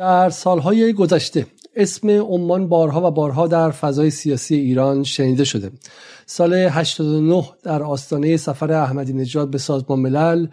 [0.00, 1.46] در سالهای گذشته
[1.76, 5.70] اسم عمان بارها و بارها در فضای سیاسی ایران شنیده شده.
[6.26, 10.46] سال 89 در آستانه سفر احمدی نژاد به سازمان ملل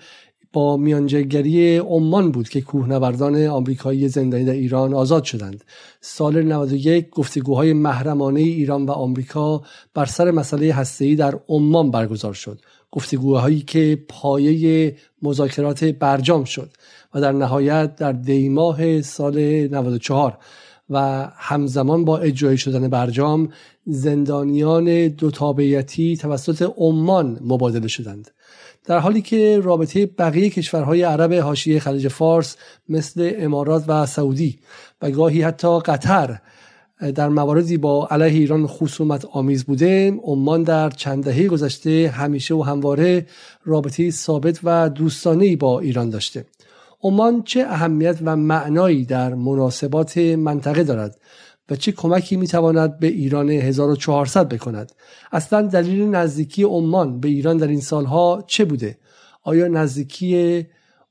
[0.54, 5.64] با میانجگری عمان بود که کوهنوردان آمریکایی زندانی در ایران آزاد شدند.
[6.02, 9.62] سال 91 گفتگوهای محرمانه ایران و آمریکا
[9.94, 12.60] بر سر مسئله هسته‌ای در عمان برگزار شد.
[12.98, 16.70] گفتگوهایی که پایه مذاکرات برجام شد
[17.14, 20.38] و در نهایت در دیماه سال 94
[20.90, 23.50] و همزمان با اجرایی شدن برجام
[23.86, 28.32] زندانیان دو تابعیتی توسط عمان مبادله شدند.
[28.86, 32.58] در حالی که رابطه بقیه کشورهای عرب حاشیه خلیج فارس
[32.90, 34.60] مثل امارات و سعودی
[35.02, 36.40] و گاهی حتی قطر
[37.16, 42.62] در مواردی با علیه ایران خصومت آمیز بوده عمان در چند دهه گذشته همیشه و
[42.62, 43.26] همواره
[43.64, 46.46] رابطه ثابت و دوستانه با ایران داشته.
[47.04, 51.20] عمان چه اهمیت و معنایی در مناسبات منطقه دارد؟
[51.70, 54.92] و چه کمکی می‌تواند به ایران 1400 بکند؟
[55.32, 58.98] اصلا دلیل نزدیکی عمان به ایران در این سالها چه بوده؟
[59.44, 60.66] آیا نزدیکی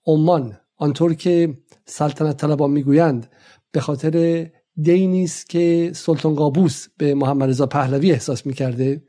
[0.06, 3.26] عمان آنطور که سلطنت طلبان می‌گویند
[3.72, 4.46] به خاطر
[4.82, 9.02] دینی است که سلطان قابوس به محمد رضا پهلوی احساس می‌کرده؟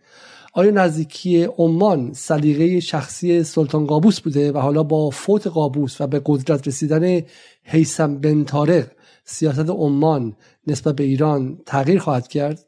[0.54, 6.22] آیا نزدیکی عمان سلیقه شخصی سلطان قابوس بوده و حالا با فوت قابوس و به
[6.26, 7.22] قدرت رسیدن
[7.64, 8.92] حیسم بن طارق
[9.26, 10.36] سیاست عمان
[10.68, 12.60] نسبت به ایران تغییر خواهد کرد؟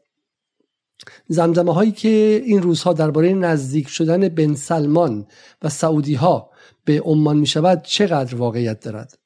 [1.28, 5.28] زمزمه هایی که این روزها درباره نزدیک شدن بن سلمان
[5.62, 6.50] و سعودی ها
[6.86, 9.18] به عمان می شود چقدر واقعیت دارد؟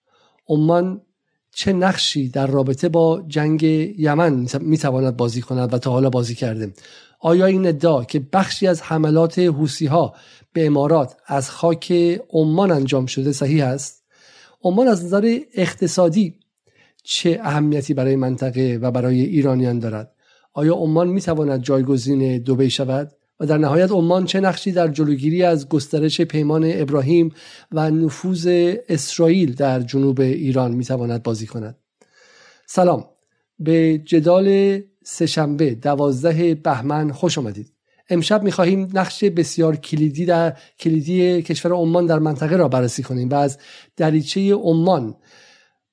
[0.48, 1.02] عمان
[1.54, 3.64] چه نقشی در رابطه با جنگ
[3.98, 6.74] یمن می تواند بازی کند و تا حالا بازی کرده؟
[7.20, 10.16] آیا این ادعا که بخشی از حملات حوسی ها
[10.54, 11.92] به امارات از خاک
[12.30, 14.04] عمان انجام شده صحیح است؟
[14.64, 16.40] عمان از نظر اقتصادی
[17.04, 20.12] چه اهمیتی برای منطقه و برای ایرانیان دارد؟
[20.54, 25.44] آیا عمان می تواند جایگزین دوبی شود؟ و در نهایت عمان چه نقشی در جلوگیری
[25.44, 27.32] از گسترش پیمان ابراهیم
[27.72, 28.48] و نفوذ
[28.90, 31.78] اسرائیل در جنوب ایران می تواند بازی کند؟
[32.66, 33.06] سلام.
[33.60, 37.74] به جدال سهشنبه دوازده بهمن خوش آمدید.
[38.10, 43.36] امشب می‌خواهیم نقش بسیار کلیدی در کلیدی کشور عمان در منطقه را بررسی کنیم و
[43.36, 43.58] از
[43.98, 45.16] دریچه عمان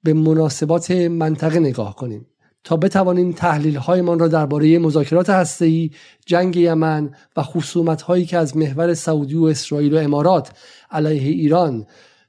[0.03, 2.27] به مناسبات منطقه نگاه کنیم.
[2.65, 5.91] تا بتوانیم تحلیل هایمان را درباره مذاکرات هسته‌ای،
[6.27, 10.53] جنگ یمن و خصومت هایی که از محور سعودی و اسرائیل و امارات
[10.91, 11.87] علیه ایران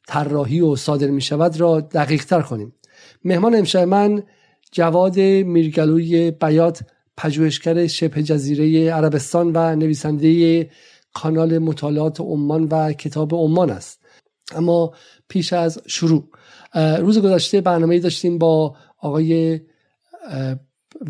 [0.08, 2.74] طراحی و صادر می شود را دقیق تر کنیم.
[3.25, 4.24] مهمان امشب من
[4.72, 6.84] جواد میرگلوی بیات
[7.18, 10.69] پژوهشگر شبه جزیره عربستان و نویسنده
[11.13, 14.00] کانال مطالعات عمان و کتاب عمان است
[14.56, 14.94] اما
[15.28, 16.24] پیش از شروع
[16.75, 19.59] روز گذشته برنامه داشتیم با آقای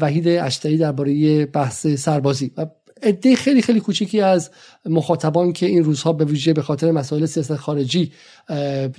[0.01, 2.51] وحید اشتری درباره بحث سربازی.
[2.57, 2.65] و
[3.03, 4.51] عده خیلی خیلی کوچیکی از
[4.85, 8.11] مخاطبان که این روزها به ویژه به خاطر مسائل سیاست خارجی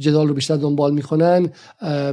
[0.01, 1.51] جدال رو بیشتر دنبال می‌کنن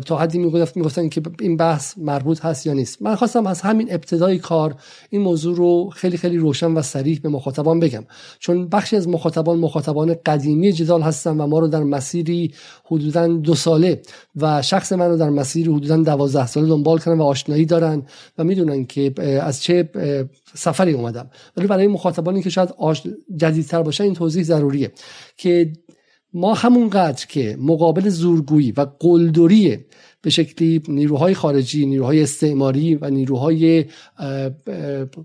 [0.06, 0.38] تا حدی
[0.76, 3.02] می‌گفتن که این بحث مربوط هست یا نیست.
[3.02, 4.76] من خواستم از همین ابتدای کار
[5.10, 8.04] این موضوع رو خیلی خیلی روشن و سریح به مخاطبان بگم.
[8.40, 12.54] چون بخشی از مخاطبان مخاطبان قدیمی جدال هستن و ما رو در مسیری
[12.86, 14.02] حدودا دو ساله
[14.36, 18.04] و شخص من رو در مسیر حدودا دوازده ساله دنبال کردن و آشنایی دارن
[18.38, 19.90] و می‌دونن که از چه
[20.54, 21.30] سفری اومدم.
[21.58, 22.70] ولی برای مخاطبانی که شاید
[23.60, 24.92] جدیدتر باشن این توضیح ضروریه
[25.38, 25.74] که
[26.34, 29.78] ما همونقدر که مقابل زورگویی و قلدری
[30.22, 33.86] به شکلی نیروهای خارجی نیروهای استعماری و نیروهای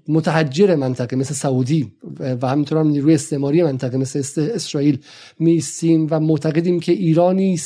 [0.09, 1.93] متحجر منطقه مثل سعودی
[2.43, 4.99] و همینطور هم نیروی استعماری منطقه مثل اسرائیل
[5.39, 7.59] میستیم و معتقدیم که ایرانی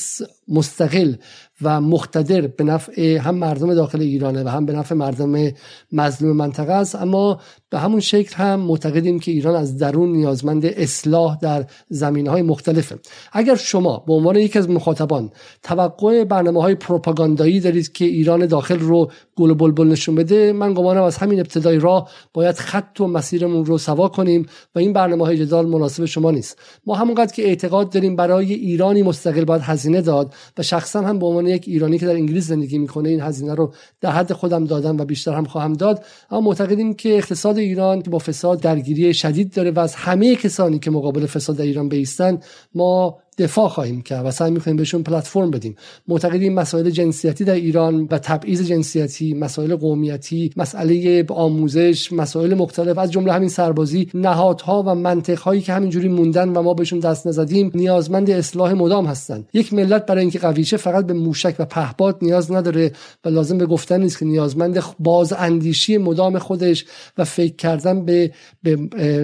[0.48, 1.14] مستقل
[1.62, 5.52] و مقتدر به نفع هم مردم داخل ایرانه و هم به نفع مردم
[5.92, 6.94] مظلوم منطقه است.
[6.94, 12.42] اما به همون شکل هم معتقدیم که ایران از درون نیازمند اصلاح در زمینه های
[12.42, 12.98] مختلفه.
[13.32, 15.30] اگر شما به عنوان یکی از مخاطبان
[15.62, 20.74] توقع برنامه های پروپاگاندایی دارید که ایران داخل رو گل و بلبل نشون بده من
[20.74, 25.24] گمانم از همین ابتدای راه باید خط و مسیرمون رو سوا کنیم و این برنامه
[25.24, 26.58] های جدال مناسب شما نیست.
[26.86, 31.26] ما همونقدر که اعتقاد داریم برای ایرانی مستقل باید هزینه داد و شخصا هم به
[31.26, 34.96] عنوان یک ایرانی که در انگلیس زندگی می‌کنه این هزینه رو در حد خودم دادم
[34.98, 36.04] و بیشتر هم خواهم داد.
[36.30, 40.78] اما معتقدیم که اقتصاد ایران که با فساد درگیری شدید داره و از همه کسانی
[40.78, 42.38] که مقابل فساد در ایران بیستن
[42.74, 45.76] ما دفاع خواهیم کرد و سعی می‌کنیم بهشون پلتفرم بدیم.
[46.08, 53.12] معتقدیم مسائل جنسیتی در ایران و تبعیض جنسیتی مسائل قومیتی مسئله آموزش مسائل مختلف از
[53.12, 58.30] جمله همین سربازی نهادها و منطقهایی که همینجوری موندن و ما بهشون دست نزدیم نیازمند
[58.30, 62.92] اصلاح مدام هستند یک ملت برای اینکه قوی فقط به موشک و پهپاد نیاز نداره
[63.24, 66.84] و لازم به گفتن نیست که نیازمند باز اندیشی مدام خودش
[67.18, 68.30] و فکر کردن به,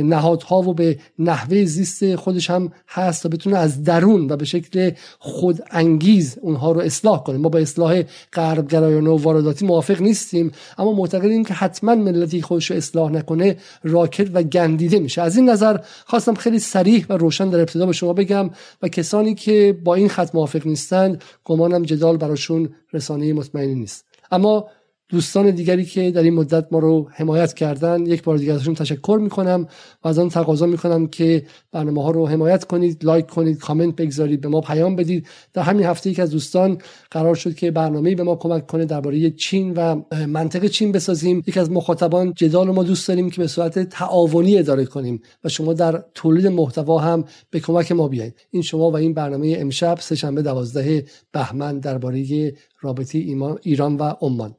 [0.03, 4.91] نهادها و به نحوه زیست خودش هم هست تا بتونه از درون و به شکل
[5.19, 8.03] خود انگیز اونها رو اصلاح کنه ما با اصلاح
[8.33, 13.57] غرب گرایانه و وارداتی موافق نیستیم اما معتقدیم که حتما ملتی خودش رو اصلاح نکنه
[13.85, 15.23] راکت و گندیده میشه.
[15.23, 18.51] از این نظر خواستم خیلی سریح و روشن در ابتدا به شما بگم
[18.83, 24.05] و کسانی که با این خط موافق نیستند گمانم جدال براشون رسانه مطمئنی نیست.
[24.31, 24.69] اما
[25.09, 29.19] دوستان دیگری که در این مدت ما رو حمایت کردن یک بار دیگر ازشون تشکر
[29.23, 29.67] می‌کنم
[30.05, 34.41] و از آن تقاضا می‌کنم که برنامه ها رو حمایت کنید لایک کنید کامنت بگذارید
[34.41, 36.79] به ما پیام بدید در همین هفته یک از دوستان
[37.11, 41.43] قرار شد که برنامه به ما کمک کنه درباره چین و منطقه چین بسازیم.
[41.47, 45.73] یک از مخاطبان جدال ما دوست داریم که به صورت تعاونی اداره کنیم و شما
[45.73, 50.43] در تولید محتوا هم به کمک ما بیاید این شما و این برنامه امشب سهشنبه
[50.43, 53.19] دوازده بهمن درباره رابطه
[53.63, 54.55] ایران و عمان.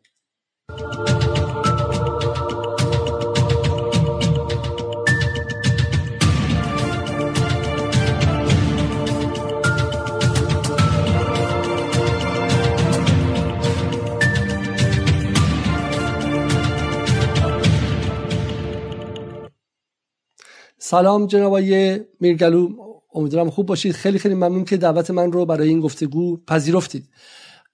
[20.77, 22.69] سلام جناب آقای میرگلو
[23.13, 23.91] امیدوارم خوب باشید.
[23.91, 27.09] خیلی خیلی ممنون که دعوت من رو برای این گفتگو پذیرفتید.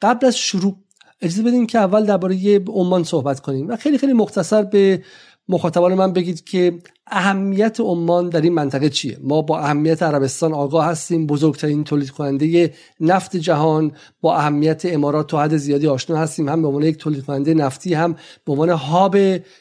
[0.02, 0.76] قبل از شروع
[1.22, 3.68] اجازه بدین که اول درباره عمان صحبت کنیم.
[3.68, 5.04] و خیلی خیلی مختصر به
[5.50, 9.18] مخاطبان من بگید که اهمیت عمان در این منطقه چیه.
[9.22, 11.28] ما با اهمیت عربستان آگاه هستیم.
[11.28, 13.92] بزرگترین تولید کننده نفت جهان.
[14.22, 16.50] با اهمیت امارات تا حد زیادی آشنا هستیم.
[16.50, 18.16] هم به عنوان یک تولید کننده نفتی هم
[18.46, 19.18] به عنوان هاب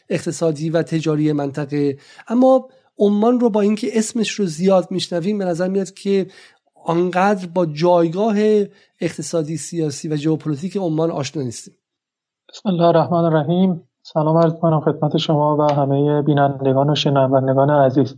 [0.08, 1.98] اقتصادی و تجاری منطقه.
[2.28, 2.68] اما
[2.98, 6.26] عمان رو با اینکه اسمش رو زیاد میشنویم به نظر میاد که
[6.85, 8.35] آنقدر با جایگاه
[9.00, 11.75] اقتصادی سیاسی و ژئوپلیتیک عمان آشنا نیستیم.
[12.49, 13.82] بسم الله الرحمن الرحیم.
[14.03, 18.17] سلام عرض کنم خدمت شما و همه بینندگان و شنوندگان عزیز.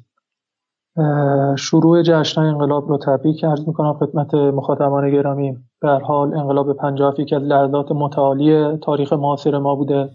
[1.59, 5.57] شروع جشن انقلاب رو تبریک عرض می‌کنم خدمت مخاطبان گرامی.
[5.83, 10.11] در حال انقلاب پنجاه که از لحظات متعالی تاریخ معاصر ما بوده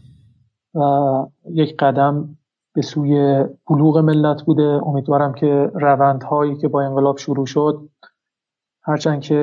[0.75, 0.81] و
[1.53, 2.37] یک قدم
[2.73, 4.63] به سوی بلوغ ملت بوده.
[4.63, 7.89] امیدوارم که روندهایی که با انقلاب شروع شد
[8.87, 9.35] هرچند که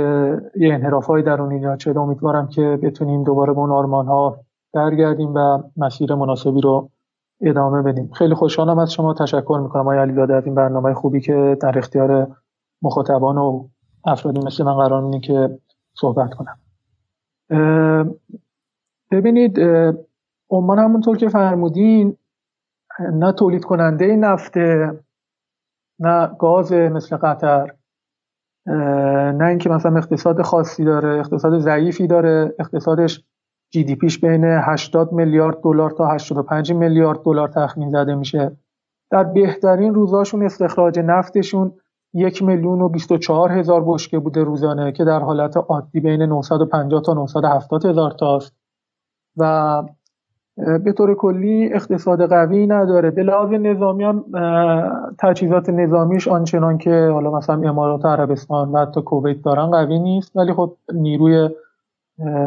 [0.56, 4.41] یه انحراف های درون ایجاد شده امیدوارم که بتونیم دوباره به اون آرمان ها
[4.73, 6.91] برگردیم و مسیر مناسبی رو
[7.41, 8.11] ادامه بدیم.
[8.12, 12.37] خیلی خوشحالم از شما تشکر می‌کنم آقای علیزاده از این برنامه خوبی که در اختیار
[12.82, 13.69] مخاطبان و
[14.05, 15.58] افرادی مثل من قرار میدین که
[15.94, 16.56] صحبت کنم.
[19.11, 19.58] ببینید
[20.50, 22.17] عمان همونطور که فرمودین
[23.12, 24.93] نه تولید کننده نفته
[25.99, 27.73] نه گاز مثل قطر.
[28.66, 33.25] نه اینکه مثلا اقتصاد خاصی داره اقتصاد ضعیفی داره اقتصادش
[33.70, 38.56] جی دی پیش بین 80 میلیارد دلار تا 85 میلیارد دلار تخمین زده میشه.
[39.11, 41.72] در بهترین روزاشون استخراج نفتشون
[42.14, 47.14] یک میلیون و 24 هزار بشکه بوده روزانه که در حالت عادی بین 950 تا
[47.14, 48.56] 970 هزار تاست.
[49.37, 49.82] و
[50.56, 53.11] به طور کلی اقتصاد قوی نداره.
[53.11, 54.25] به لحاظ نظامی هم
[55.19, 60.53] تجهیزات نظامیش آنچنان که حالا مثلا امارات عربستان و حتی کویت دارن قوی نیست ولی
[60.53, 61.49] خب نیروی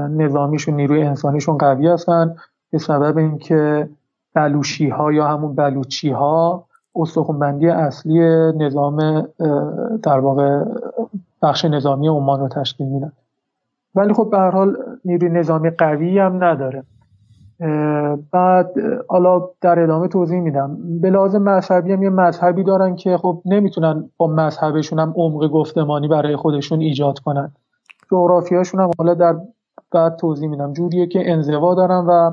[0.09, 2.36] نظامیشون نیروی انسانیشون قوی هستن.
[2.71, 3.89] به سبب اینکه
[4.33, 6.64] بلوشی ها یا همون بلوچی ها
[6.95, 8.19] استخونبندی اصلی
[8.57, 9.28] نظام
[10.04, 10.64] در واقع
[11.42, 13.11] بخش نظامی عمان رو تشکیل میدن.
[13.95, 16.83] ولی خب به هر حال نیروی نظامی قوی هم نداره.
[18.31, 18.73] بعد
[19.09, 20.78] حالا در ادامه توضیح میدم.
[21.02, 26.07] به لازم مذهبی هم یه مذهبی دارن که خب نمی‌تونن با مذهبشون هم عمق گفتمانی
[26.07, 27.52] برای خودشون ایجاد کنن.
[28.11, 29.35] جغرافیاشون هم حالا در
[29.92, 30.73] بعد توضیح میدم.
[30.73, 32.31] جوریه که انزوا دارن و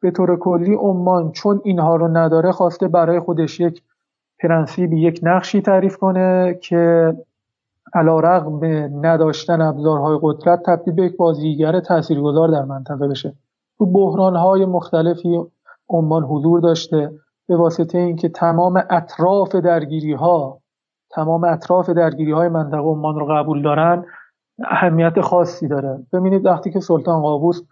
[0.00, 3.82] به طور کلی عمان چون اینها رو نداره خواسته برای خودش یک
[4.38, 7.12] پرنسیبی یک نقشی تعریف کنه که
[7.94, 8.60] علا رقم
[9.06, 13.34] نداشتن ابزارهای قدرت تبدیل به یک بازیگر تاثیرگذار در منطقه بشه.
[13.82, 15.40] تو بحران های مختلفی
[15.88, 17.12] عمان حضور داشته
[17.48, 20.60] به واسطه اینکه تمام اطراف درگیری ها
[21.10, 24.04] تمام اطراف درگیری های منطقه عمان رو قبول دارن
[24.64, 26.06] اهمیت خاصی داره.
[26.12, 27.62] ببینید وقتی که سلطان قابوس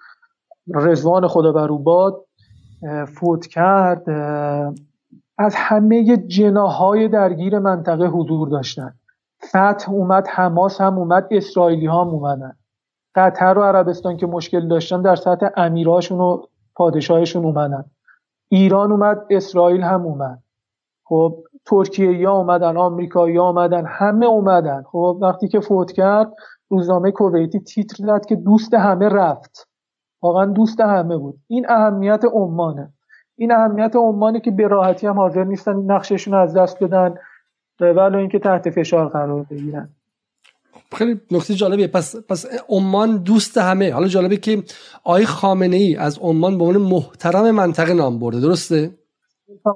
[0.74, 2.24] رزوان خدا بر باد
[3.06, 4.10] فوت کرد
[5.38, 8.94] از همه جناهای درگیر منطقه حضور داشتن.
[9.44, 12.52] فتح اومد حماس هم اومد اسرائیلی هم اومدن.
[13.14, 16.42] قطر و عربستان که مشکل داشتن در سطح امیراشون و
[16.74, 17.84] پادشاهشون اومدن.
[18.48, 20.42] ایران اومد اسرائیل هم اومد.
[21.04, 24.82] خب ترکیه یا اومدن آمریکا یا اومدن همه اومدن.
[24.82, 26.32] خب وقتی که فوت کرد
[26.68, 29.68] روزنامه کویتی تیتر داد که دوست همه رفت.
[30.22, 31.38] واقعا دوست همه بود.
[31.46, 32.92] این اهمیت عمانه.
[33.36, 37.14] این اهمیت عمانه که به راحتی هم حاضر نیستن نقششون از دست بدن
[37.80, 39.88] ولی اینکه تحت فشار قرار بگیرن.
[40.92, 41.86] خیلی نکته جالبیه.
[41.86, 43.92] پس پس عمان دوست همه.
[43.92, 44.62] حالا جالبه که
[45.04, 48.40] آقای خامنه ای از عمان به عنوان محترم منطقه نام برده.
[48.40, 48.98] درسته؟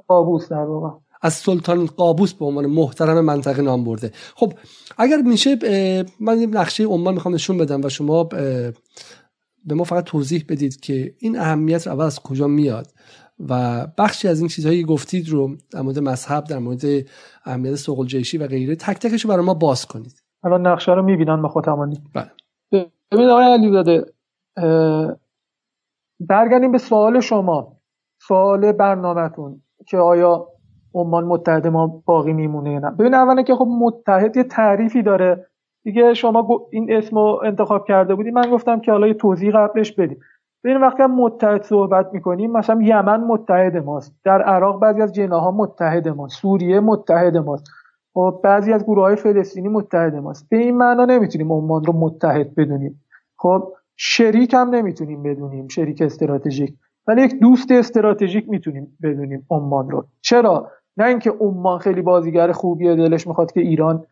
[0.07, 0.89] قابوس در واقع.
[1.21, 4.11] از سلطان قابوس به عنوان محترم منطقه نام برده.
[4.35, 4.53] خب
[4.97, 5.57] اگر میشه
[6.19, 8.73] من یه نقشه عمان می‌خوام نشون بدم و شما به
[9.75, 12.87] ما فقط توضیح بدید که این اهمیت اول از کجا میاد.
[13.39, 17.05] و بخشی از این چیزهایی گفتید رو در مورد مذهب در مورد
[17.45, 20.24] اهمیت سوقل جیشی و غیره تک تکش رو برای ما باز کنید.
[20.45, 22.31] الان نقشه رو می‌بینن با خودمانی بله.
[23.11, 24.05] ببینید آقای علی داده
[26.19, 27.71] برگردیم به سوال شما.
[28.21, 30.47] سوال برنامهتون که آیا
[30.93, 35.45] عمان متحد ما باقی میمونه نه؟ ببین اولا که خب متحد یه تعریفی داره.
[35.83, 38.31] دیگه شما این اسم رو انتخاب کرده بودی.
[38.31, 40.19] من گفتم که حالا یه توضیح قبلش بدیم.
[40.63, 44.15] ببین وقتی هم متحد صحبت می‌کنیم مثلا یمن متحد ماست.
[44.23, 46.41] در عراق بعضی از جناها متحد ماست.
[46.41, 47.65] سوریه متحد ماست.
[48.15, 50.49] خب بعضی از گروه های فلسطینی متحد ماست.
[50.49, 53.03] به این معنا نمی‌تونیم عمان رو متحد بدونیم.
[53.37, 56.73] خب شریک هم نمی‌تونیم بدونیم شریک استراتژیک.
[57.07, 60.05] ولی یک دوست استراتژیک می‌تونیم بدونیم عمان رو.
[60.21, 64.03] چرا؟ نه اینکه عمان خیلی بازیگر خوبیه دلش می‌خواد که ایران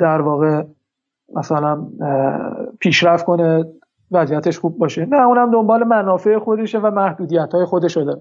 [0.00, 0.62] در واقع
[1.34, 1.86] مثلا
[2.80, 3.64] پیشرفت کنه
[4.10, 5.06] وضعیتش خوب باشه.
[5.06, 8.20] نه اونم دنبال منافع خودشه و محدودیت های خودش داره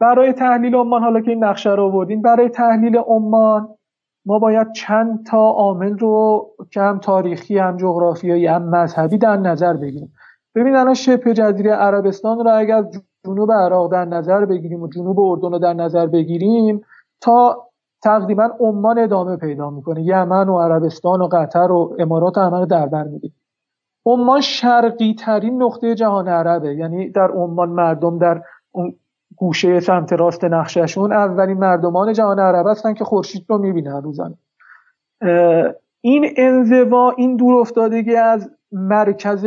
[0.00, 3.68] برای تحلیل عمان حالا که این نقشه رو آوردین برای تحلیل عمان
[4.26, 9.76] ما باید چند تا عامل رو که هم تاریخی هم جغرافیایی هم مذهبی در نظر
[9.76, 10.12] بگیریم.
[10.54, 12.84] ببین الان شبه جزیره عربستان رو اگر
[13.26, 16.80] جنوب عراق در نظر بگیریم و جنوب اردن رو در نظر بگیریم
[17.20, 17.68] تا
[18.02, 20.02] تقریبا عمان ادامه پیدا می‌کنه.
[20.02, 23.34] یمن و عربستان و قطر و امارات همه رو در بر می‌گیره
[24.06, 26.74] عمان شرقی ترین نقطه جهان عربه.
[26.74, 28.42] یعنی در عمان مردم در
[29.42, 34.34] گوشه سمت راست نقششون اولین مردمان جهان عرب هستن که خورشید رو می‌بینن روزانه
[36.00, 39.46] این انزوا این دور افتادگی از مرکز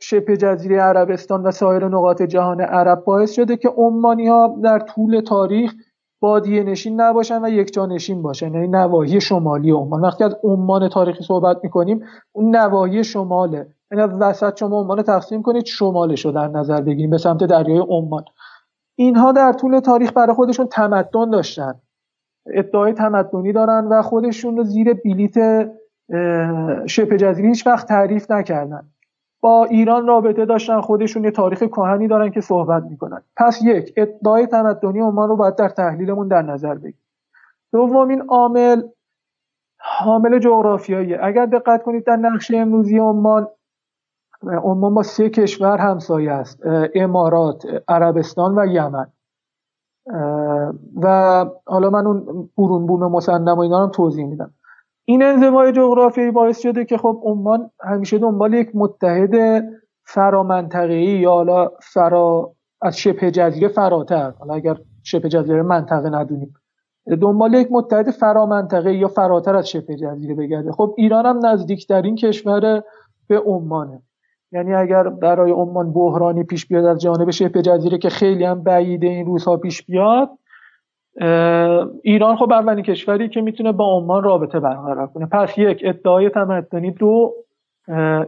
[0.00, 5.20] شبه جزیره عربستان و سایر نقاط جهان عرب باعث شده که عمانی ها در طول
[5.20, 5.72] تاریخ
[6.20, 10.00] بادیه نشین نباشن و یک جا نشین باشن یعنی نواحی شمالی عمان.
[10.00, 13.66] وقتی از عمان تاریخی صحبت می‌کنیم اون نواحی شماله.
[13.90, 17.78] یعنی از وسط شما عمان تقسیم کنید شمالش رو در نظر بگیریم به سمت دریای
[17.78, 18.24] عمان.
[18.96, 21.74] اینها در طول تاریخ برای خودشون تمدن داشتن.
[22.46, 25.68] ادعای تمدنی دارن و خودشون رو زیر بلیت
[26.86, 28.82] شبه جزیره هیچ وقت تعریف نکردن.
[29.40, 33.22] با ایران رابطه داشتن خودشون یه تاریخ کهنی دارن که صحبت می‌کنن.
[33.36, 36.98] پس یک ادعای تمدنی عمان رو باید در تحلیلمون در نظر بگیریم.
[37.72, 38.82] دومین عامل
[39.78, 43.48] حامل جغرافیایی اگر دقت کنید در نقشه امروزی عمان
[44.48, 46.60] عمان با سه کشور همسایه است
[46.94, 49.06] امارات عربستان و یمن.
[51.02, 54.50] و حالا من اون برون بوم مسندم و اینا رو توضیح میدم.
[55.04, 59.64] این انزوای جغرافیایی باعث شده که خب عمان همیشه دنبال یک متحد
[60.04, 64.30] فرامنطقه‌ای یا حالا فرا از شبه جزیره فراتر.
[64.30, 66.54] حالا اگر شبه جزیره منطقه ندونیم.
[67.20, 70.72] دنبال یک متحد فرامنطقه یا فراتر از شبه جزیره بگرده.
[70.72, 72.82] خب ایران هم نزدیکترین کشور
[73.28, 74.02] به عمانه.
[74.54, 79.06] یعنی اگر برای عمان بحرانی پیش بیاد از جانب شبه جزیره که خیلی هم بعیده
[79.06, 80.30] این روزها پیش بیاد
[82.02, 85.26] ایران خب اولین کشوری که می‌تونه با عمان رابطه برقرار کنه.
[85.26, 86.90] پس یک ادعای تمدنی.
[86.90, 87.34] دو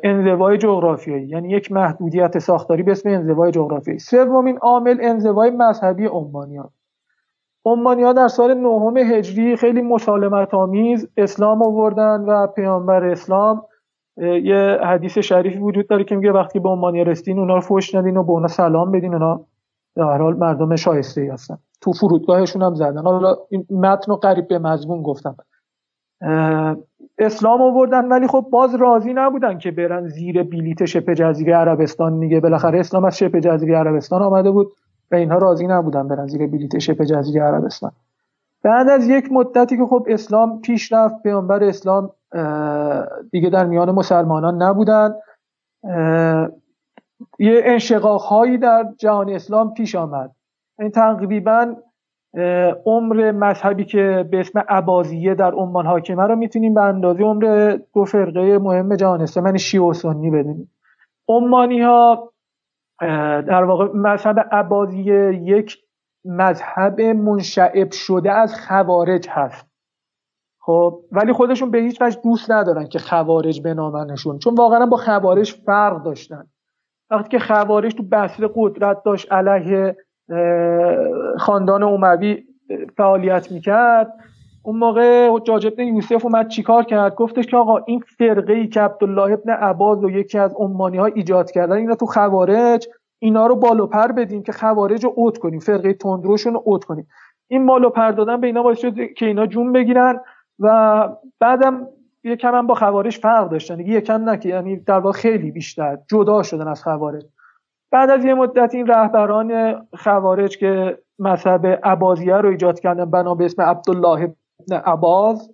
[0.04, 1.28] انزوای جغرافیایی.
[1.28, 3.98] یعنی یک محدودیت ساختاری به اسم انزوای جغرافیایی.
[3.98, 6.68] سومین عامل انزوای مذهبی عمانیان.
[7.64, 13.62] عمانیان در سال نهم هجری خیلی مسالمت آمیز اسلام آوردن و پیامبر اسلام
[14.16, 18.16] یه حدیث شریفی وجود داره که میگه وقتی به عمانی رسیدین اونا رو فوش ندین
[18.16, 19.40] و به اونا سلام بدین اونا
[19.96, 21.58] در حال مردم شایسته ای هستن.
[21.80, 23.02] تو فرودگاهشون هم زدن.
[23.02, 25.36] حالا این متن رو قریب به مضمون گفتم.
[27.18, 32.12] اسلام آوردن ولی خب باز راضی نبودن که برن زیر بلیت شبه جزیره عربستان.
[32.12, 34.72] میگه بالاخره اسلام از شبه جزیره عربستان آمده بود
[35.12, 37.92] و اینها راضی نبودن برن زیر بلیت شبه جزیره عربستان.
[38.66, 42.10] بعد از یک مدتی که خب اسلام پیش رفت پیامبر اسلام
[43.32, 45.14] دیگه در میان مسلمانان نبودن
[47.38, 50.30] یه انشقاق هایی در جهان اسلام پیش آمد.
[50.78, 51.74] این تقریبا
[52.86, 58.04] عمر مذهبی که به اسم عبازیه در عمان حاکمه رو می‌تونیم به اندازه عمر دو
[58.04, 60.70] فرقه مهم جهان اسلامی یعنی شیعه و سنی بدونیم.
[61.28, 62.32] عمانی ها
[63.48, 65.85] در واقع مذهب عبازیه یک
[66.26, 69.66] مذهب منشعب شده از خوارج هست.
[70.60, 75.52] خب ولی خودشون به هیچ وجه دوست ندارن که خوارج بنامنشون چون واقعا با خوارج
[75.66, 76.46] فرق داشتن.
[77.10, 79.96] وقتی که خوارج تو بسر قدرت داشت علیه
[81.38, 82.44] خاندان اوموی
[82.96, 84.12] فعالیت می‌کرد
[84.62, 88.80] اون موقع حجاج ابن یوسف اومد چیکار کرد؟ گفتش که آقا این فرقه ای که
[88.80, 92.88] عبدالله ابن عباز و یکی از امانی ها ایجاد کردن اینا تو خوارج
[93.26, 97.08] اینا رو بالو پر بدیم که خوارج رو اوت کنیم فرقه تندروشون رو اوت کنیم.
[97.48, 100.20] این بالو پر دادن به اینا باعث شد که اینا جون بگیرن
[100.58, 101.08] و
[101.40, 101.88] بعدم
[102.24, 103.80] یکم هم با خوارج فرق داشتن.
[103.80, 107.26] یکم نه که یعنی در واقع خیلی بیشتر جدا شدن از خوارج.
[107.92, 113.44] بعد از یه مدت این رهبران خوارج که مذهب عبازیه رو ایجاد کردن بنا به
[113.44, 115.50] اسم عبدالله ابن عباز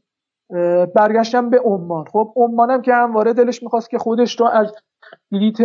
[0.95, 2.05] برگشتن به عمان.
[2.05, 4.75] خب عمان هم که همواره دلش می‌خواست که خودش رو از
[5.31, 5.59] بلیت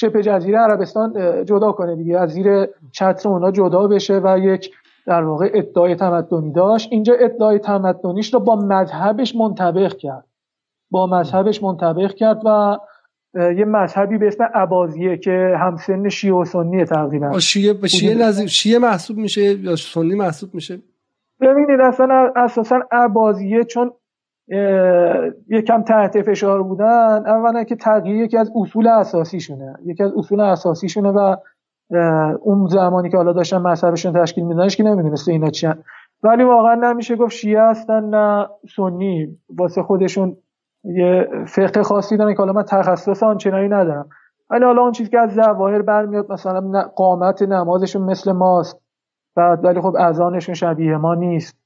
[0.00, 2.18] شبه جزیره عربستان جدا کنه دیگه.
[2.18, 4.70] از زیر چتر اونا جدا بشه و یک
[5.06, 6.88] در واقع ادعای تمدنی داشت.
[6.92, 10.24] اینجا ادعای تمدنیش رو با مذهبش منطبق کرد.
[10.90, 12.78] با مذهبش منطبق کرد و
[13.34, 17.38] یه مذهبی به اسم عبازیه که همسن شیعه و سنیه تقریبا.
[17.38, 20.78] شیعه شیعه, شیعه محسوب میشه یا سنی محسوب میشه؟
[21.40, 23.92] ببینید اصلا اساسا عبازیه چون
[25.48, 27.22] یکم تحت فشار بودن.
[27.26, 29.74] اولا که تغییر یکی از اصول اساسیشونه.
[29.84, 31.36] یکی از اصول اساسیشونه و
[32.42, 35.68] اون زمانی که حالا داشتن مذهبشون تشکیل میدنش که نمی‌دونسته اینا چی
[36.22, 39.38] ولی واقعا نمیشه گفت شیعه هستن نه سنی.
[39.58, 40.36] واسه خودشون
[40.84, 44.08] یه فقه خاصی دارن که حالا من تخصص آنچنانی ندارم.
[44.50, 48.80] ولی حالا اون چیزی که از ظواهر برمیاد مثلا قامت نمازشون مثل ماست.
[49.36, 51.57] بعد ولی خب اذانشون شبیه ما نیست.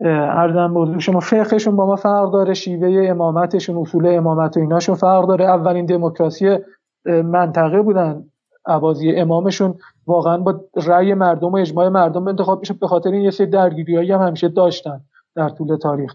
[0.00, 5.26] ارزم به شما فقهشون با ما فرق داره شیوه امامتشون اصول امامت و ایناشون فرق
[5.26, 5.44] داره.
[5.44, 6.58] اولین دموکراسی
[7.04, 8.24] منطقه بودن
[8.66, 9.74] عبازی امامشون.
[10.06, 14.12] واقعا با رأی مردم و اجماع مردم انتخاب میشه به خاطر این یه سری درگیریایی
[14.12, 15.00] هم همیشه داشتن
[15.34, 16.14] در طول تاریخ.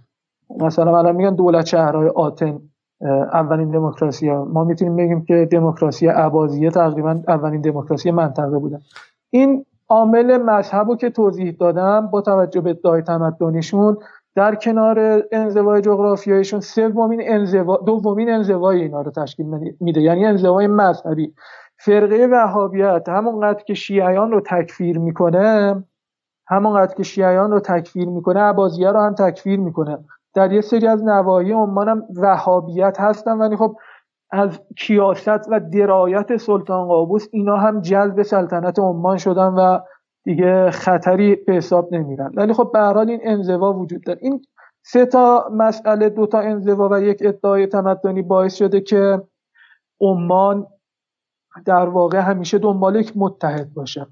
[0.60, 2.60] مثلا الان میگن دولت شهرهای آتن
[3.34, 8.80] اولین دموکراسی ما می‌تونیم بگیم که دموکراسی عبازیه تقریبا اولین دموکراسی منطقه بودن
[9.30, 13.98] این عامل مذهب رو که توضیح دادم با توجه به ادعای تمدنیشون
[14.36, 19.46] در کنار انزوای جغرافیاییشون سومین انزوا دومین انزوای اینا رو تشکیل
[19.80, 20.02] میده.
[20.02, 21.34] یعنی انزوای مذهبی.
[21.78, 25.84] فرقه وهابیت همونقدر که شیعیان رو تکفیر می‌کنه
[26.48, 29.98] همونقدر که شیعیان رو تکفیر می‌کنه عبازیه رو هم تکفیر می‌کنه.
[30.36, 33.76] در یه سری از نواحی عمان هم وهابیت هستن ولی خب
[34.34, 39.80] از کیاست و درایت سلطان قابوس اینا هم جلب سلطنت عمان شدن و
[40.24, 42.32] دیگه خطری به حساب نمیرن.
[42.36, 44.20] ولی خب به حال این انزوا وجود داره.
[44.22, 44.42] این
[44.86, 49.22] سه تا مسئله دو تا انزوا و یک ادعای تمدنی باعث شده که
[50.02, 50.68] عمان
[51.66, 54.08] در واقع همیشه دنبال یک متحد باشه.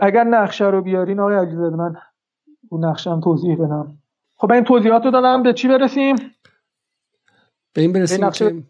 [0.00, 1.96] اگر نقشه رو بیارین آقای علیزاده من
[2.68, 3.98] اون نقشه هم توضیح بدم.
[4.36, 6.16] خب این توضیحات رو دادم به چی برسیم؟
[7.74, 8.62] به این برسیم که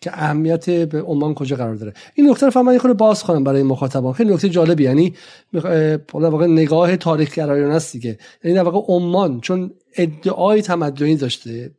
[0.00, 1.92] که اهمیت به عمان کجا قرار داره.
[2.14, 4.12] این نکته رو من خود باز کنم برای مخاطبان.
[4.12, 5.14] خیلی نکته جالبی یعنی
[5.52, 8.18] در واقع نگاه تاریخ گرایانه است دیگه.
[8.44, 11.70] یعنی در واقع عمان چون ادعای تمدنی داشته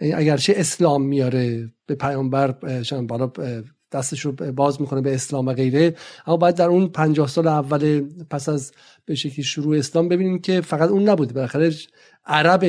[0.00, 2.54] یعنی اگرچه اسلام میاره به پیامبر
[3.08, 3.32] بالا
[3.92, 5.94] دستش رو باز می‌کنه به اسلام و غیره
[6.26, 8.72] اما باید در اون 50 سال اول پس از
[9.04, 11.34] به شکلی شروع اسلام ببینیم که فقط اون نبوده.
[11.34, 11.72] بالاخره
[12.26, 12.64] عرب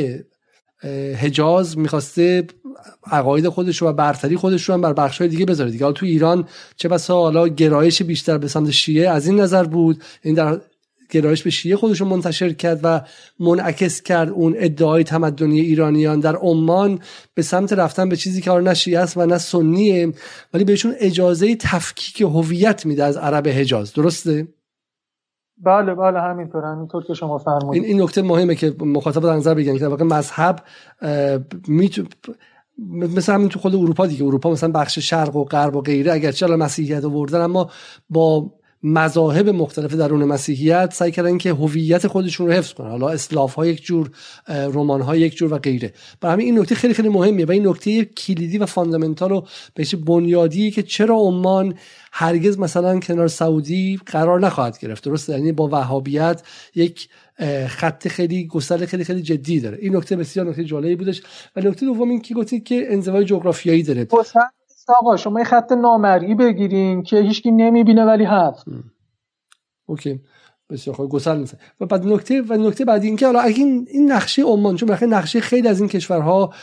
[1.22, 2.48] حجاز می‌خواسته
[3.12, 5.92] عقاید خودش و برتری خودش رو هم بر بخش های دیگه بذاره دیگه.
[5.92, 10.04] تو ایران چه بسا حالا گرایش بیشتر به سمت شیعه از این نظر بود.
[10.22, 10.62] این در
[11.10, 13.02] گرایش به شیعه خودش رو منتشر کرد و
[13.40, 17.00] منعکس کرد اون ادعای تمدنی ایرانیان در عمان
[17.34, 20.14] به سمت رفتن به چیزی که نه شیعه است و نه سنیه
[20.54, 23.94] ولی بهشون اجازه تفکیک هویت میده از عرب حجاز.
[23.94, 24.48] درسته؟
[25.58, 27.84] بله بله همینطور همینطور که شما فرمودید.
[27.84, 30.64] این این نکته مهمه که مخاطب در نظر بگیرن که واقع مذهب
[31.68, 32.04] میتو
[32.78, 36.46] مثل همین تو خود اروپا دیگه اروپا مثلا بخش شرق و غرب و غیره اگرچه
[36.46, 37.70] الان مسیحیت آوردن اما
[38.10, 38.52] با
[38.88, 42.90] مذاهب مختلف درون مسیحیت سعی کردن که هویت خودشون رو حفظ کنن.
[42.90, 44.12] حالا اسلاو ها یک جور
[44.48, 45.94] رمان ها یک جور و غیره.
[46.22, 49.42] برای همین این نکته خیلی خیلی مهمیه و این نکته کلیدی و fundamental و
[49.74, 51.74] بهش بنیادی که چرا عمان
[52.12, 55.04] هرگز مثلا کنار سعودی قرار نخواهد گرفت.
[55.04, 56.42] درسته؟ یعنی با وهابیت
[56.76, 57.10] یک
[57.68, 59.78] خط خیلی گسترده خیلی خیلی جدی داره.
[59.82, 61.22] این نکته بسیار نکته جالبی بودش.
[61.56, 64.08] و نکته دوم این که گفتید که انزوای جغرافیایی داره.
[64.90, 68.66] آقا شما یه خط نامرئی بگیرین که هیچکی نمی‌بینه ولی هست.
[69.88, 70.22] اوکی.
[70.70, 74.44] بسیار خوب گسل می‌زنه و بعد نکته و نکته بعدی اینکه حالا اگه این, نقشه
[74.44, 76.54] عمان چون بخاطر نقشه خیلی از این کشورها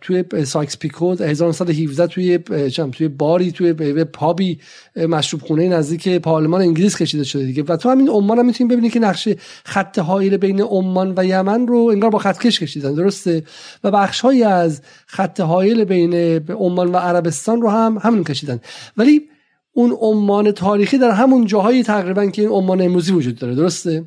[0.00, 3.72] توی سایکس پیکوت 1917 توی چم توی باری توی
[4.04, 4.58] پابی
[4.96, 7.62] مشروب خونه نزدیک پارلمان انگلیس کشیده شده دیگه.
[7.62, 11.66] و تو همین عمان هم می‌تونی ببینی که نقشه خط حائل بین عمان و یمن
[11.66, 13.44] رو انگار با خطکش کشیدن درسته؟
[13.84, 16.14] و بخشهایی از خط حائل بین
[16.50, 18.60] عمان و عربستان رو هم همین کشیدن.
[18.96, 19.28] ولی
[19.74, 24.04] اون عمان تاریخی در همون جاهایی تقریبا که این عمان امروزی وجود داره درسته؟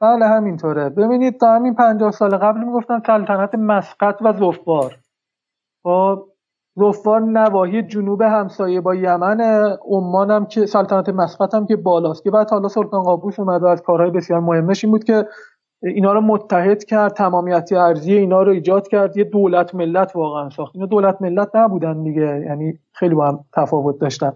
[0.00, 0.88] بله همینطوره.
[0.88, 4.98] ببینید تا همین پنجاه سال قبل می‌گفتن سلطنت مسقط و زفبار
[5.82, 6.28] خب
[6.76, 9.40] زفبار نواحی جنوب همسایه با یمن
[9.90, 12.24] عمان هم که سلطنت مسقط هم که بالاست.
[12.24, 15.26] که بعد حالا سلطان قابوس اومد و از کارهای بسیار مهمش این بود که
[15.82, 19.16] اینا رو متحد کرد تمامیت ارزی اینا رو ایجاد کرد.
[19.16, 20.74] یه دولت ملت واقعا ساخت.
[20.74, 24.32] اینا دولت ملت نبودن دیگه یعنی خیلی با هم تفاوت داشتن.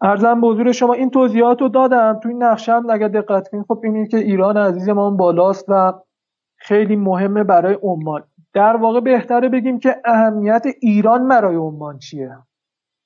[0.00, 2.20] ارزم به حضور شما این توضیحات رو دادم.
[2.22, 5.92] تو این نقشه هم اگر دقت کنید خب ببینید که ایران عزیز ما بالاست و
[6.56, 8.24] خیلی مهمه برای عمان.
[8.54, 12.36] در واقع بهتره بگیم که اهمیت ایران برای عمان چیه؟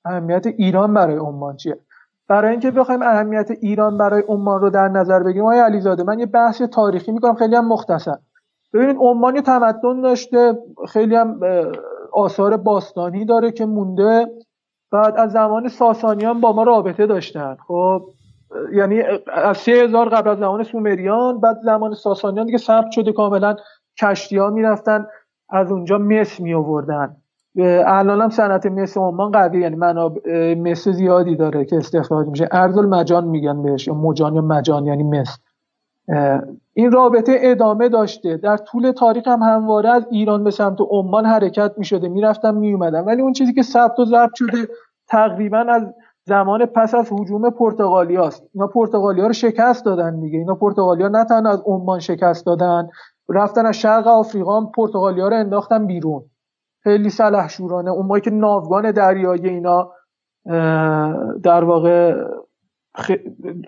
[0.05, 1.79] اهمیت ایران برای عمان چیه؟
[2.27, 6.25] برای اینکه بخوایم اهمیت ایران برای عمان رو در نظر بگیریم آقای علیزاده من یه
[6.25, 8.15] بحث تاریخی می‌کنم خیلی هم مختصر.
[8.73, 11.39] ببینید عمان تمدن داشته خیلی هم
[12.13, 14.27] آثار باستانی داره که مونده
[14.93, 17.57] بعد از زمان ساسانیان با ما رابطه داشتن.
[17.67, 18.01] خب
[18.73, 19.01] یعنی
[19.33, 23.55] از سه هزار قبل از زمان سومریان بعد زمان ساسانیان دیگه ثبت شده کاملا
[24.01, 25.05] کشتی ها می‌رفتن
[25.49, 27.15] از اونجا مس می آوردن
[27.85, 32.47] الان هم صنعت مس عمان قوی یعنی منابع مس زیادی داره که استخراج میشه.
[32.51, 35.39] ارز مجان میگن بهش یا مجان یا مجان یعنی مس.
[36.73, 38.37] این رابطه ادامه داشته.
[38.37, 42.73] در طول تاریخ هم همواره از ایران به سمت عمان حرکت می شده می‌رفتن می
[42.73, 44.67] اومدن ولی اون چیزی که ثبت و ضبط شده
[45.07, 45.93] تقریبا از
[46.25, 50.37] زمان پس از حجوم پرتغالیاست اینا پرتغالیا رو شکست دادن دیگه.
[50.37, 52.89] اینا پرتغالیا نه تنها از عمان شکست دادن
[53.29, 56.23] رفتن از شرق آفریقا هم پرتغالیا رو انداختن بیرون.
[56.83, 59.91] خیلی سلحشورانه اون که ناوگان دریایی اینا
[61.43, 62.15] در واقع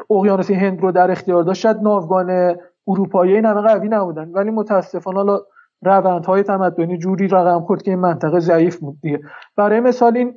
[0.09, 2.55] اقیانوس هند رو در اختیار داشت ناوگان
[2.87, 4.31] اروپایی این همه قوی نبودن.
[4.31, 5.39] ولی متاسفانه حالا
[5.81, 9.19] روندهای تمدنی جوری رقم خورد که این منطقه ضعیف بود دیگه.
[9.55, 10.35] برای مثال این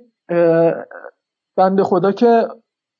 [1.56, 2.48] بنده خدا که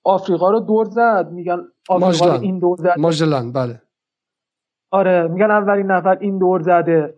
[0.04, 1.28] آفریقا رو دور زد.
[1.30, 1.58] میگن
[1.88, 3.82] آفریقا این دور زد ماجلان بله.
[4.90, 7.14] آره میگن اولین نفر این دور زده.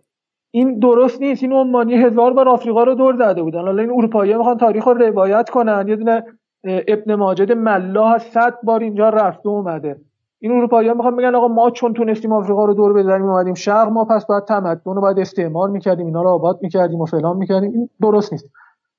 [0.53, 1.43] این درست نیست.
[1.43, 3.61] این عمانی هزار بار آفریقا رو دور زده بودن.
[3.61, 5.87] حالا این اروپایی می‌خوان تاریخ رو روایت کنن.
[5.87, 6.25] یه دونه
[6.63, 10.01] ابن ماجد ملاح صد بار اینجا رفته اومده.
[10.43, 13.87] این اروپایی ها می‌خوان بگن آقا ما چون تونستیم آفریقا رو دور بزنیم اومدیم شرق
[13.87, 17.71] ما پس باید تمدن رو باید استعمار می‌کردیم اینا رو آباد می‌کردیم و فلان می‌کردیم.
[17.71, 18.45] این درست نیست.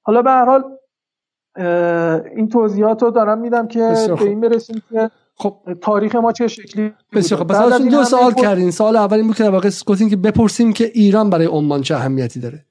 [0.03, 0.65] حالا به هر حال
[2.37, 5.55] این توضیحات رو دارم میدم که به این برسیم که خب.
[5.81, 8.71] تاریخ ما چه شکلی بسیار خب پس دو سوال کردین.
[8.71, 12.41] سوال اول این بود که واقعا گفتین که بپرسیم که ایران برای عمان چه اهمیتی
[12.41, 12.65] داره.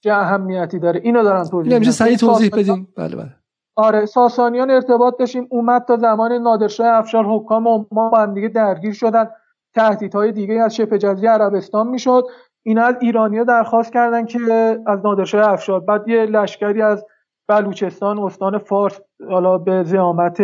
[0.00, 1.90] چه اهمیتی داره؟ اینو دارم توضیح میدم.
[1.90, 3.39] صحیح توضیح بدین بله بله.
[3.80, 5.46] آره ساسانیان ارتباط داشتیم.
[5.50, 7.62] اومد تا زمان نادرشاه افشار حکام
[7.92, 9.28] ما با هم دیگه درگیر شدن.
[9.74, 12.24] تهدیدهای دیگه از شبه جزیره عربستان می‌شد.
[12.62, 14.38] اینا از ایرانیا درخواست کردن که
[14.86, 15.80] از نادرشاه افشار.
[15.80, 17.04] بعد یه لشکری از
[17.48, 20.42] بلوچستان استان فارس حالا به زعامت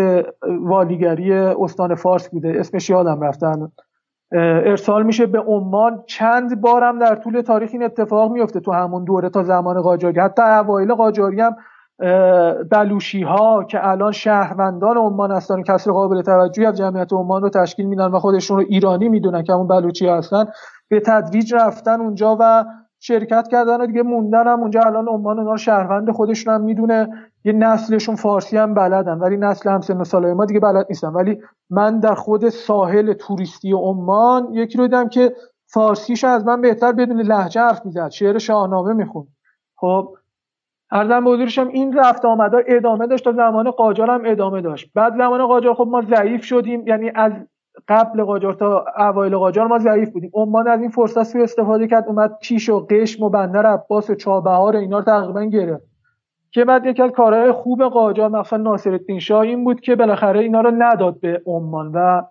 [0.60, 2.56] والیگری استان فارس بوده.
[2.58, 3.72] اسمش یادم رفتن
[4.32, 6.02] ارسال میشه به عمان.
[6.06, 10.20] چند بارم در طول تاریخ این اتفاق میفته تو همون دوره تا زمان قاجاری.
[10.20, 11.56] حتی اوایل قاجاری هم
[12.70, 17.86] بلوشی ها که الان شهروندان عمان هستن کسر قابل توجهی از جمعیت عمان رو تشکیل
[17.86, 20.44] میدن و خودشون رو ایرانی می‌دونن که همون بلوچی هستن
[20.88, 22.64] به تدریج رفتن اونجا و
[23.00, 24.80] شرکت کردن و دیگه موندن هم اونجا.
[24.80, 27.08] الان عمان اونا رو شهروند خودشون هم می‌دونه.
[27.44, 31.08] یه نسلشون فارسی هم بلدن ولی نسل هم سن سالای ما دیگه بلد نیستن.
[31.08, 35.32] ولی من در خود ساحل توریستی عمان یکی رو دیدم که
[35.66, 38.08] فارسیش از من بهتر بدون لهجه حرف می‌زد.
[38.08, 39.26] شعر شاهنامه می‌خوند.
[39.76, 40.14] خب
[40.96, 44.90] ارزم به این رفت آمدا ادامه داشت تا زمان قاجار هم ادامه داشت.
[44.94, 47.32] بعد زمان قاجار خب ما ضعیف شدیم یعنی از
[47.88, 50.30] قبل قاجار تا اوایل قاجار ما ضعیف بودیم.
[50.34, 54.14] عمان از این فرصت سوی استفاده کرد اومد کیش و قشم و بندر عباس و
[54.14, 55.84] چابهار اینا رو تقریبا گرفت.
[56.50, 60.60] که بعد یکی از کارهای خوب قاجار مثلا ناصرالدین شاه این بود که بالاخره اینا
[60.60, 62.22] رو نداد به عمان و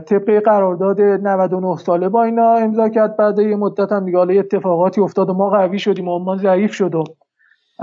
[0.00, 3.16] طبق قرارداد 99 ساله با اینا امضا کرد.
[3.16, 6.94] بعد یه مدت هم دیگه اتفاقاتی افتاد و ما قوی شدیم و عمان ضعیف شد
[6.94, 7.04] و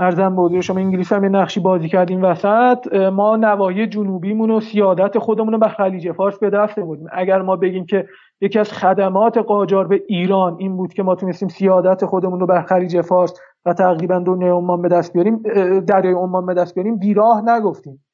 [0.00, 2.92] ارزم به شما انگلیس هم یه نقشی بازی کردیم وسط.
[2.94, 7.56] ما نواحی جنوبیمون و سیادت خودمون رو به خلیج فارس به دست بودیم اگر ما
[7.56, 8.08] بگیم که
[8.40, 12.62] یکی از خدمات قاجار به ایران این بود که ما تونستیم سیادت خودمون رو به
[12.62, 13.34] خلیج فارس
[13.64, 15.42] و تقریبا دنیای عمان به دست بیاریم
[15.80, 18.04] دریای عمان به دست بیاریم بیراه نگفتیم.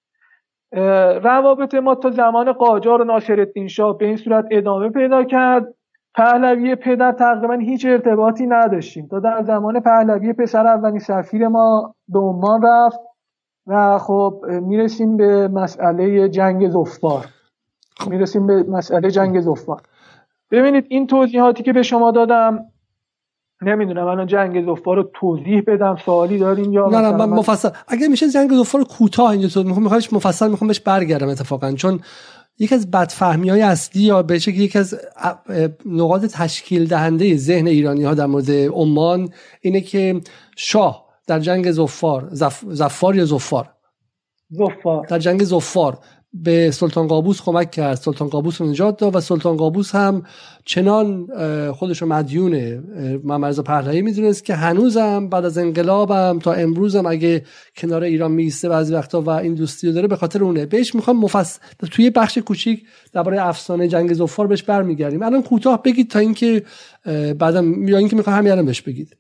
[1.23, 5.75] روابط ما تا زمان قاجار و ناصرالدین شاه به این صورت ادامه پیدا کرد.
[6.15, 9.07] پهلوی پدر تقریبا هیچ ارتباطی نداشتیم.
[9.07, 13.01] تا در زمان پهلوی پسر اولین سفیر ما به عمان رفت
[13.67, 17.25] و خب می‌رسیم به مسئله جنگ زفار
[18.07, 19.81] می‌رسیم به مسئله جنگ زفار
[20.51, 22.65] ببینید این توضیحاتی که به شما دادم
[23.63, 27.69] نمی‌دونم الان جنگ زفار رو توضیح بدم سوالی داریم یا نه نه من مفصل.
[27.89, 31.73] اگه میشه جنگ زفار کوتاه اینجا تو می‌خوام مفصل می‌خوام بهش برگردم اتفاقا.
[31.73, 32.01] چون
[32.59, 34.99] یکی از بدفهمی های اصلی یا به یکی از
[35.87, 40.21] نقاط تشکیل دهنده ذهن ایرانی ها در مورد عمان اینه که
[40.57, 42.65] شاه در جنگ زفار زف...
[42.69, 43.71] زفار یا زفار؟
[44.51, 45.07] زفار.
[45.07, 45.99] در جنگ زفار.
[46.43, 47.95] به سلطان قابوس کمک کرد.
[47.95, 50.23] سلطان قابوس رو نجات داد و سلطان قابوس هم
[50.65, 51.29] چنان
[51.73, 52.85] خودش رو مدیون
[53.25, 57.45] ممرز پهلوی می‌دونست که هنوزم بعد از انقلابم تا امروزم اگه
[57.77, 60.67] کنار ایران میسته بعضی وقتا و این دوستی رو داره به خاطر اونه.
[60.67, 65.23] بهش می‌خوام مفصل توی بخش کوچیک درباره افسانه جنگ زفار بهش برمیگردیم.
[65.23, 66.63] الان کوتاه بگید تا اینکه
[67.39, 69.17] بعدم یا اینکه می‌خوام همین الان بهش بگید.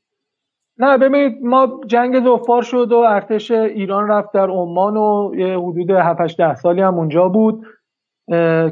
[0.78, 5.90] نه ببینید ما جنگ ظفار شد و ارتش ایران رفت در عمان و یه حدود
[5.90, 7.66] 7 ده سالی هم اونجا بود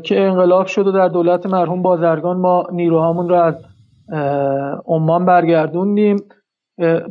[0.03, 3.55] که انقلاب شد و در دولت مرحوم بازرگان ما نیروهامون رو از
[4.87, 6.17] عمان برگردوندیم.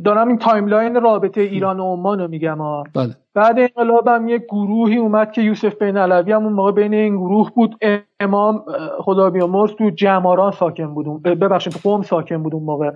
[0.04, 2.58] دارم این timeline رابطه ایران و عمان رو میگم
[2.94, 3.16] بله.
[3.34, 7.16] بعد انقلاب هم یه گروهی اومد که یوسف بن علوی هم اون موقع بین این
[7.16, 7.74] گروه بود.
[8.20, 8.64] امام
[8.98, 12.90] خدا بیامرز تو جماران ساکن بود ببخشید قم ساکن بود اون موقع.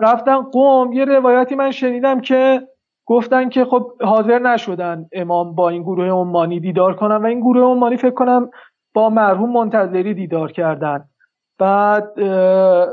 [0.00, 2.62] رفتن قوم یه روایتی من شنیدم که
[3.06, 7.62] گفتن که خب حاضر نشدن امام با این گروه عمانی دیدار کنن و این گروه
[7.62, 8.50] عمانی فکر کنم
[8.94, 11.04] با مرحوم منتظری دیدار کردن.
[11.58, 12.20] بعد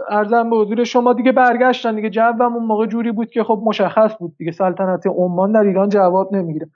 [0.09, 4.17] ارزم به حضور شما دیگه برگشتن دیگه جوم اون موقع جوری بود که خب مشخص
[4.19, 6.67] بود دیگه سلطنت عمان در ایران جواب نمی‌گیره.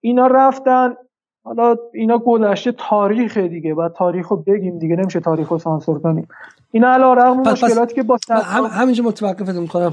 [0.00, 0.94] اینا رفتن
[1.48, 6.28] حالا اینا گذشته تاریخ دیگه بعد تاریخ رو بگیم دیگه نمیشه تاریخ رو سانسور کنیم.
[6.70, 9.92] اینا علی‌رغم مشکلاتی که با هم همینجا متوقفت می‌کنم.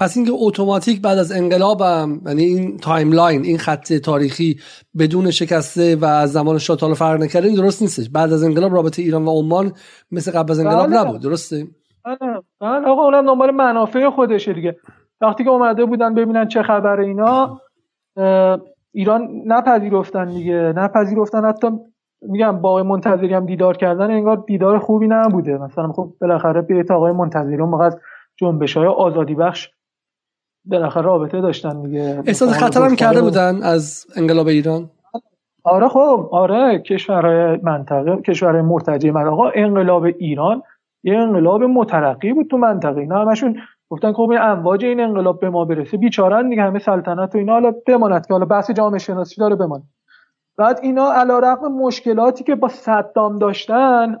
[0.00, 4.56] پس اینکه اتوماتیک بعد از انقلابم یعنی این timeline این خط تاریخی
[4.98, 8.10] بدون شکسته و از زمان شاه فرق نکرده این درست نیستش.
[8.10, 9.72] بعد از انقلاب رابطه ایران و عمان
[10.10, 11.00] مثل قبل از انقلاب بله.
[11.00, 11.22] نبود.
[11.22, 11.66] درسته؟
[12.04, 14.76] بله, بله آقا اونم دنبال منافع خودشه دیگه.
[15.20, 17.60] وقتی که اومده بودن ببینن چه خبر اینا
[18.94, 20.72] ایران نپذیرفتن دیگه.
[20.76, 21.44] نپذیرفتن.
[21.44, 21.68] حتی
[22.22, 25.58] میگم با آقای منتظری هم دیدار کردن انگار دیدار خوبی نبوده.
[25.58, 27.98] مثلا خب بالاخره بیت آقای منتظری اون از
[28.36, 29.70] جنبش های آزادی بخش
[30.64, 32.22] بالاخره رابطه داشتن دیگه.
[32.26, 34.90] احساس خطر هم کرده بودن از انقلاب ایران؟
[35.64, 39.10] آره خب آره کشورهای منطقه کشورهای مرتجع.
[39.10, 40.62] من آقا انقلاب ایران
[41.04, 43.00] یه انقلاب مترقی بود تو منطقه.
[43.00, 45.96] اینا همشون گفتن خب این امواج این انقلاب به ما برسه.
[45.96, 47.52] بیچارن دیگه همه سلطنت و اینا.
[47.52, 49.82] حالا بماند که حالا بحث جامعه شناسی داره بمان
[50.56, 54.16] بعد اینا علیرغم مشکلاتی که با صدام داشتن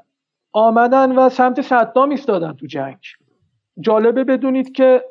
[0.52, 2.96] آمدن و سمت صدام ایستادن تو جنگ.
[3.80, 5.04] جالبه بدونید که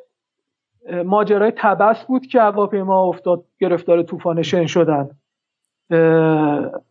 [1.05, 5.09] ماجرای تبس بود که هواپیما افتاد گرفتار طوفان شن شدن.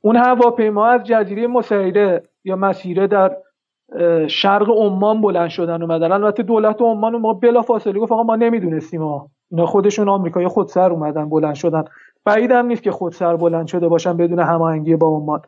[0.00, 3.36] اون هواپیما از جزیره مسیره یا مسیره در
[4.28, 6.12] شرق عمان بلند شدن اومدن.
[6.12, 10.92] البته دولت عمان ما بلا فاصله گفت آقا ما نمی‌دونستیم ها اینا خودشون آمریکایی خودسر
[10.92, 11.84] اومدن بلند شدن.
[12.24, 15.42] بعید هم نیست که خودسر بلند شده باشن بدون هماهنگی با عمان.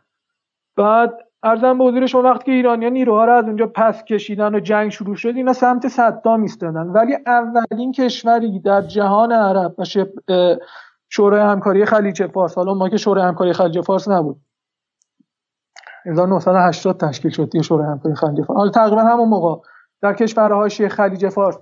[0.77, 4.61] بعد ارزم به حضور شما وقتی که ایرانیان نیروها رو از اونجا پس کشیدن و
[4.61, 6.87] جنگ شروع شد اینا سمت صدام ایستادن.
[6.87, 9.85] ولی اولین کشوری در جهان عرب و
[11.09, 12.55] شورای همکاری خلیج فارس.
[12.55, 14.37] حالا ما که شورای همکاری خلیج فارس نبود.
[16.07, 18.59] 1980 تشکیل شد دیگه شورای همکاری خلیج فارس.
[18.59, 19.63] حالا تقریبا همون موقع.
[20.03, 21.59] در کشورهای خلیج فارس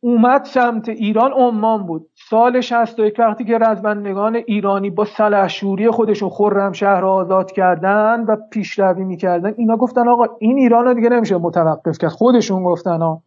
[0.00, 2.10] اومد سمت ایران عمان بود.
[2.30, 8.36] سال 61 وقتی که رزمندگان ایرانی با سلحشوری خودشون خرم شهر را آزاد کردن و
[8.50, 12.10] پیشروی می‌کردن اینا گفتن آقا این ایران رو دیگه نمیشه متوقف کرد.
[12.10, 13.22] خودشون گفتن ها.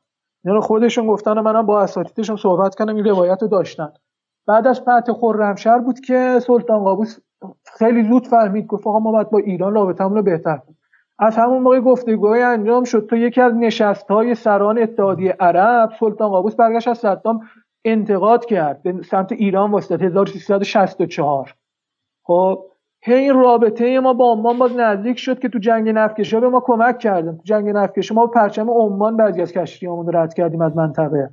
[0.45, 3.93] اینا خودشون گفتن و منم با اساتیدشون صحبت کردم این روایت رو داشتن.
[4.47, 7.19] بعد از فتح خرمشهر بود که سلطان قابوس
[7.81, 8.67] خیلی زود فهمید.
[8.67, 10.77] گفت آقا ما باید با ایران رابطمون رو بهتر کنیم.
[11.19, 13.07] از همون موقع گفتگوهای انجام شد.
[13.09, 17.39] تو یکی از نشست های سران اتحادیه عرب سلطان قابوس برگشت از صدام
[17.85, 18.83] انتقاد کرد.
[18.83, 21.55] به سمت ایران واسطه 1364
[22.23, 22.65] خب
[23.03, 26.59] هی این رابطه ما با عمان باز نزدیک شد که تو جنگ نفکشی به ما
[26.59, 27.37] کمک کردن.
[27.37, 31.29] تو جنگ نفکشی ما پرچم عمان بعضی از کشتیامون رد کردیم از منطقه.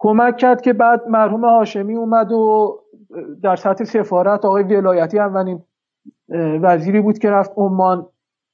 [0.00, 2.74] کمک کرد که بعد مرحوم هاشمی اومد و
[3.42, 5.62] در سطح سفارت آقای ولایتی اولین
[6.62, 8.06] وزیری بود که رفت عمان.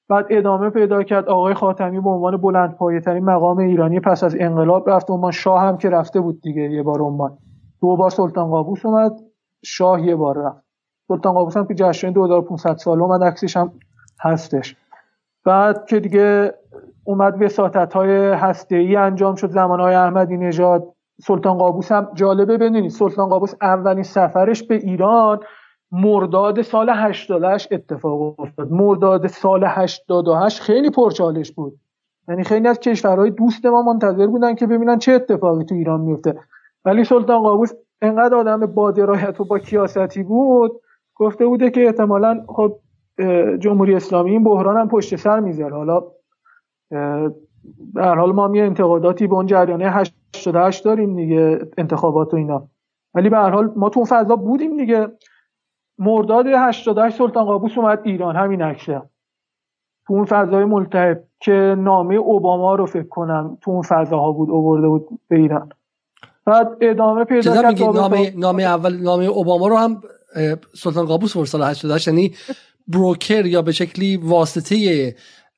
[0.08, 4.36] بعد ادامه پیدا کرد آقای خاتمی به عنوان بلند پایه ترین مقام ایرانی پس از
[4.40, 5.32] انقلاب رفت عمان.
[5.32, 7.38] شاه هم که رفته بود دیگه یه بار عمان.
[7.80, 9.12] دو بار سلطان قابوس اومد
[9.64, 10.64] شاه یه بار رفت.
[11.08, 13.72] سلطان قابوس هم که جشن 2500 سال اومد عکسش هم
[14.20, 14.76] هستش.
[15.44, 16.54] بعد که دیگه
[17.04, 18.36] اومد وساطت های
[18.70, 20.93] ای انجام شد زمان های احمدی نژاد.
[21.20, 25.40] سلطان قابوس هم جالبه بدونید سلطان قابوس اولین سفرش به ایران
[25.92, 28.72] مرداد سال 88 اتفاق افتاد.
[28.72, 31.78] مرداد سال 88 خیلی پرچالش بود.
[32.28, 36.34] یعنی خیلی از کشورهای دوست ما منتظر بودن که ببینن چه اتفاقی تو ایران میفته.
[36.84, 37.72] ولی سلطان قابوس
[38.02, 40.72] انقدر آدم با درایت و با کیاستی بود
[41.14, 42.78] گفته بوده که احتمالا خب
[43.58, 45.76] جمهوری اسلامی این بحران هم پشت سر می‌ذاره.
[45.76, 46.02] حالا
[47.94, 52.68] در حال ما می انتقاداتی به اون جریانه 88 داریم دیگه انتخابات و اینا.
[53.14, 55.08] ولی به هر حال ما تو اون فضا بودیم دیگه.
[55.98, 59.02] مرداد 88 سلطان قابوس اومد ایران همین عکسه
[60.06, 64.88] تو اون فضای ملتهب که نامه اوباما رو فکر کنم تو اون فضاها بود اوورده
[64.88, 65.68] بود به ایران.
[66.46, 70.00] بعد ادامه پیدا کرد نامه نامه اول نامه اوباما رو هم
[70.74, 72.34] سلطان قابوس ورد سال 88 یعنی
[72.92, 75.14] بروکر یا به شکلی واسطه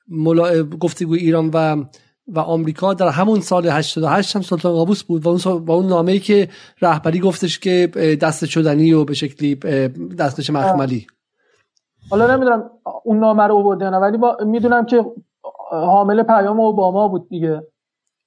[0.09, 0.63] ملا...
[0.63, 1.85] گفتگو ایران و
[2.29, 6.13] و آمریکا در همون سال 88 هم سلطان قابوس بود و اون, و اون نامه
[6.13, 6.49] ای که
[6.83, 7.87] رهبری گفتش که
[8.23, 9.55] دست شدنی و به شکلی
[10.19, 11.07] دستکش مخملی
[12.11, 12.71] حالا نمی‌دونم
[13.05, 15.05] اون نامه رو نه ولی می‌دونم که
[15.71, 17.63] حامل پیام اوباما بود دیگه.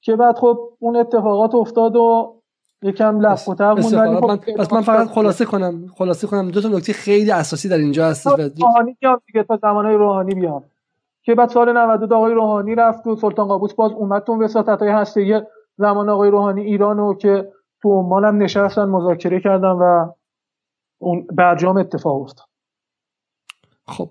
[0.02, 2.36] که بعد خب اون اتفاقات افتاد و
[2.82, 6.52] یکم لفت و ولی خب من پس من فقط خلاصه کنم خلاصه کنم.
[6.52, 10.64] دو تا نکته خیلی اساسی در اینجا هست روحانی بیام دیگه تا زمانهای روحانی بیام.
[11.30, 14.92] که بعد سال 92 آقای روحانی رفت و سلطان قابوس باز اومد تو وساطت های
[14.92, 20.12] هسته زمان آقای روحانی ایرانو که تو عمان هم نشستن مذاکره کردن و
[21.02, 22.46] اون برجام اتفاق افتاد.
[23.88, 24.10] خب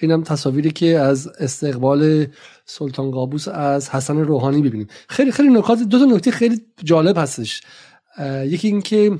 [0.00, 2.26] اینم تصاویری که از استقبال
[2.64, 4.86] سلطان قابوس از حسن روحانی ببینیم.
[5.08, 7.62] خیلی خیلی نکات دو تا نکته خیلی جالب هستش.
[8.44, 9.18] یکی اینکه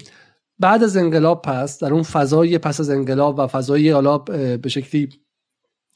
[0.59, 5.09] بعد از انقلاب پس در اون فضای پس از انقلاب و فضای حالا به شکلی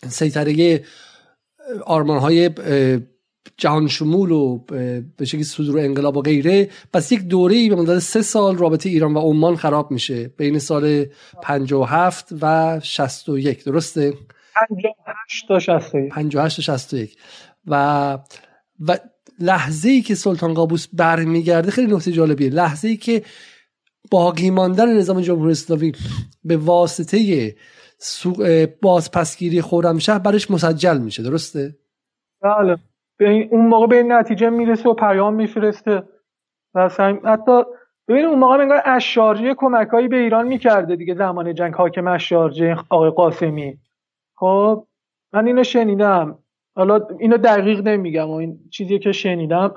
[0.09, 0.85] سیطره
[1.87, 2.51] آرمان های
[3.57, 4.59] جهان شمول و
[5.17, 9.15] به شکلی صدور انقلاب و غیره پس یک دوره به مدت سه سال رابطه ایران
[9.15, 11.05] و عمان خراب میشه بین سال
[11.43, 14.15] 57 و 61 درسته؟
[14.69, 17.17] 58 تا 61 58 تا 61
[17.67, 18.19] و
[18.81, 18.99] و
[19.41, 22.51] لحظه ای که سلطان قابوس برمیگرده خیلی نکته جالبیه.
[22.51, 23.23] لحظه ای که
[24.11, 25.93] باقی ماندن نظام جمهوری اسلامی
[26.45, 27.55] به واسطه
[28.83, 31.75] بازپسگیری خرمشهر برش مسجل میشه درسته؟
[32.43, 32.77] بله.
[33.51, 36.03] اون موقع به نتیجه می‌رسه و پیام میفرسته.
[36.75, 36.89] و
[37.25, 37.63] حتی
[38.09, 43.11] ببین اون موقع انگار اشارجی کمکایی به ایران می‌کرده دیگه زمان جنگ حاکم اشارجی آقای
[43.11, 43.79] قاسمی.
[44.37, 44.87] خب
[45.33, 46.39] من اینو شنیدم.
[46.77, 49.75] حالا اینو دقیق نمیگم و این چیزی که شنیدم.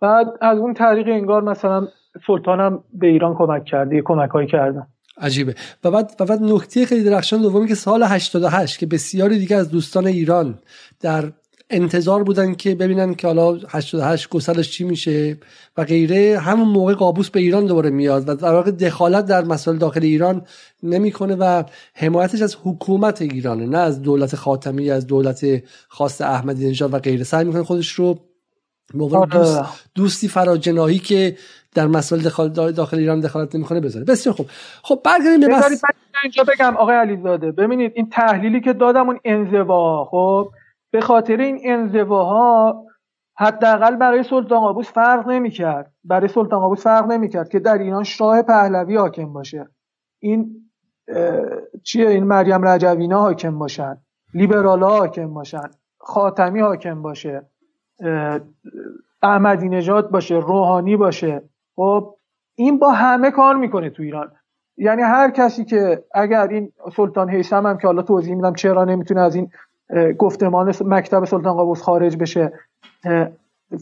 [0.00, 1.88] بعد از اون طریق انگار مثلا
[2.26, 4.86] سلطانم به ایران کمک کرده کمکایی کردن.
[5.18, 9.56] عجیبه و بعد و بعد نکته خیلی درخشان دومی که سال 88 که بسیاری دیگه
[9.56, 10.58] از دوستان ایران
[11.00, 11.32] در
[11.70, 15.38] انتظار بودن که ببینن که حالا 88 گسلش چی میشه
[15.76, 19.76] و غیره همون موقع قابوس به ایران دوباره میاد و در واقع دخالت در مسائل
[19.76, 20.46] داخل ایران
[20.82, 21.62] نمی‌کنه و
[21.94, 27.24] حمایتش از حکومت ایرانه نه از دولت خاتمی از دولت خاص احمدی نژاد و غیره
[27.24, 28.20] سعی می‌کنه خودش رو
[28.94, 29.30] به آره.
[29.30, 29.60] دوست
[29.94, 31.36] دوستی فراجناهی که
[31.76, 34.04] در مسائل داخل, داخل ایران دخالت نمی‌کنه بذاره.
[34.04, 34.46] بسیار خوب.
[34.82, 35.82] خب برگردیم به بس
[36.22, 40.48] اینجا بگم آقای علیزاده ببینید این تحلیلی که دادم اون انزوا خب؟
[40.90, 42.84] به خاطر این انزواها
[43.38, 45.92] حداقل برای سلطان قابوس فرق نمی‌کرد.
[46.04, 49.68] برای سلطان قابوس فرق نمی‌کرد که در ایران شاه پهلوی حاکم باشه.
[50.18, 50.70] این
[51.84, 53.96] چیه؟ این مریم رجوینا حاکم باشن.
[54.34, 55.70] لیبرالا حاکم باشن.
[55.98, 57.42] خاتمی حاکم باشه.
[59.22, 60.34] احمدی نژاد باشه.
[60.34, 61.42] روحانی باشه.
[61.76, 62.14] خب
[62.54, 64.32] این با همه کار می‌کنه تو ایران.
[64.76, 69.20] یعنی هر کسی که اگر این سلطان حیثم هم که حالا توضیح میدم چرا نمی‌تونه
[69.20, 69.50] از این
[70.18, 72.52] گفتمان مکتب سلطان قابوس خارج بشه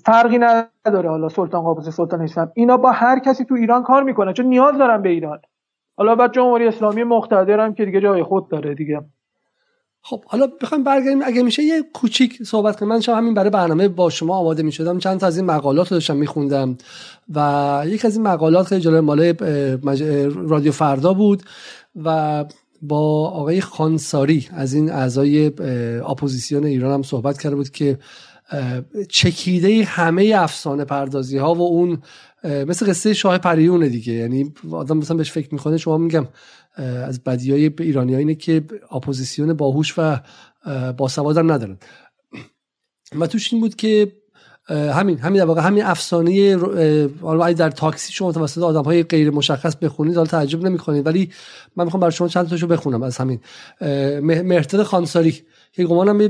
[0.05, 4.33] فرقی نداره حالا سلطان قابوس سلطان حیثم اینا با هر کسی تو ایران کار می‌کنن
[4.33, 5.41] چون نیاز دارن به ایران.
[5.97, 9.01] حالا بعد جمهوری اسلامی مقتدرم که دیگه جای خود داره دیگه.
[10.07, 11.23] خب حالا بخوایم برگردیم.
[11.25, 14.99] اگه میشه یه کوچیک صحبت کنم من شما همین برای برنامه با شما آماده می‌شدم.
[14.99, 16.77] چند تا از این مقالات رو داشتم میخوندم
[17.35, 19.35] و یک از این مقالات خیلی جالب مال
[20.49, 21.43] رادیو فردا بود
[22.05, 22.45] و
[22.83, 25.47] با آقای خوانساری از این اعضای
[26.09, 27.99] اپوزیسیون ایران هم صحبت کرده بود که
[29.09, 32.03] چکیده همه افسانه پردازی ها و اون
[32.45, 34.13] مثل قصه شاه پریونه دیگه.
[34.13, 36.27] یعنی آدم مثلا بهش فکر می‌کنه شما میگم
[36.77, 40.21] از بدی های ایرانی ها اینه که اپوزیسیون باهوش و
[40.93, 41.79] باسواد هم ندارن.
[43.19, 44.13] و توش این بود که
[44.69, 46.57] همین همین در واقع همین افسانه
[47.21, 51.07] حالا در تاکسی شما توسط آدم های غیر مشخص بخونید حالا تعجب نمی‌کنید.
[51.07, 51.31] ولی
[51.77, 53.41] من می‌خوام برای شما چند تاشو بخونم از همین.
[54.21, 55.43] مهرتد خانساری.
[55.77, 56.29] که گمانم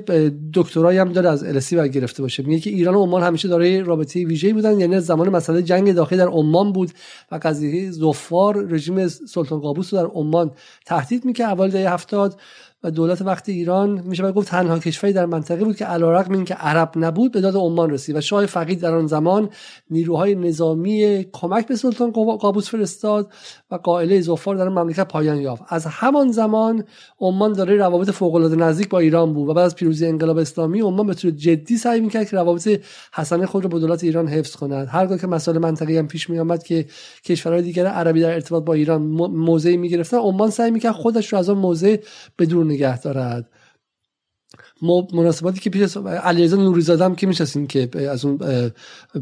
[0.55, 2.43] دکترایی هم داره از السی بر گرفته باشه.
[2.43, 6.19] میگه که ایران و عمان همیشه دارای رابطه ویژه‌ای بودن یعنی زمان مسئله جنگ داخلی
[6.19, 6.91] در عمان بود
[7.33, 10.51] و قضیه زفار رژیم سلطان قابوس رو در عمان
[10.87, 11.49] تهدید می‌کرد.
[11.49, 12.41] اول دهه 70
[12.85, 16.93] و دولت وقت ایران میشه گفت تنها کشوری در منطقه بود که علیرغم اینکه عرب
[16.97, 19.49] نبود به داد عمان رسید و شاه فقید در آن زمان
[19.91, 23.33] نیروهای نظامی کمک به سلطان قابوس فرستاد
[23.71, 25.63] و قائله زفار در مملکت پایان یافت.
[25.69, 26.85] از همان زمان
[27.21, 30.81] عمان داره روابط فوق العاده نزدیک با ایران بود و بعد از پیروزی انقلاب اسلامی
[30.81, 32.81] عمان به طور جدی سعی می‌کرد که روابط
[33.15, 34.89] حسن خود را با دولت ایران حفظ کند.
[34.91, 36.87] هرگاه که مسائل منطقی هم پیش میآمد که
[37.25, 41.51] کشورهای دیگر عربی در ارتباط با ایران موضعی می‌گرفتن عمان سعی می‌کرد خودش رو از
[41.51, 41.97] آن موضع
[42.39, 43.51] بدون نگه دارد.
[45.13, 48.39] مناسباتی که پیش علیرضا نوریزاده هم که میشستیم که از اون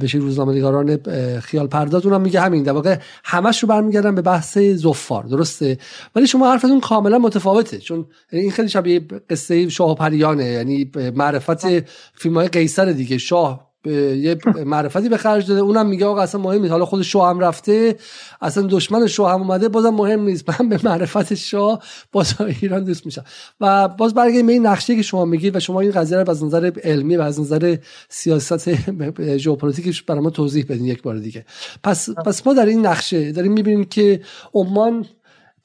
[0.00, 0.96] بشه روزنامه‌نگاران
[1.40, 2.62] خیال پرداز اونم میگه همین.
[2.62, 5.24] در واقع همش رو برمیگردن به بحث زفار.
[5.24, 5.78] درسته؟
[6.16, 7.78] ولی شما حرفتون کاملا متفاوته.
[7.78, 9.00] چون این خیلی شبیه
[9.30, 11.80] قصه شاه و پریانه یعنی معرفت
[12.14, 13.18] فیلم های قیصر دیگه.
[13.18, 15.60] شاه یه معرفتی به خرج داده.
[15.60, 16.72] اونم میگه آقا اصلا مهم نیست.
[16.72, 17.96] حالا خود شاه هم رفته.
[18.40, 19.68] اصلا دشمن شاه هم اومده.
[19.68, 20.60] بازم مهم نیست.
[20.60, 23.24] من به معرفت شاه باز ایران دوست میشم.
[23.60, 26.44] و باز برگردیم به این نقشه که شما میگید و شما این قضیه رو از
[26.44, 27.76] نظر علمی و از نظر
[28.08, 28.70] سیاست
[29.36, 31.44] ژئوپلیتیکش برای ما توضیح بدین یک بار دیگه.
[31.84, 34.20] پس پس ما در این نقشه داریم می‌بینیم که
[34.54, 35.06] عمان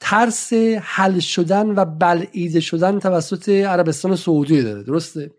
[0.00, 4.82] ترس حل شدن و بلعیده شدن توسط عربستان سعودی داره.
[4.82, 5.30] درسته؟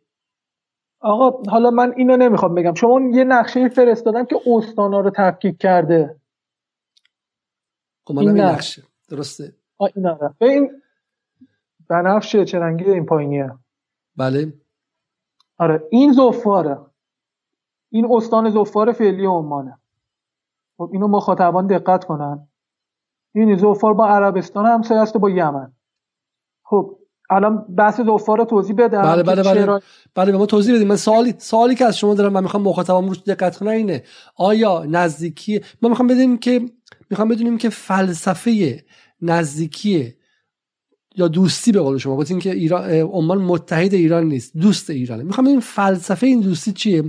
[1.00, 2.74] آقا حالا من اینو نمی‌خوام بگم.
[2.74, 6.20] شما یه نقشه فرستادم که استانا رو تفکیک کرده.
[8.06, 8.84] خب این نقشه.
[9.10, 10.08] درسته؟ این
[10.42, 10.82] این
[11.90, 13.52] بنفشه چه رنگی این پایینیه.
[14.16, 14.54] بله.
[15.58, 16.78] آره این زفاره.
[17.90, 19.80] این استان زفار فعلی عمانه.
[20.78, 22.48] خب اینو مخاطبان دقت کنن.
[23.36, 25.74] این زفار با عربستان همسایه است با یمن.
[26.64, 26.99] خب
[27.30, 29.80] الان بحث زفار رو توضیح بدم بله بله بله.
[30.16, 33.08] بله به ما توضیح بدیم من سوالی سوالی که از شما دارم من می‌خوام مخاطبم
[33.08, 34.04] روش دقت کنن اینه.
[34.36, 36.62] آیا نزدیکی ما می‌خوام بدونیم که
[37.10, 38.84] می‌خوام بدونیم که فلسفه
[39.22, 40.14] نزدیکی
[41.16, 45.24] یا دوستی به قول شما گفتین که ایران عمان متحد ایران نیست دوست ایرانه.
[45.24, 47.04] می‌خوام ببینیم فلسفه این دوستی چیه؟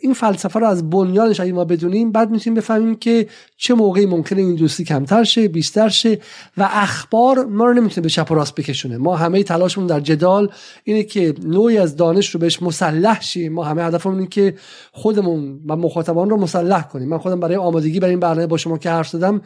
[0.00, 4.40] این فلسفه رو از بنیانش اگه ما بدونیم بعد می‌تونیم بفهمیم که چه موقعی ممکنه
[4.42, 6.18] این دوستی کمتر شه بیشتر شه
[6.56, 8.96] و اخبار ما رو نمی‌تونه به چپ و راست بکشونه.
[8.96, 10.48] ما همه تلاشمون در جدال
[10.84, 13.52] اینه که نوعی از دانش رو بهش مسلح شیم.
[13.52, 14.54] ما همه هدفمون اینه که
[14.92, 17.08] خودمون و مخاطبان رو مسلح کنیم.
[17.08, 19.40] من خودم برای آمادگی برای این برنامه با شما که حرف زدم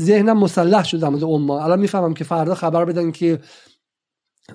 [0.00, 3.38] ذهنم مسلح شد در مورد الان می‌فهمم که فردا خبر بدن که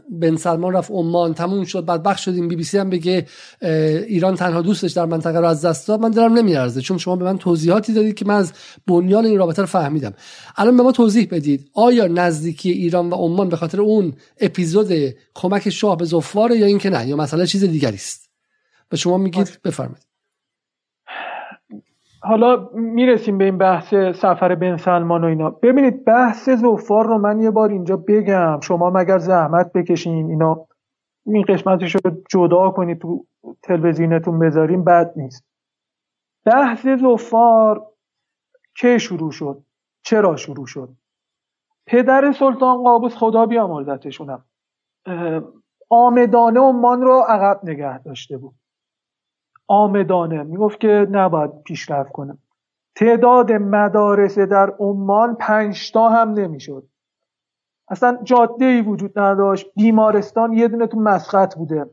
[0.10, 3.26] بن سلمان رفت عمان تموم شد بعد بخش شدیم بی بی سی هم بگه
[4.08, 6.00] ایران تنها دوستش در منطقه رو از دست داد.
[6.00, 8.54] من دلم نمیارزه چون شما به من توضیحاتی دادید که من از
[8.88, 10.14] بنیان این رابطه رو فهمیدم.
[10.56, 15.70] الان به ما توضیح بدید آیا نزدیکی ایران و عمان به خاطر اون اپیزود کمک
[15.70, 18.30] شاه به زفاره یا اینکه نه؟ یا مسئله چیز دیگری است؟
[18.90, 20.09] به شما میگید بفرمایید.
[22.22, 25.50] حالا می‌رسیم به این بحث سفر بن سلمان و اینا.
[25.50, 28.60] ببینید بحث زفار رو من یه بار اینجا بگم.
[28.60, 30.66] شما مگر زحمت بکشین اینا
[31.26, 33.26] این قسمتش رو جدا کنید تو
[33.64, 35.46] تلویزیونتون بذاریم بد نیست.
[36.46, 37.86] بحث زفار
[38.76, 39.64] که شروع شد؟
[40.04, 40.90] چرا شروع شد؟
[41.86, 44.46] پدر سلطان قابوس خدا بیامرزتشونم.
[45.90, 48.56] آمدانه عمان رو عقب نگه داشته بود.
[49.70, 50.44] آمدانه.
[50.44, 52.38] می‌گفت که نباید پیشرفت کنه.
[52.96, 56.84] تعداد مدارس در عمان پنجتا هم نمی‌شد.
[57.90, 59.72] اصلا جاده ای وجود نداشت.
[59.76, 61.86] بیمارستان یه دونه تو مسقط بوده.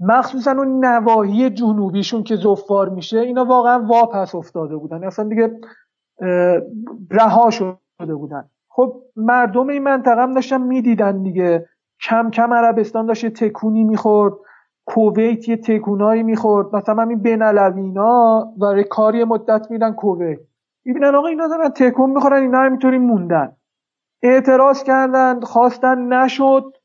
[0.00, 5.04] مخصوصا اون نواحی جنوبیشون که زفار میشه اینا واقعا واپس افتاده بودن.
[5.04, 5.60] اصلا دیگه
[7.10, 8.50] رها شده بودن.
[8.68, 11.68] خب مردم این منطقه هم داشتن می‌دیدن دیگه.
[12.02, 14.34] کم کم عربستان داشت تکونی می‌خورد.
[14.88, 16.76] کویت یه تکونایی می‌خورد.
[16.76, 20.38] مثلا همین بین اینا و کاری مدت میدن کویت.
[20.84, 23.56] می‌بینن آقا اینا دارن تکون می‌خورن اینا همینطوری موندن.
[24.22, 26.76] اعتراض کردن خواستن نشد.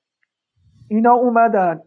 [0.88, 1.82] اینا اومدن.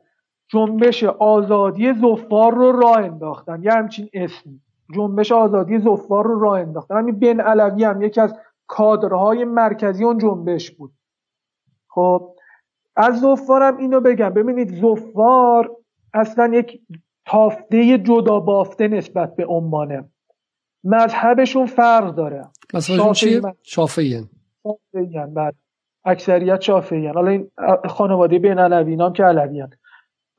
[0.48, 3.62] جنبش آزادی زفار رو راه انداختن.
[3.62, 4.60] یه همچین اسمی.
[4.94, 6.96] جنبش آزادی زفار رو راه انداختن.
[6.96, 8.34] همین بین علوی هم یکی از
[8.66, 10.92] کادرهای مرکزی اون جنبش بود.
[11.88, 12.30] خب
[12.96, 14.30] از زفارم اینو بگم.
[14.30, 15.76] ببینید زفار
[16.16, 16.80] اصلا یک
[17.26, 20.04] تافته جدا بافته نسبت به عمانه.
[20.84, 22.44] مذهبشون فرق داره.
[22.74, 24.28] مثلا چیه؟ شافعیان
[24.62, 25.54] شافعیان بعد
[26.04, 27.50] اکثریت شافعیان حالا این
[27.88, 29.70] خانواده بین علویان هم که علویان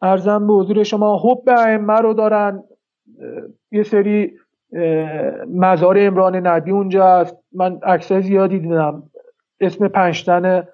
[0.01, 2.63] ارزم به حضور شما حب ائمه رو دارن.
[3.71, 4.33] یه سری
[5.47, 7.37] مزار امران نبی اونجا هست.
[7.51, 9.03] من عکسای زیادی دیدم.
[9.59, 10.67] اسم پنجتن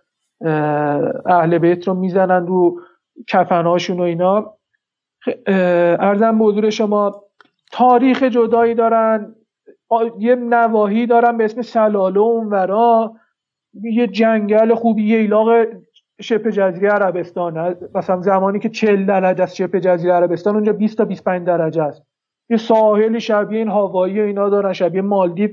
[1.26, 2.82] اهل بیت رو می‌زنن رو
[3.28, 4.54] کفنهاشون و اینا.
[5.48, 7.24] ارزم به حضور شما
[7.72, 9.36] تاریخ جدایی دارن
[10.20, 13.14] یه نواهی دارن به اسم سلاله اونورا
[13.84, 15.66] یه جنگل خوبی یه ایلاق
[16.22, 21.06] شبه جزیره عربستان مثلا زمانی که 40 درجه است شبه جزیره عربستان اونجا 20 تا
[21.06, 22.04] 25 درجه است.
[22.50, 25.50] یه ساحلی شبیه این هوایی اینا دارن شبیه مالدیو.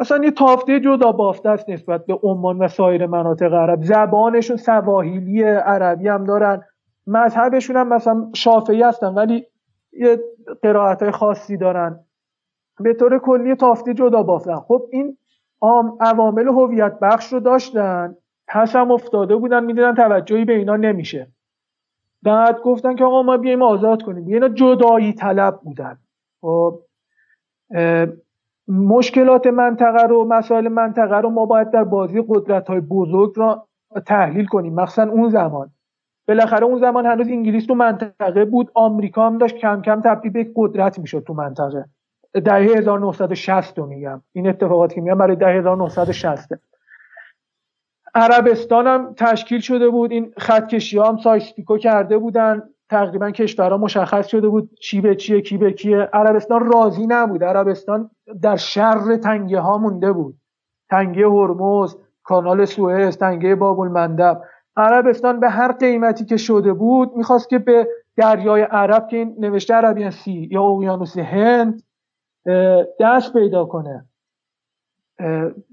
[0.00, 3.82] اصلا یه تافته جدا بافته است نسبت به عمان و سایر مناطق عرب.
[3.82, 6.62] زبانشون سواحیلی عربی هم دارن.
[7.06, 9.46] مذهبشون هم مثلا شافعی هستن ولی
[9.92, 10.20] یه
[10.62, 12.00] قرائت خاصی دارن.
[12.80, 14.56] به طور کلی تافته جدا بافتن.
[14.56, 15.16] خب این
[16.00, 18.16] عوامل هویت بخش رو داشتن
[18.48, 21.32] پس هم افتاده بودن می‌دیدن توجهی به اینا نمیشه.
[22.22, 24.26] بعد گفتن که آقا ما بیایم آزاد کنیم.
[24.26, 25.98] اینا جدایی طلب بودن.
[26.40, 26.80] خب
[28.68, 33.68] مشکلات منطقه رو مسائل منطقه رو ما باید در بازی قدرت های بزرگ را
[34.06, 34.74] تحلیل کنیم.
[34.74, 35.70] مخصوصا اون زمان.
[36.34, 40.52] بالاخره اون زمان هنوز انگلیس تو منطقه بود آمریکا هم داشت کم کم تبدیل به
[40.56, 41.84] قدرت می‌شد تو منطقه.
[42.44, 44.22] دهه 1960 رو میگم.
[44.32, 46.48] این اتفاقاتی که میگم برای دهه 1960
[48.14, 50.12] عربستان هم تشکیل شده بود.
[50.12, 52.62] این خطکشی ها هم سایستیکو کرده بودن.
[52.90, 56.08] تقریبا کشورها مشخص شده بود چی به چیه کی به کیه.
[56.12, 57.44] عربستان راضی نبود.
[57.44, 58.10] عربستان
[58.42, 60.34] در شر تنگه ها مونده بود.
[60.90, 64.42] تنگه هرمز کانال سوئز تنگه باب المندب
[64.76, 69.74] عربستان به هر قیمتی که شده بود می‌خواست که به دریای عرب که این نوشته
[69.74, 71.82] عربیان سی یا اقیانوس هند
[73.00, 74.04] دست پیدا کنه.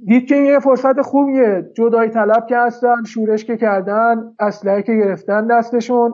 [0.05, 1.71] دید که این یه فرصت خوبیه.
[1.77, 6.13] جدای طلب که هستن شورش که کردن اسلحه که گرفتن دستشون.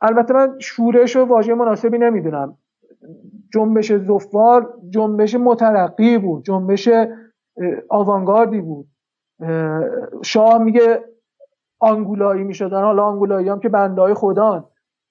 [0.00, 2.58] البته من شورش و واژه مناسبی نمی‌دونم.
[3.52, 6.88] جنبش زفار جنبش مترقی بود جنبش
[7.88, 8.86] آوانگاردی بود.
[10.24, 11.04] شاه میگه
[11.78, 12.82] آنگولایی می‌شدن.
[12.82, 14.64] حالا آنگولایی هم که بندهای خدان.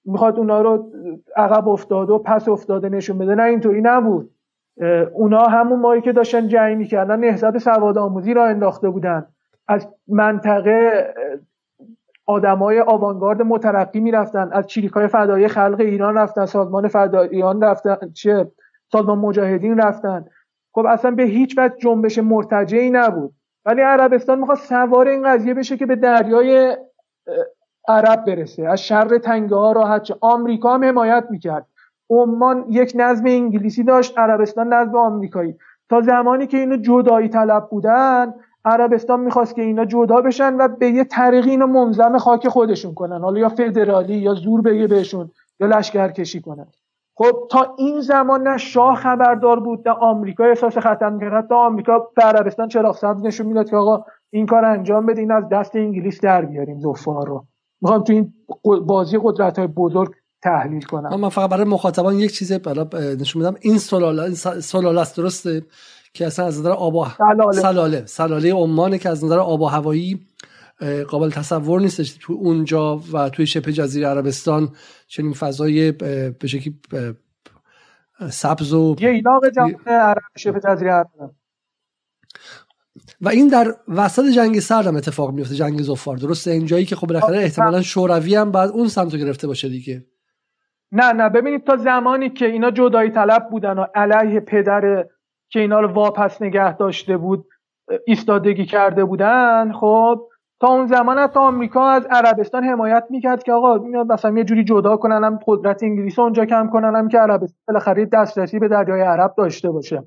[0.04, 0.92] می‌خواد اونا رو
[1.36, 3.34] عقب افتاده و پس افتاده نشون بده.
[3.34, 4.30] نه اینطوری نبود.
[5.12, 9.26] اونا همون مایی که داشتن جنگ می‌کردن نهضت سواد آموزی را انداخته بودن.
[9.68, 11.06] از منطقه
[12.26, 14.50] آدمای آوانگارد مترقی می‌رفتن.
[14.52, 18.50] از چریکای فدایی خلق ایران رفتن سازمان فداییان رفتن چه
[18.92, 20.24] سازمان مجاهدین رفتن.
[20.72, 23.32] خب اصلا به هیچ وجه جنبش مرتجعی نبود.
[23.66, 26.76] ولی عربستان می‌خواد سوار این قضیه بشه که به دریای
[27.88, 28.68] عرب برسه.
[28.68, 31.66] از شر تنگه ها راحت چه آمریکا هم حمایت می‌کرد.
[32.10, 35.56] عمان یک نظم انگلیسی داشت عربستان نظم آمریکایی.
[35.90, 40.90] تا زمانی که اینو جدایی طلب بودن عربستان می‌خواست که اینا جدا بشن و به
[40.90, 43.20] یه طریقی اینو منظم خاک خودشون کنن.
[43.20, 46.66] حالا یا فدرالی یا زور بگه بهشون یا لشکر کشی کنن.
[47.18, 51.98] خب تا این زمان نه شاه خبردار بود نه آمریکا احساس خطر می‌کرد حتی آمریکا
[52.16, 56.20] به عربستان چراغ سبز نشون می‌داد که آقا این کار انجام بدین از دست انگلیس
[56.20, 57.46] در بیاریم زفار رو.
[57.80, 58.34] می‌خوام تو این
[58.86, 61.20] بازی قدرت های بزرگ تحلیل کنم.
[61.20, 62.52] من فقط برای مخاطبان یک چیز
[63.20, 63.56] نشون میدم.
[63.60, 65.62] این سلاله سلاله است درسته؟
[66.14, 67.52] که اصلا از نظر آب سلاله.
[67.52, 70.20] سلاله, سلاله عمانه که از نظر آب و هوایی
[71.08, 74.68] قابل تصور نیستش تو اونجا و توی شبه جزیره عربستان
[75.06, 76.80] چنین فضای به شکلی
[78.30, 81.08] سبز و یه ایلاق جمعه عرب شبه جزیره عرب.
[83.20, 87.06] و این در وسط جنگ سرد هم اتفاق میفته جنگ زفار درسته؟ اینجایی که خب
[87.06, 90.04] بالاخره احتمالا شوروی هم بعد اون سمت رو گرفته باشه دیگه.
[90.92, 95.06] نه نه ببینید تا زمانی که اینا جدایی طلب بودن و علیه پدر
[95.48, 97.46] که اینا رو واپس نگه داشته بود
[98.06, 100.28] ایستادگی کرده بودن خب
[100.60, 104.64] تا اون زمان حتی آمریکا از عربستان حمایت می‌کرد که آقا اینا مثلا یه جوری
[104.64, 109.00] جدا کنن هم قدرت انگلیس اونجا کم کنن هم که عربستان بالاخره دسترسی به دریای
[109.00, 110.04] عرب داشته باشه.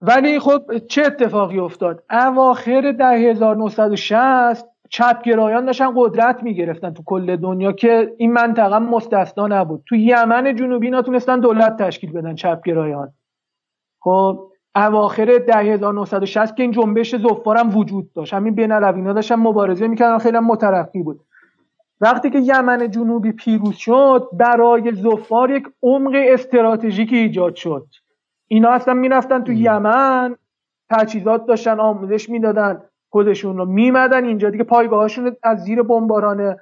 [0.00, 7.72] ولی خب چه اتفاقی افتاد؟ اواخر ده 1960 چپگرایان داشتن قدرت می‌گرفتن تو کل دنیا
[7.72, 9.82] که این منطقه مستثنا نبود.
[9.88, 13.12] تو یمن جنوبی نتونستن دولت تشکیل بدن چپگرایان
[14.00, 18.34] خب اواخر ده 1960 که این جنبش زفارم وجود داشت.
[18.34, 21.20] همین بین عربینا داشتن مبارزه می‌کردن خیلی مترقی بود.
[22.00, 27.86] وقتی که یمن جنوبی پیروز شد برای زفار یک عمق استراتژیکی ایجاد شد.
[28.48, 30.36] اینا اصلا می‌رفتن تو یمن
[30.90, 34.50] تجهیزات داشتن آموزش می‌دادن خودشون رو میمدن اینجا.
[34.50, 36.56] دیگه پایگاهاشون از زیر بمباران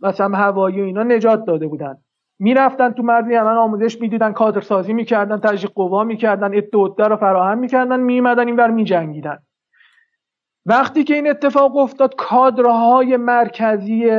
[0.00, 1.96] مثلا هوایی و اینا نجات داده بودن.
[2.38, 7.58] می‌رفتن تو مرز یمن آموزش می‌دیدن کادر سازی می‌کردن تجهیز قوا می‌کردن ادعوده رو فراهم
[7.58, 9.38] می‌کردن میمدن اینور میجنگیدن.
[10.66, 14.10] وقتی که این اتفاق افتاد کادرهای مرکزی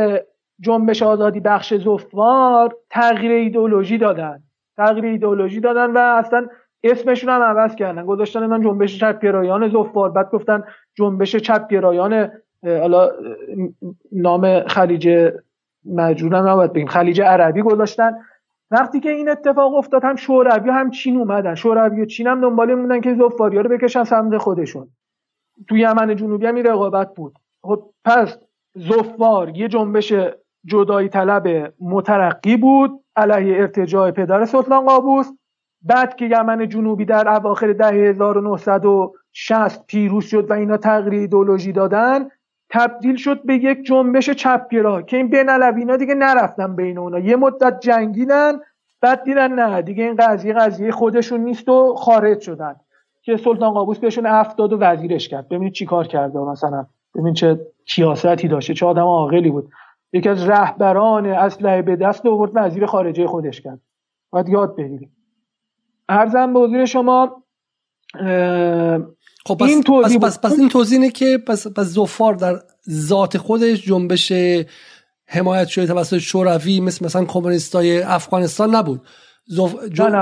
[0.59, 4.39] جنبش آزادی بخش زفوار تغییر ایدئولوژی دادن.
[4.77, 6.47] تغییر ایدئولوژی دادن و اصلا
[6.83, 8.05] اسمشون هم عوض کردن.
[8.05, 10.63] گذاشتن من جنبش چپگرایان زفار بعد گفتن
[10.95, 12.31] جنبش چپگرایان
[12.63, 13.09] حالا
[14.11, 15.29] نام خلیج
[15.95, 16.87] مجرورم نباید بگیم.
[16.87, 18.11] خلیج عربی گذاشتن.
[18.71, 21.55] وقتی که این اتفاق افتاد هم شوروی هم چین اومدن.
[21.55, 24.87] شوروی و چین هم دنبال موندن که زفاریا رو بکشن سمت خودشون.
[25.67, 27.39] تو یمن جنوبی هم این رقابت بود.
[27.61, 28.37] خب پس
[28.75, 30.13] زفار یه جنبش
[30.65, 35.27] جدایی طلب مترقی بود علیه ارتجاع پدر سلطان قابوس.
[35.81, 42.29] بعد که یمن جنوبی در اواخر دهه 1960 پیروز شد و اینا تغییر ایدولوژی دادن
[42.69, 47.19] تبدیل شد به یک جنبش چپگرا که این بین اینا دیگه نرفتن بین اونا.
[47.19, 48.53] یه مدت جنگیدن
[49.01, 52.75] بعد دیدن نه دیگه این قضیه قضیه خودشون نیست و خارج شدن.
[53.21, 55.49] که سلطان قابوس بهشون افتاد و وزیرش کرد.
[55.49, 56.85] ببینید چی کار کرده مثلا.
[57.15, 58.73] ببین چه کیاستی داشته.
[58.73, 59.69] چه آدم عاقلی بود.
[60.13, 63.79] یکی از رهبران اسلحه به دست آورد وزیر خارجه خودش کرد.
[64.29, 65.11] باید یاد بگیریم.
[66.09, 67.43] ارزم به حضور شما
[69.47, 73.37] خب پس این توضیح پس, پس, این توضیح اینه که پس, پس زفار در ذات
[73.37, 74.33] خودش جنبش
[75.25, 79.01] حمایت شده توسط شوروی مثل مثلا کمونیستای افغانستان نبود.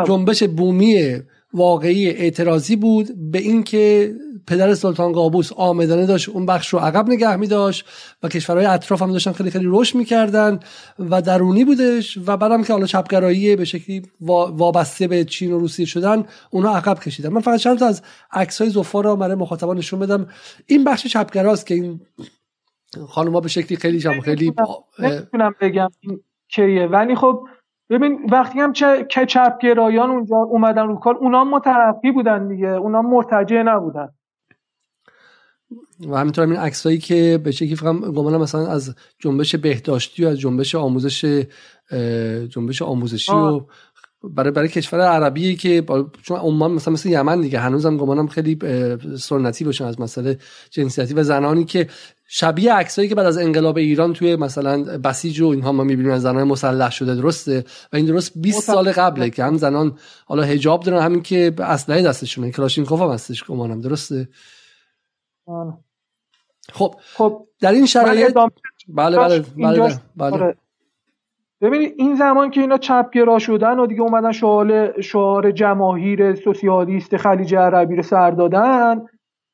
[0.07, 1.21] جنبش بومی
[1.55, 4.13] واقعی اعتراضی بود به اینکه
[4.47, 7.85] پدر سلطان قابوس آمدانه داشت اون بخش رو عقب نگه می داشت
[8.23, 10.59] و کشورهای اطراف هم داشتن خیلی خیلی رشد می‌کردن
[10.99, 15.85] و درونی بودش و بعدم که حالا چپگرایی به شکلی وابسته به چین و روسیه
[15.85, 17.29] شدن اونا عقب کشیدن.
[17.29, 18.01] من فقط چند تا از
[18.31, 20.27] عکس های زفار رو برای مخاطبان نشون بدم.
[20.65, 22.01] این بخش چپگراست که این
[23.07, 24.53] خانم به شکلی خیلی خیلی
[24.99, 25.89] نمی‌تونم بگم
[26.47, 26.87] کیه.
[26.87, 27.47] ولی خب
[27.89, 32.67] ببین وقتی هم چه که چپگرایان اونجا اومدن رو کار اونا مترقی بودن دیگه.
[32.67, 34.09] اونا مرتجع نبودن.
[36.09, 40.39] و همینطور این عکسایی که به شکلی فقط گمانم مثلا از جنبش بهداشتی و از
[40.39, 41.45] جنبش آموزش
[42.49, 43.61] جنبش آموزشی و
[44.29, 45.83] برای برای کشور عربی که
[46.23, 48.59] چون عمان مثلا مثل یمن دیگه هنوزم گمانم خیلی
[49.19, 51.87] سنتی باشن از مسئله جنسیتی و زنانی که
[52.27, 56.21] شبیه عکسایی که بعد از انقلاب ایران توی مثلا بسیج و اینها ما می‌بینیم از
[56.21, 60.83] زنان مسلح شده درسته؟ و این درست 20 سال قبله که هم زنان حالا حجاب
[60.83, 62.51] دارن همین که اسلحه دستشونه.
[62.51, 64.29] کلاشینکوف هم هستش گمانم درسته؟
[65.45, 65.73] آره.
[66.73, 68.33] خب خب در این شرایط
[68.87, 70.55] بله بله بله, بله.
[71.65, 77.55] ببینید این زمان که اینا چپگرا شدن و دیگه اومدن شعار شعار جماهیر سوسیالیست خلیج
[77.55, 79.05] عربی رو سر دادن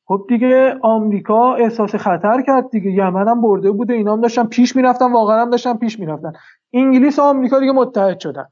[0.05, 2.91] خب دیگه آمریکا احساس خطر کرد دیگه.
[2.91, 6.33] یمن هم برده بوده اینا هم داشتن پیش می‌رفتن واقعا هم داشتن پیش می‌رفتن.
[6.73, 8.45] انگلیس و آمریکا دیگه متحد شدن.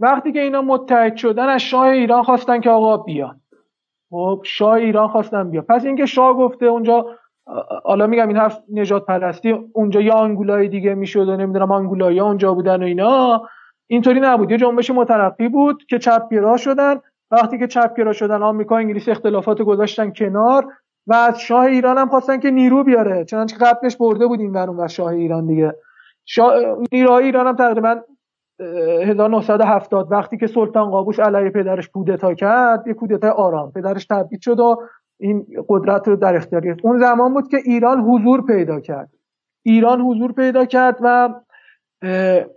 [0.00, 3.40] وقتی که اینا متحد شدن از شاه ایران خواستن که آقا بیان.
[4.10, 7.06] خب شاه ایران خواستن بیا پس اینکه شاه گفته اونجا
[7.84, 12.54] حالا میگم این حرف نجات پرستی اونجا یا آنگولای دیگه می‌شد و نمی‌دونم آنگولایی اونجا
[12.54, 13.42] بودن و اینا
[13.86, 14.50] اینطوری نبود.
[14.50, 17.00] یه جنبش مترقی بود که چپگرا شدن.
[17.30, 20.66] وقتی که چپگرا شدن آمریکا انگلیس اختلافات گذاشتن کنار
[21.06, 23.24] و از شاه ایران هم خواستن که نیرو بیاره.
[23.24, 25.74] چنانچه قبلش برده بود این و شاه ایران دیگه.
[26.24, 26.76] شا...
[26.92, 28.00] نیروهای ایران هم تقریبا
[28.60, 33.72] 1970 وقتی که سلطان قابوس علیه پدرش کودتا کرد یه کودتا آرام.
[33.72, 34.76] پدرش تبعید شد و
[35.20, 36.80] این قدرت رو در اختیار گرفت.
[36.84, 39.10] اون زمان بود که ایران حضور پیدا کرد.
[39.62, 41.34] ایران حضور پیدا کرد و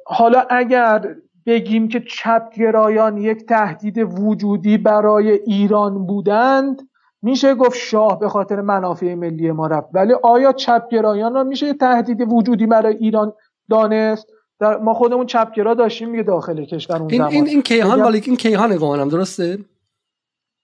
[0.06, 6.82] حالا اگر بگیم که چپگرایان یک تهدید وجودی برای ایران بودند
[7.22, 9.90] میشه گفت شاه به خاطر منافع ملی ما رفت.
[9.94, 13.34] ولی آیا چپگرایان را میشه تهدید وجودی برای ایران
[13.70, 14.28] دانست؟
[14.60, 18.36] در ما خودمون چپگرا داشتیم میگه داخل کشور اون این, این, این کیهان ولی این
[18.36, 19.58] کیهان گمانم درسته؟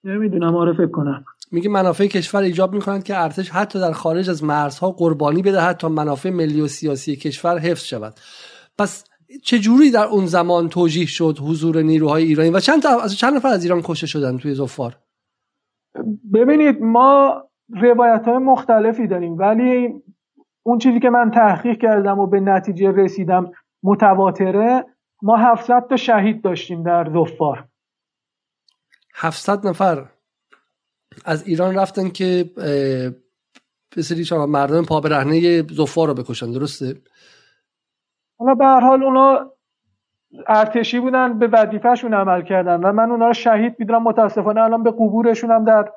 [0.04, 1.26] نمی‌دونم آره فکر کنم.
[1.52, 5.90] میگه منافع کشور ایجاب می‌کنند که ارتش حتی در خارج از مرزها قربانی بده تا
[5.90, 8.20] منافع ملی و سیاسی کشور حفظ شود.
[8.78, 9.04] پس
[9.44, 13.36] چه جوری در اون زمان توجیه شد حضور نیروهای ایرانی؟ و چند تا از چند
[13.36, 14.98] نفر از ایران کشته شدن توی زفار
[16.34, 19.94] ببینید ما روایت های مختلفی داریم ولی
[20.64, 23.52] اون چیزی که من تحقیق کردم و به نتیجه رسیدم
[23.84, 24.86] متواتره.
[25.22, 27.68] ما 700 تا شهید داشتیم در زفار
[29.16, 30.06] 700 نفر.
[31.26, 32.46] از ایران رفتن که
[33.96, 36.96] به سری مردم پا برهنه زفار رو بکشن درسته؟
[38.40, 39.52] حالا به هر حال اونا
[40.48, 44.92] ارتشی بودن به وظیفهشون عمل کردن و من اونا رو شهید می‌دونم متاسفانه الان به
[44.92, 45.90] قبورشون هم در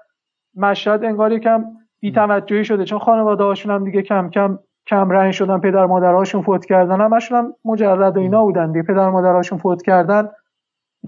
[0.57, 1.65] مشهد انگار یکم
[2.01, 6.65] بی‌توجهی شده چون خانواده هاشون هم دیگه کم کم کم رنگ شدن پدر مادرهاشون فوت
[6.65, 10.29] کردن همشون هم مجرد و اینا بودن دیگه پدر مادرهاشون فوت کردن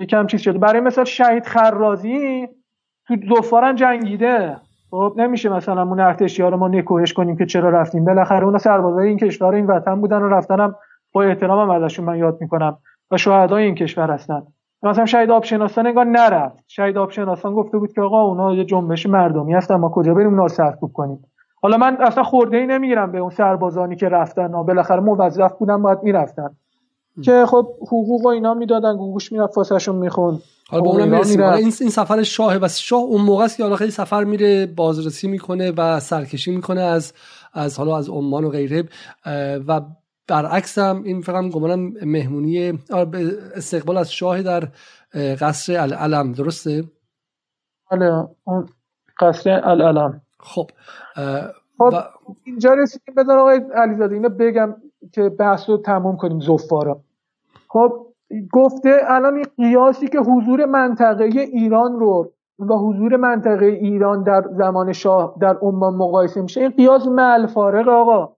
[0.00, 0.58] یکم چیز شده.
[0.58, 2.48] برای مثال شهید خرازی
[3.08, 4.56] تو زفارن جنگیده.
[4.90, 8.04] خب نمیشه مثلا اون ارتشی ها رو ما نکوهش کنیم که چرا رفتیم.
[8.04, 10.74] بالاخره اون سربازای این کشور این وطن بودن و رفتنم
[11.12, 12.78] با احترامم ازشون من یاد می‌کنم.
[13.10, 14.42] و شهدای این کشور هستن.
[14.82, 16.64] مثلا شهید آبشناسان انگار نرفت.
[16.68, 20.42] شهید آبشناسان گفته بود که آقا اونا یه جنبش مردمی هستن ما کجا بریم اونا
[20.42, 21.24] رو سرکوب کنیم.
[21.62, 24.54] حالا من اصلا خورده ای نمی‌گیرم به اون سربازانی که رفتن.
[24.54, 26.50] و بالاخره موظف بودن باید می‌رفتن.
[27.24, 30.38] که خب حقوق و اینا می‌دادن گوش می‌رفت واسهشون میخون
[30.72, 31.42] حالا به اونم می‌رسیم.
[31.42, 35.28] این این سفر شاه و شاه اون موقع است که حالا خیلی سفر میره بازرسی
[35.28, 37.12] می‌کنه و سرکشی می‌کنه از
[37.52, 38.88] از حالا از عمان و غیره.
[39.68, 39.80] و
[40.28, 42.78] برعکس هم این فقط گمانم مهمونی
[43.54, 44.68] استقبال از شاه در
[45.14, 46.32] قصر العلم.
[46.32, 46.84] درسته؟
[47.90, 48.68] بله اون
[49.20, 50.20] قصر العلم.
[50.40, 50.70] خب
[51.78, 51.94] خب
[52.44, 53.14] اینجا رسیدیم.
[53.14, 54.76] بذار آقای علیزاده اینو بگم
[55.12, 57.00] که بحث رو تموم کنیم زفارا.
[57.68, 58.11] خب
[58.52, 64.92] گفته الان این قیاسی که حضور منطقه ایران رو و حضور منطقه ایران در زمان
[64.92, 68.36] شاه در عمان مقایسه میشه این قیاس مل فارغ آقا.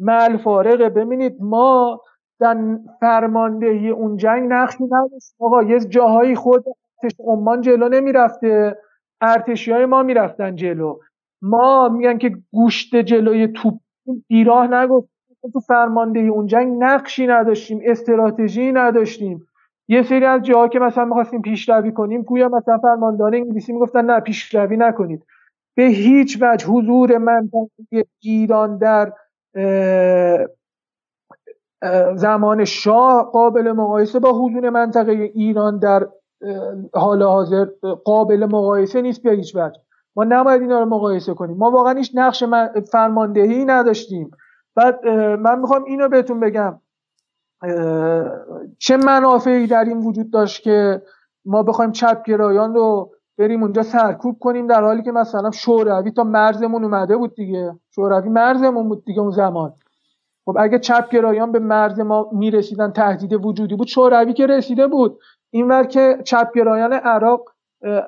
[0.00, 2.00] مل فارغه ببینید ما
[2.40, 2.56] در
[3.00, 6.64] فرماندهی اون جنگ نقشی نداشت آقا یه جاهایی خود
[7.02, 8.78] ارتش عمان جلو نمی‌رفته.
[9.20, 10.98] ارتشی های ما می‌رفتن جلو.
[11.42, 13.74] ما میگن که گوشت جلوی توپ
[14.28, 15.08] ایران نگفت.
[15.52, 19.46] تو فرماندهی اون جنگ نقشی نداشتیم استراتژی نداشتیم.
[19.88, 24.20] یه سری از جاها که مثلا می‌خواستیم پیشروی کنیم گویا مثلا فرماندهان انگلیسی می‌گفتن نه
[24.20, 25.22] پیشروی نکنید.
[25.76, 29.12] به هیچ وجه حضور منطقه ایران در
[32.14, 36.06] زمان شاه قابل مقایسه با حضور منطقه ایران در
[36.94, 37.66] حال حاضر
[38.04, 39.80] قابل مقایسه نیست به هیچ وجه.
[40.16, 41.56] ما نباید اینا رو مقایسه کنیم.
[41.56, 42.44] ما واقعا هیچ نقش
[42.92, 44.30] فرماندهی نداشتیم.
[44.78, 45.08] بعد
[45.38, 46.80] من می‌خوام اینو بهتون بگم.
[48.78, 51.02] چه منافعی در این وجود داشت که
[51.44, 56.84] ما بخوایم چپگرایان رو بریم اونجا سرکوب کنیم در حالی که مثلا شوروی تا مرزمون
[56.84, 57.74] اومده بود دیگه.
[57.94, 59.74] شوروی مرزمون بود دیگه اون زمان.
[60.44, 65.18] خب اگه چپگرایان به مرز ما می‌رسیدن تهدید وجودی بود شوروی که رسیده بود.
[65.50, 67.50] اینور که چپگرایان عراق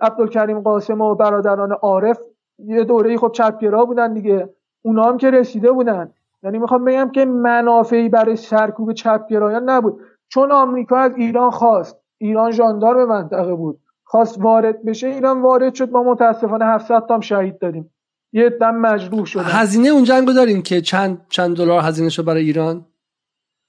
[0.03, 2.21] عبدالکریم قاسم و برادران عارف
[2.59, 4.49] یه دوره خب چپگرا بودن دیگه.
[4.83, 6.13] اونا هم که رسیده بودن.
[6.43, 10.01] یعنی می‌خوام بگم که منافعی برای سرکوب چپگرایان نبود.
[10.29, 13.81] چون آمریکا از ایران خواست ایران ژاندارم منطقه بود.
[14.05, 15.91] خواست وارد بشه ایران وارد شد.
[15.91, 17.91] ما متاسفانه 700 تام شهید دادیم.
[18.33, 22.45] یه دم مجروح شد هزینه اون جنگو داریم که چند چند دلار هزینه شد برای
[22.45, 22.87] ایران؟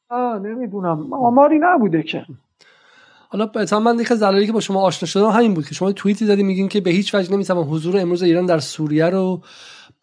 [0.10, 1.14] آه نمی‌دونم.
[1.14, 2.26] آماری نبوده که.
[3.30, 6.26] حالا مثلا من یک دلایلی که با شما آشنا شدم همین بود که شما توییتی
[6.26, 9.42] دادی میگین که به هیچ وجه نمی‌تونم حضور امروز ایران در سوریه رو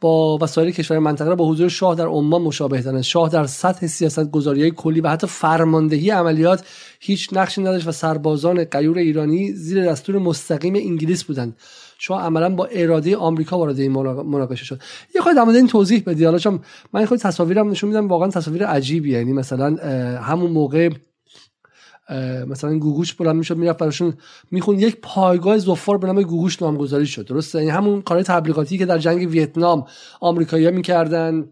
[0.01, 4.31] با وسایل کشور منطقه با حضور شاه در عمان مشابه دانست شاه در سطح سیاست
[4.31, 6.67] گذاری کلی و حتی فرماندهی عملیات
[7.01, 11.57] هیچ نقشی نداشت و سربازان غیور ایرانی زیر دستور مستقیم انگلیس بودند.
[11.99, 13.93] شاه عملا با اراده آمریکا وارد این
[14.23, 14.81] مناقشه شد.
[15.15, 16.25] یه خواهد در این توضیح بدی.
[16.25, 16.59] حالا
[16.93, 19.77] من خود تصاویرم نشون میدم واقعا تصاویر عجیبی یعنی مثلا
[20.23, 20.91] همون موقع
[22.49, 24.15] مثلا گوگوش بلند می‌شد می‌رفت براشون
[24.51, 28.87] میخون یک پایگاه زفار به نام گوگوش نامگذاری شد درسته؟ یعنی همون کار تبلیغاتی که
[28.87, 29.87] در جنگ ویتنام
[30.21, 31.45] آمریکایی‌ها می‌کردن.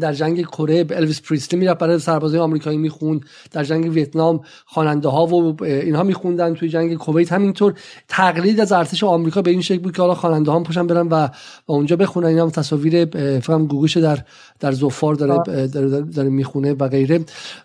[0.00, 3.24] در جنگ کره الویس پریسلی می‌رفت برای سربازای آمریکایی می‌خوند.
[3.50, 6.54] در جنگ ویتنام خواننده ها و اینها میخوندن.
[6.54, 7.74] توی جنگ کویت همینطور.
[8.08, 11.28] تقلید از ارتش آمریکا به این شکل بود که حالا خواننده ها پوشن برن و,
[11.68, 12.26] و اونجا بخونن.
[12.26, 13.04] اینا تصاویر
[13.40, 14.18] فهم گوگوش در
[14.60, 17.24] در زفار داره داره, داره می‌خونه و غیره.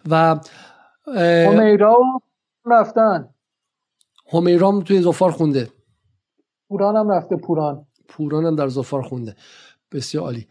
[0.10, 0.40] و
[1.18, 1.98] همیرا
[2.66, 3.30] رفتن.
[4.34, 5.70] همیرام توی زفار خونده.
[6.70, 7.86] پوران هم رفته پوران.
[8.08, 9.36] پوران هم در زفار خونده.
[9.92, 10.48] بسیار عالی.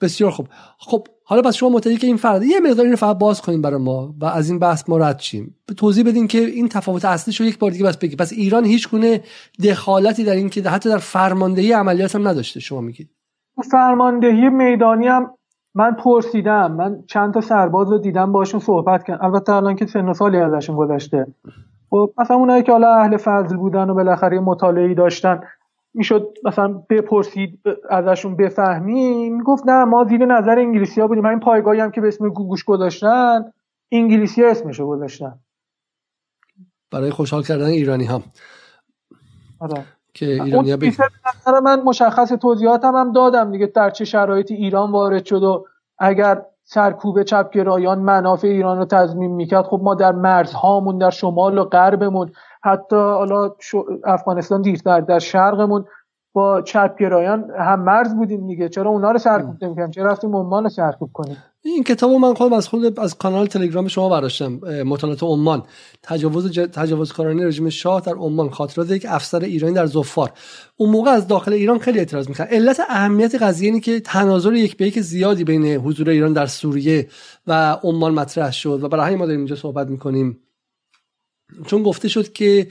[0.00, 0.48] بسیار خوب.
[0.78, 3.80] خب حالا پس شما معتقدی که این فرد یه مقدار این فقط باز کنیم برای
[3.80, 5.56] ما و از این بحث ما رد شیم.
[5.76, 8.16] توضیح بدین که این تفاوت اصلیش رو یک بار دیگه بس بگی.
[8.16, 9.22] پس ایران هیچ گونه
[9.64, 13.10] دخالتی در این که حتی در فرماندهی عملیات هم نداشته شما میگید.
[13.70, 15.34] فرماندهی میدانی هم
[15.74, 20.12] من پرسیدم من چند تا سرباز رو دیدم باشون صحبت کردم البته الان که سن
[20.12, 21.26] سالی ازشون گذشته.
[21.90, 25.40] خب مثلا اونایی که حالا اهل فضل بودن و بالاخره مطالعه داشتن
[25.94, 27.60] می‌شد مثلا بپرسید
[27.90, 32.08] ازشون بفهمیم گفت نه ما زیر نظر انگلیسی ها بودیم این پایگاهی هم که به
[32.08, 33.52] اسم گوگوش گذاشتن
[33.92, 35.34] انگلیسی ها اسمشو گذاشتن.
[36.90, 38.22] برای خوشحال کردن ایرانی هم
[39.58, 39.84] آره.
[40.14, 40.76] که ایرانی
[41.64, 45.66] من مشخص توضیحاتم هم دادم دیگه در چه شرایطی ایران وارد شد و
[45.98, 51.64] اگر سرکوب چپگرایان منافع ایران رو تضمین می‌کرد خب ما در مرزهامون در شمال و
[51.64, 52.32] غربمون
[52.62, 53.50] حتی حالا
[54.04, 55.84] افغانستان دیرتر در شرقمون
[56.32, 58.68] با چپگرایان هم مرز بودیم دیگه.
[58.68, 62.52] چرا اونا رو سرکوب نمی‌کنیم؟ چرا رفتیم عمان رو سرکوب کنیم؟ این کتابو من خودم
[62.52, 64.52] از خود از کانال تلگرام شما برداشتم
[64.82, 65.62] مطالعات عمان.
[66.02, 66.60] تجاوز ج...
[66.60, 70.32] تجاوزکارانه رژیم شاه در عمان خاطرات یک افسر ایرانی در زفار
[70.76, 74.76] اون موقع از داخل ایران خیلی اعتراض می‌کرد علت اهمیت قضیه اینه که تناظر یک
[74.76, 77.08] به یک زیادی بین حضور ایران در سوریه
[77.46, 80.38] و عمان مطرح شد و برای همین ما داریم اینجا صحبت می‌کنیم.
[81.66, 82.68] چون گفته شد که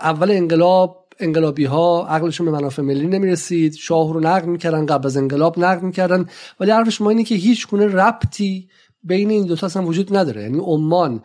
[0.00, 3.74] اول انقلاب انقلابی ها عقلشون به منافع ملی نمی‌رسید.
[3.74, 6.26] شاه رو نقد می‌کردن قبل از انقلاب نقد می‌کردن.
[6.60, 8.68] ولی حرف شما اینه که هیچ گونه ربطی
[9.02, 10.42] بین این دوتا اصلا وجود نداره.
[10.42, 11.22] یعنی عمان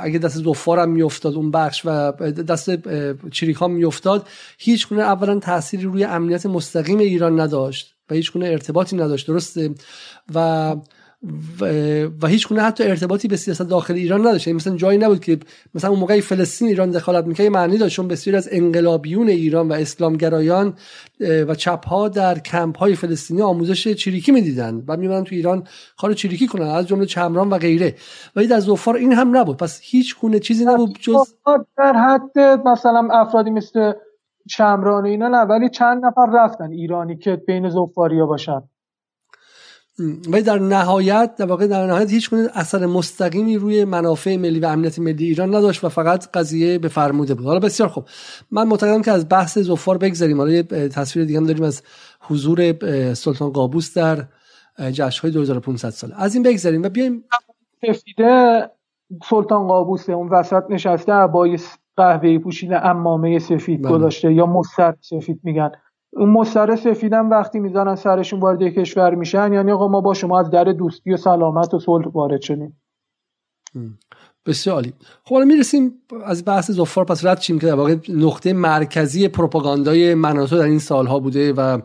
[0.00, 2.12] اگه دست زفار هم میافتاد اون بخش و
[2.48, 2.70] دست
[3.30, 4.26] چریک ها میافتاد
[4.58, 9.26] هیچ گونه اولا تأثیری روی امنیت مستقیم ایران نداشت و هیچ گونه ارتباطی نداشت.
[9.26, 9.74] درسته؟
[10.34, 10.76] و
[12.22, 14.46] و هیچ گونه حتی ارتباطی به سیاست داخل ایران نداشت.
[14.46, 15.38] یعنی مثلا جایی نبود که
[15.74, 19.72] مثلا اون موقعی فلسطین ایران دخالت می‌کرد معنی داشت چون بسیاری از انقلابیون ایران و
[19.72, 20.74] اسلامگرایان
[21.20, 25.64] و چپ ها در کمپ های فلسطینی آموزش چریکی می‌دیدن و میمونن تو ایران
[25.98, 27.94] کار چریکی کنن از جمله چمران و غیره.
[28.36, 29.56] ولی در زوفار این هم نبود.
[29.56, 31.34] پس هیچ گونه چیزی نبود جز
[31.78, 33.92] در حد مثلا افرادی مثل
[34.48, 38.62] چمران اینا نه ولی چند نفر رفتن ایرانی که بین زوفاریا باشن.
[40.28, 44.66] ولی در نهایت در واقع در نهایت هیچ گونه اثر مستقیمی روی منافع ملی و
[44.66, 47.46] امنیت ملی ایران نداشت و فقط قضیه به فرموده بود.
[47.46, 48.04] حالا بسیار خوب.
[48.50, 50.38] من معتقدم که از بحث زفار بگذریم.
[50.38, 51.82] حالا یه تصویر دیگه هم داریم از
[52.20, 52.74] حضور
[53.14, 54.26] سلطان قابوس در
[54.78, 57.24] جشن های 2500 سال از این بگذریم و بیایم
[57.86, 58.70] سفیده
[59.30, 61.58] سلطان قابوس اون وسط نشسته عبای
[61.96, 63.92] قهوه‌ای پوشیده امامه سفید بله.
[63.92, 65.72] گذاشته یا مستر سفید میگن.
[66.12, 70.50] اون مستر سفیدم وقتی می‌زنن سرشون وارد کشور میشن یعنی آقا ما با شما از
[70.50, 72.80] در دوستی و سلامت و صلح وارد شدیم.
[74.46, 74.92] بسیار عالی.
[75.24, 75.92] خب حالا می‌رسیم
[76.24, 80.78] از بحث زفار پس رد چیم که در واقع نقطه مرکزی پروپاگاندای مناطق در این
[80.78, 81.78] سالها بوده و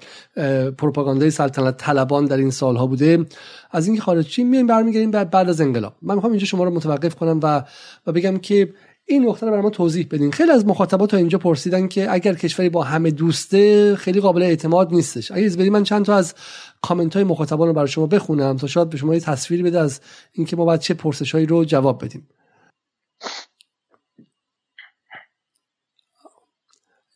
[0.72, 3.26] پروپاگاندای سلطنت طلبان در این سالها بوده.
[3.72, 5.94] از این خارج چیم میایم برمیگردیم بعد بعد از انقلاب.
[6.02, 7.64] من می‌خوام اینجا شما رو متوقف کنم و
[8.08, 8.74] و بگم که
[9.08, 10.32] این نقطه رو برای ما توضیح بدین.
[10.32, 14.94] خیلی از مخاطبات تا اینجا پرسیدن که اگر کشوری با همه دوسته خیلی قابل اعتماد
[14.94, 15.32] نیستش.
[15.32, 16.36] اگه از من چند تا از
[16.82, 20.02] کامنت های مخاطبان رو برای شما بخونم تا شاید به شما یه تصویری بده از
[20.32, 22.28] اینکه ما باید چه پرسش هایی رو جواب بدیم.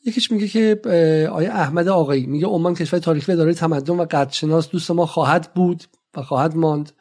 [0.06, 0.82] یکیش میگه که
[1.32, 5.54] آیا احمد آقایی میگه عمان کشور تاریخی و دارای تمدن و قدرشناس دوست ما خواهد
[5.54, 5.84] بود
[6.18, 6.92] و خواهد ماند.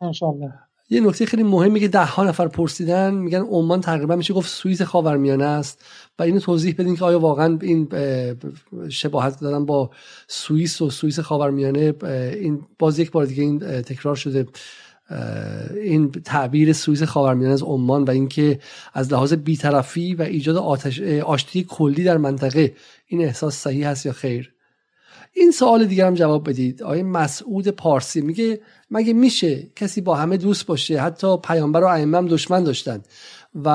[0.00, 0.52] انشالله
[0.92, 4.82] یه نکته خیلی مهمی که ده ها نفر پرسیدن میگن عمان تقریبا میشه گفت سوئیس
[4.82, 5.84] خاورمیانه است.
[6.18, 7.88] و اینو توضیح بدین که آیا واقعا این
[8.88, 9.90] شباهت دارن با
[10.28, 11.94] سوئیس و سوئیس خاورمیانه.
[12.32, 14.46] این باز یک بار دیگه این تکرار شده.
[15.82, 18.58] این تعبیر سوئیس خاورمیانه از عمان و اینکه
[18.94, 22.74] از لحاظ بیطرفی و ایجاد آتش آشتی کلی در منطقه
[23.06, 24.51] این احساس صحیح هست یا خیر؟
[25.32, 26.82] این سوال دیگر هم جواب بدید.
[26.82, 28.60] آقای مسعود پارسی میگه
[28.90, 33.02] مگه میشه کسی با همه دوست باشه؟ حتی پیامبر و ائمه هم دشمن داشتن
[33.64, 33.68] و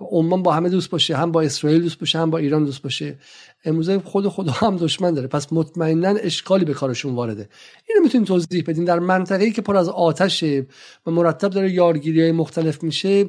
[0.00, 3.18] عمان با همه دوست باشه هم با اسرائیل دوست باشه هم با ایران دوست باشه.
[3.64, 5.28] امروزه خود خدا هم دشمن داره.
[5.28, 7.48] پس مطمئنا اشکالی به کارشون وارده.
[7.88, 10.66] اینو می‌تونید توضیح بدین در منطقه‌ای که پر از آتشه
[11.06, 13.28] و مرتب داره یارگیری های مختلف میشه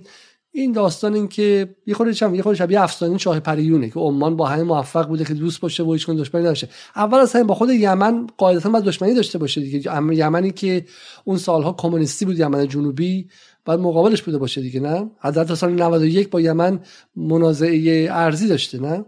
[0.53, 4.35] این داستان این که یه خورده چم یه خورده شبیه افسانه شاه پریونه که عمان
[4.35, 6.69] با همه موفق بوده که دوست باشه و هیچ دشمنی نداشته.
[6.95, 9.91] اول از همه با خود یمن قاعدتا باید دشمنی داشته باشه دیگه.
[10.13, 10.85] یمنی که
[11.25, 13.29] اون سالها کمونیستی بود یمن جنوبی
[13.65, 16.79] بعد مقابلش بوده باشه دیگه نه؟ حداقل سال 91 با یمن
[17.15, 19.05] منازعه ارزی داشته نه؟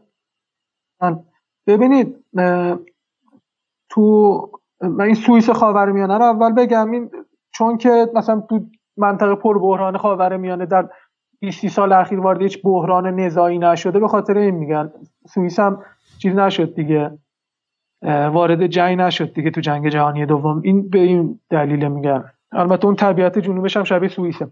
[1.67, 2.15] ببینید
[3.89, 6.91] تو من این سوئیس خاورمیانه رو اول بگم.
[6.91, 7.11] این
[7.51, 8.65] چون که مثلا تو
[8.97, 10.89] منطقه پر بحران خاورمیانه در
[11.43, 13.99] 20 سال اخیر وارد هیچ بحران نزاعی نشده.
[13.99, 14.91] به خاطر این میگن.
[15.27, 15.83] سوئیس هم
[16.21, 17.11] چیز نشد دیگه.
[18.31, 20.61] وارد جنگ نشد دیگه تو جنگ جهانی دوم.
[20.63, 22.23] این به این دلیل میگن.
[22.51, 24.47] البته اون طبیعت جنوبش هم شبیه سوئیسه.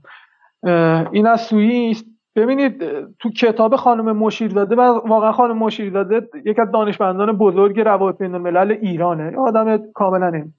[1.11, 2.03] این از سوئیس.
[2.35, 2.83] ببینید
[3.19, 8.71] تو کتاب خانم مشیرزاده و واقعا خانم مشیرزاده یکی از دانشمندان بزرگ روابط بین الملل
[8.71, 9.37] ایرانه.
[9.37, 10.53] آدم کاملا این.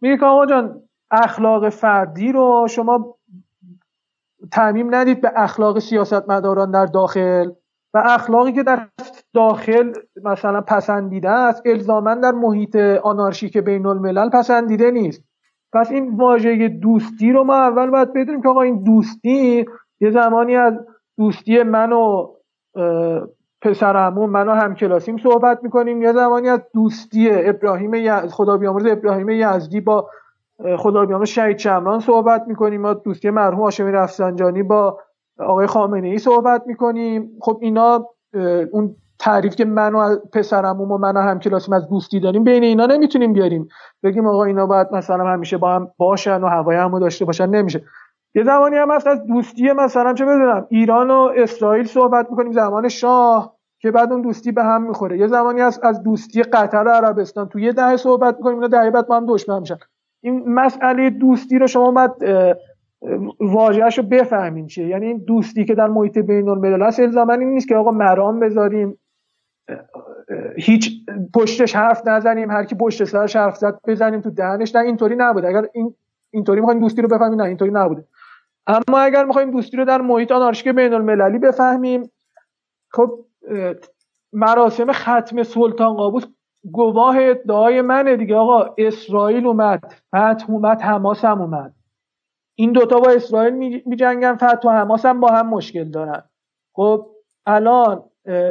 [0.00, 0.80] میگه که آقا جان
[1.10, 3.14] اخلاق فردی رو شما
[4.50, 7.50] تعمیم ندید به اخلاق سیاستمداران در داخل
[7.94, 8.88] و اخلاقی که در
[9.34, 9.92] داخل
[10.24, 15.24] مثلا پسندیده است الزاما در محیط آنارشیک بین الملل پسندیده نیست.
[15.72, 19.66] پس این واژه دوستی رو ما اول باید بدونیم که آقا این دوستی
[20.00, 20.74] یه زمانی از
[21.18, 22.28] دوستی من و
[23.62, 26.02] پسرمون من و همکلاسیم صحبت می‌کنیم.
[26.02, 30.08] یه زمانی از دوستی ابراهیم خدا بیامرز ابراهیم یزدی با
[30.78, 32.80] خدا بیامرز شهید چمران صحبت می‌کنیم.
[32.80, 34.98] ما دوستی مرحوم هاشمی رفسنجانی با
[35.38, 37.30] آقای خامنه ای صحبت می‌کنیم.
[37.40, 38.06] خب اینا
[38.72, 42.86] اون تعریف که من و پسرمون و من و همکلاسیم از دوستی داریم بین اینا
[42.86, 43.68] نمی‌تونیم بیاریم.
[44.02, 47.46] بگیم آقا اینا باید مثلا همیشه با هم باشن و هوای همو داشته باشن.
[47.46, 47.84] نمیشه.
[48.34, 52.88] یه زمانی هم هست از دوستی مثلا چه بدونم ایران و اسرائیل صحبت می‌کنیم زمان
[52.88, 55.18] شاه که بعد اون دوستی به هم می‌خوره.
[55.18, 58.90] یه زمانی هست از دوستی قطر و عربستان تو یه دهه صحبت می‌کنیم اینا دهه
[58.90, 59.76] بعد با هم دشمن میشن.
[60.22, 62.10] این مسئله دوستی رو شما باید
[63.40, 64.86] واژهش رو بفهمین چیه.
[64.86, 68.40] یعنی این دوستی که در محیط بین الملل هست الزاما این نیست که آقا مرام
[68.40, 68.98] بذاریم
[70.56, 70.90] هیچ
[71.34, 74.74] پشتش حرف نزنیم هر کی پشت سرش حرف زد بزنیم تو دهنش.
[74.74, 75.48] نه اینطوری نبوده.
[75.48, 75.94] اگر این
[76.30, 78.04] اینطوری می‌خوایم دوستی رو بفهمیم نه اینطوری نبوده.
[78.66, 82.10] اما اگر می‌خوایم دوستی رو در محیط آنارشیک بین المللی بفهمیم
[82.90, 83.24] خب
[84.32, 86.26] مراسم ختم سلطان قابوس
[86.64, 88.36] گواه ادعای منه دیگه.
[88.36, 89.94] آقا اسرائیل اومد.
[90.08, 91.74] فتح اومد حماس هم اومد.
[92.54, 96.22] این دوتا با اسرائیل می جنگن فتح و حماس هم با هم مشکل دارن.
[96.72, 97.06] خب
[97.46, 98.02] الان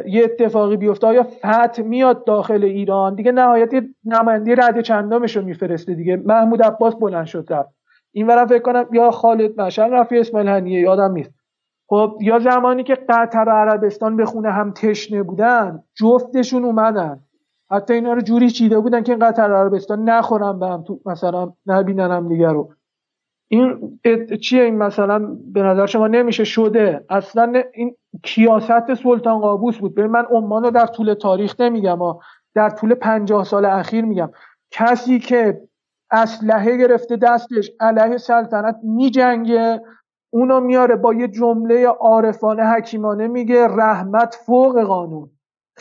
[0.06, 1.08] یه اتفاقی بیفته.
[1.08, 3.70] آیا فتح میاد داخل ایران؟ دیگه نهایت
[4.06, 6.16] نماینده رد چندمش رو میفرسته دیگه.
[6.16, 7.70] محمود عباس بلند شد رفت.
[8.12, 11.32] این ورم فکر کنم یا خالد مشن رفی اسماعیل هنیه یادم نیست.
[11.88, 17.20] خب یا زمانی که قطر و عربستان به خونه هم تشنه بودن جفتشون اومدن.
[17.72, 22.12] حتی اینا رو جوری چیده بودن که و عربستان نخورن به هم تو مثلا نبینن
[22.12, 22.74] هم دیگه رو.
[23.48, 24.00] این
[24.42, 27.06] چیه این مثلا؟ به نظر شما نمیشه شده.
[27.10, 29.96] اصلا این کیاست سلطان قابوس بود.
[29.96, 32.00] ببین من عمان رو در طول تاریخ نمیگم
[32.56, 34.32] در طول پنجاه سال اخیر میگم.
[34.72, 35.62] کسی که
[36.12, 39.82] اسلحه گرفته دستش علیه سلطنت میجنگه
[40.34, 45.30] اونو میاره با یه جمله عارفانه حکیمانه میگه رحمت فوق قانون.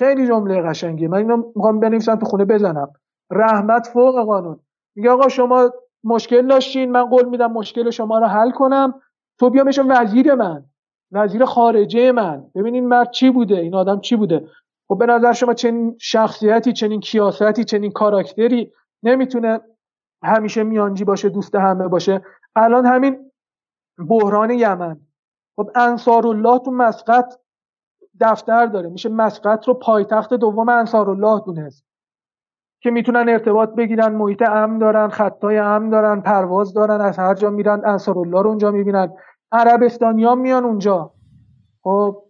[0.01, 1.09] خیلی جمله قشنگیه.
[1.09, 2.93] من اینو می‌خوام بنویسم تو خونه بزنم.
[3.31, 4.61] رحمت فوق قانون.
[4.97, 5.71] میگه آقا شما
[6.05, 9.01] مشکل داشتین من قول میدم مشکل شما رو حل کنم.
[9.39, 10.65] تو بیا بشم وزیر من.
[11.13, 12.45] وزیر خارجه من.
[12.55, 14.49] ببینین مرد چی بوده؟ این آدم چی بوده؟
[14.89, 18.73] خب به نظر شما چنین شخصیتی چنین کیاستی چنین کاراکتری
[19.03, 19.61] نمی‌تونه
[20.25, 22.25] همیشه میانجی باشه دوست همه باشه؟
[22.57, 23.31] الان همین
[24.09, 25.01] بحران یمن.
[25.57, 27.35] خب انصار الله تو مسقط
[28.21, 28.89] دفتر داره.
[28.89, 31.85] میشه مسقط رو پایتخت دوم انصار الله دونست.
[32.83, 37.51] که می‌تونن ارتباط بگیرن محیط امن دارن خطای امن دارن پرواز دارن از هر جا
[37.51, 39.13] میرن انصار الله رو اونجا می‌بینن.
[39.53, 41.13] عربستانیان میان اونجا.
[41.83, 42.23] خب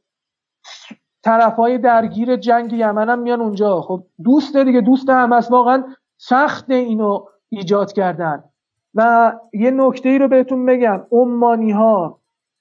[1.24, 3.80] طرف های درگیر جنگ یمن هم میان اونجا.
[3.80, 5.52] خب دوست دیگه دوست هم هست.
[5.52, 5.84] واقعا
[6.18, 8.44] سخت اینو ایجاد کردن.
[8.94, 11.06] و یه نکته ای رو بهتون بگم.
[11.12, 12.19] عمانی ها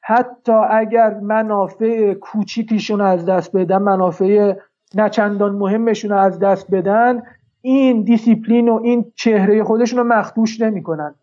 [0.10, 4.54] حتی اگر منافع کوچیکیشون از دست بدن منافع
[4.96, 7.24] نچندان مهمشون از دست بدن
[7.62, 11.16] این دیسیپلین و این چهره خودشون رو مخدوش نمی‌کنن.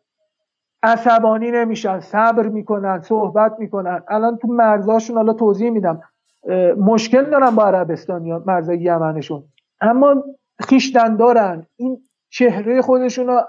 [0.82, 4.02] عصبانی نمیشن صبر می‌کنن صحبت می‌کنن.
[4.08, 6.00] الان تو مرزاشون حالا توضیح میدم.
[6.78, 9.44] مشکل دارن با عربستان یا مرزای یمنشون.
[9.80, 10.24] اما
[10.60, 11.98] خیشتن دارن این
[12.30, 13.40] چهره خودشون رو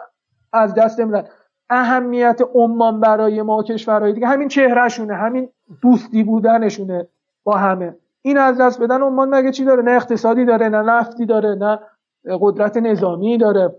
[0.54, 1.24] از دست نمیدن.
[1.70, 4.28] اهمیت عمان برای ما کشورهای دیگه.
[4.28, 5.50] همین چهرهشونه همین
[5.82, 7.08] دوستی بودنشونه
[7.44, 7.96] با همه.
[8.22, 11.80] این از دست بدن عمان مگه چی داره؟ نه اقتصادی داره نه نفتی داره نه
[12.42, 13.76] قدرت نظامی داره.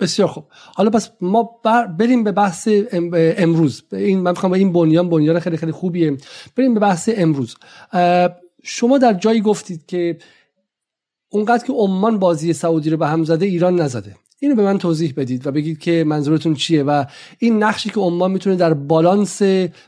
[0.00, 0.44] بسیار خوب.
[0.74, 1.60] حالا پس ما
[1.98, 2.68] بریم به بحث
[3.12, 3.84] امروز.
[3.92, 6.16] این من می‌خوام این بنیان بنیان خیلی خیلی خوبیه.
[6.56, 7.56] بریم به بحث امروز.
[8.62, 10.18] شما در جایی گفتید که
[11.30, 14.14] اونقدر که عمان بازی سعودی رو به هم زده ایران نزده.
[14.40, 17.04] اینو به من توضیح بدید و بگید که منظورتون چیه و
[17.38, 19.42] این نقشی که عمان می‌تونه در بالانس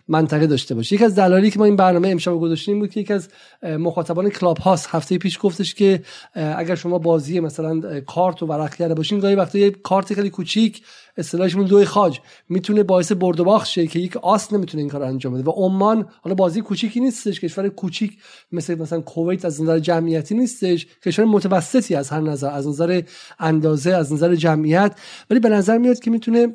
[0.09, 0.95] منطقه داشته باشه.
[0.95, 3.29] یکی از دلایلی که ما این برنامه امشب گذاشتیم بود که یکی از
[3.63, 6.03] مخاطبان کلاب هاست هفته پیش گفتش که
[6.35, 10.83] اگر شما بازی مثلا کارت و ورق کرده باشین گاهی وقتا یه کارت خیلی کوچیک
[11.19, 12.21] اصطلاحشون دوی خاج.
[12.49, 15.43] می‌تونه باعث برد و باخت شه که یک آس نمی‌تونه این کار انجام بده.
[15.43, 18.19] و عمان حالا بازی کوچیکی نیستش کشور کوچیک
[18.53, 20.87] مثل مثلا کویت از نظر جمعیتی نیستش.
[21.05, 23.03] کشور متوسطی از هر نظر از نظر
[23.39, 24.99] اندازه از نظر جمعیت.
[25.31, 26.47] ولی به نظر میاد که می‌تونه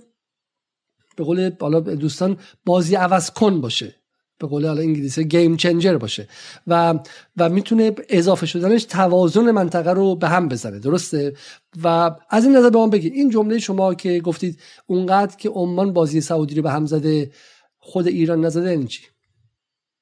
[1.18, 4.03] به قول بالا دوستان بازی عوض کن باشه.
[4.40, 6.28] به قول حالا انگلیسی گیم چنجر باشه.
[6.68, 7.00] و
[7.38, 10.80] و می‌تونه اضافه شدنش توازن منطقه رو به هم بزنه.
[10.80, 11.34] درسته؟
[11.84, 13.14] و از این نظر به من بگید.
[13.14, 17.32] این جمله شما که گفتید اونقدر که عمان بازی سعودی رو به هم زده
[17.78, 19.04] خود ایران نزده این چی؟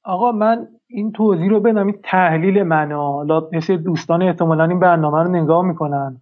[0.03, 5.23] آقا من این توضیح رو بدم این تحلیل منه حالا مثل دوستان احتمالا این برنامه
[5.23, 6.21] رو نگاه می‌کنن.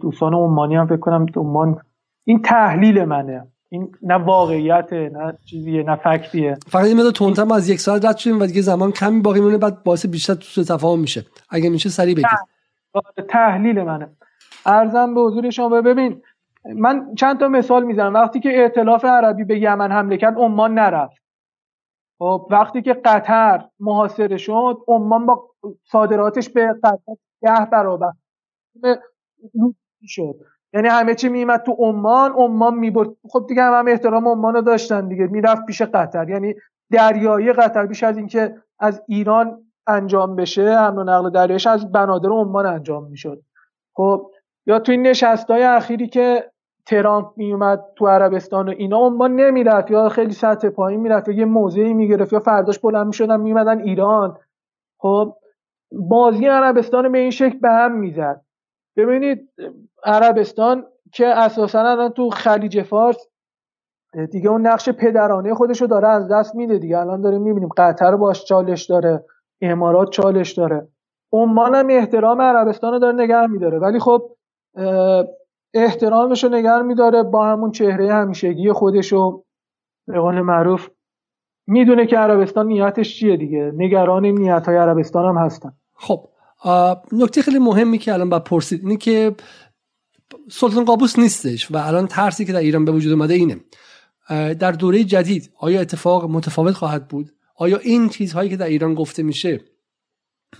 [0.00, 1.80] دوستان عمانی هم فکر کنم عمان
[2.24, 3.48] این تحلیل منه.
[3.76, 6.54] این نه واقعیت نه چیزیه نه فکتیه.
[6.68, 9.58] فقط این مدار تونتم از یک ساعت رد شدیم و دیگه زمان کمی باقی میمونه
[9.58, 11.24] بعد باعث بیشتر تو تفاهم میشه.
[11.50, 12.26] اگه میشه سریع بگید
[13.28, 14.08] تحلیل منه.
[14.66, 16.22] ارزم به حضور شما ببین
[16.74, 18.14] من چند تا مثال می‌زنم.
[18.14, 21.22] وقتی که ائتلاف عربی به یمن حمله کرد عمان نرفت.
[22.18, 25.50] خب وقتی که قطر محاصره شد عمان با
[25.84, 28.12] صادراتش به قطر ده برابر.
[30.06, 30.34] شد.
[30.76, 33.08] یعنی همه چی میمد تو عمان عمان می‌برد.
[33.30, 35.26] خب دیگه هم, هم احترام عمان رو داشتن دیگه.
[35.26, 36.28] می‌رفت پیش قطر.
[36.28, 36.54] یعنی
[36.92, 42.28] دریایی قطر بیش از اینکه از ایران انجام بشه حمل و نقل دریایش از بنادر
[42.28, 43.42] عمان انجام می‌شد.
[43.94, 44.30] خب
[44.66, 46.50] یا تو این نشست های اخیری که
[46.86, 49.90] ترامپ میومد تو عربستان و اینا عمان نمی‌رفت.
[49.90, 51.28] یا خیلی سطح پایین می‌رفت.
[51.28, 52.32] یا یه موضعی می‌گرفت.
[52.32, 54.36] یا فرداش بلند می‌شدن میمدن ایران.
[54.98, 55.36] خب
[55.92, 58.45] بازی عربستان به این شکل به هم می‌زد.
[58.96, 59.50] ببینید
[60.04, 63.26] عربستان که اساسا الان تو خلیج فارس
[64.30, 66.98] دیگه اون نقش پدرانه خودش رو داره از دست میده دیگه.
[66.98, 69.24] الان داریم می‌بینیم قطر باش چالش داره
[69.60, 70.88] امارات چالش داره.
[71.32, 73.78] عمان هم احترام عربستان رو داره نگه میداره.
[73.78, 74.36] ولی خب
[75.74, 79.44] احترامش رو نگه میداره با همون چهره همیشگی خودش رو
[80.06, 80.88] به قول معروف
[81.66, 83.72] می‌دونه که عربستان نیتش چیه دیگه.
[83.74, 85.72] نگران نیت های عربستان هم هستن.
[85.94, 86.28] خب
[87.12, 89.34] نکته خیلی مهمی که الان با پرسید اینه که
[90.50, 93.60] سلطان قابوس نیستش و الان ترسی که در ایران به وجود اومده اینه.
[94.54, 99.22] در دوره جدید آیا اتفاق متفاوت خواهد بود؟ آیا این چیزهایی که در ایران گفته
[99.22, 99.60] میشه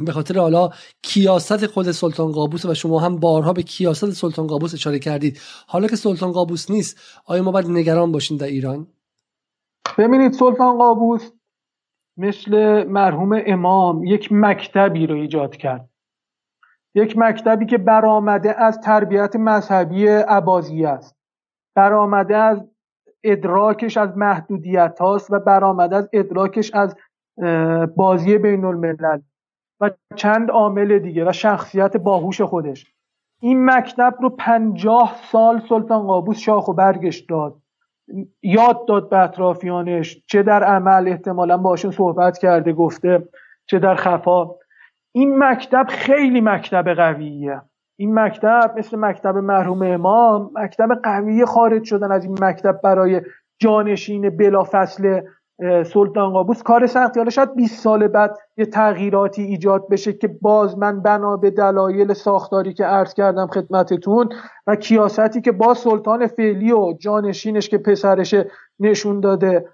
[0.01, 0.70] به خاطر حالا
[1.03, 5.86] کیاست خود سلطان قابوس و شما هم بارها به کیاست سلطان قابوس اشاره کردید حالا
[5.86, 8.86] که سلطان قابوس نیست آیا ما باید نگران باشیم در ایران؟
[9.99, 11.22] ببینید سلطان قابوس
[12.16, 15.88] مثل مرحوم امام یک مکتبی رو ایجاد کرد.
[16.94, 21.16] یک مکتبی که برآمده از تربیت مذهبی عبازی است.
[21.74, 22.64] برآمده از
[23.24, 26.96] ادراکش از محدودیت هاست و برآمده از ادراکش از
[27.96, 29.20] بازی بین الملل
[29.80, 32.94] و چند عامل دیگه و شخصیت باهوش خودش.
[33.40, 37.62] این مکتب رو پنجاه سال سلطان قابوس شاخ و برگش داد.
[38.42, 43.28] یاد داد به اطرافیانش چه در عمل احتمالا باشون صحبت کرده گفته
[43.66, 44.46] چه در خفا.
[45.12, 47.62] این مکتب خیلی مکتب قویه.
[47.98, 53.22] این مکتب مثل مکتب مرحوم امام مکتب قوی خارج شدن از این مکتب برای
[53.59, 55.20] جانشین بلافصل
[55.61, 56.62] سلطان قابوس.
[56.62, 61.36] کار سختی حالا شاید 20 سال بعد یه تغییراتی ایجاد بشه که باز من بنا
[61.36, 64.28] به دلایل ساختاری که عرض کردم خدمتتون
[64.66, 68.34] و کیاستی که با سلطان فعلی و جانشینش که پسرش
[68.80, 69.68] نشون داده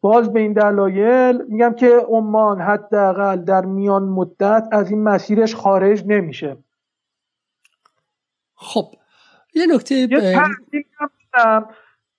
[0.00, 6.04] باز به این دلایل میگم که عمان حداقل در میان مدت از این مسیرش خارج
[6.06, 6.56] نمیشه.
[8.54, 8.94] خب
[9.54, 10.08] یه نکته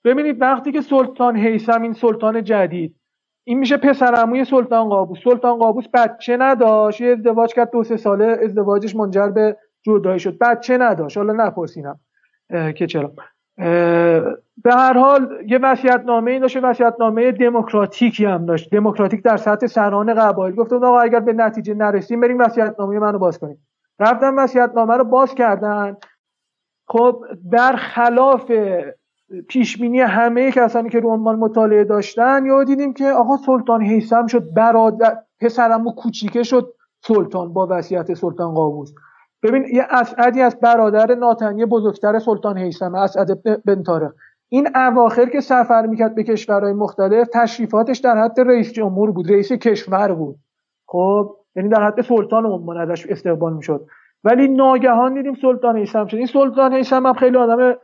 [0.03, 2.95] ببینید وقتی که سلطان حیثم این سلطان جدید
[3.43, 5.19] این میشه پسرعموی سلطان قابوس.
[5.23, 7.01] سلطان قابوس بچه نداشت.
[7.01, 10.37] یه ازدواج کرد دو سه ساله ازدواجش منجر به جدایی شد.
[10.37, 11.17] بچه نداشت.
[11.17, 11.99] حالا نپرسینم
[12.75, 13.11] که چرا.
[14.63, 16.57] به هر حال یه وصیت نامه داشت.
[16.63, 18.71] وصیت نامه دموکراتیکی هم داشت.
[18.71, 20.55] دموکراتیک در سطح سران قبایل.
[20.55, 23.67] گفت آقا اگر به نتیجه نرسیم بریم وصیت نامه منو باز کنیم.
[23.99, 25.97] رفتن وصیت نامه رو باز کردن.
[26.87, 28.51] خب برخلاف
[29.47, 34.53] پیشبینی همه کسانی که رو عنوان مطالعه داشتن یا دیدیم که آقا سلطان حیثم شد
[34.53, 38.93] برادر پسرمو کوچیکه شد سلطان با وصیت سلطان قابوس.
[39.43, 44.11] ببین یه اسعدی از برادر ناتنی بزرگتر سلطان حیثم اسعد بن تارق
[44.49, 49.51] این اواخر که سفر می‌کرد به کشورهای مختلف تشریفاتش در حد رئیس جمهور بود رئیس
[49.51, 50.35] کشور بود.
[50.87, 53.85] خب یعنی در حد سلطان عمان ازش استقبال می‌شد.
[54.23, 56.17] ولی ناگهان دیدیم سلطان حیثم شد.
[56.17, 57.75] این سلطان حیثم هم خیلی آدم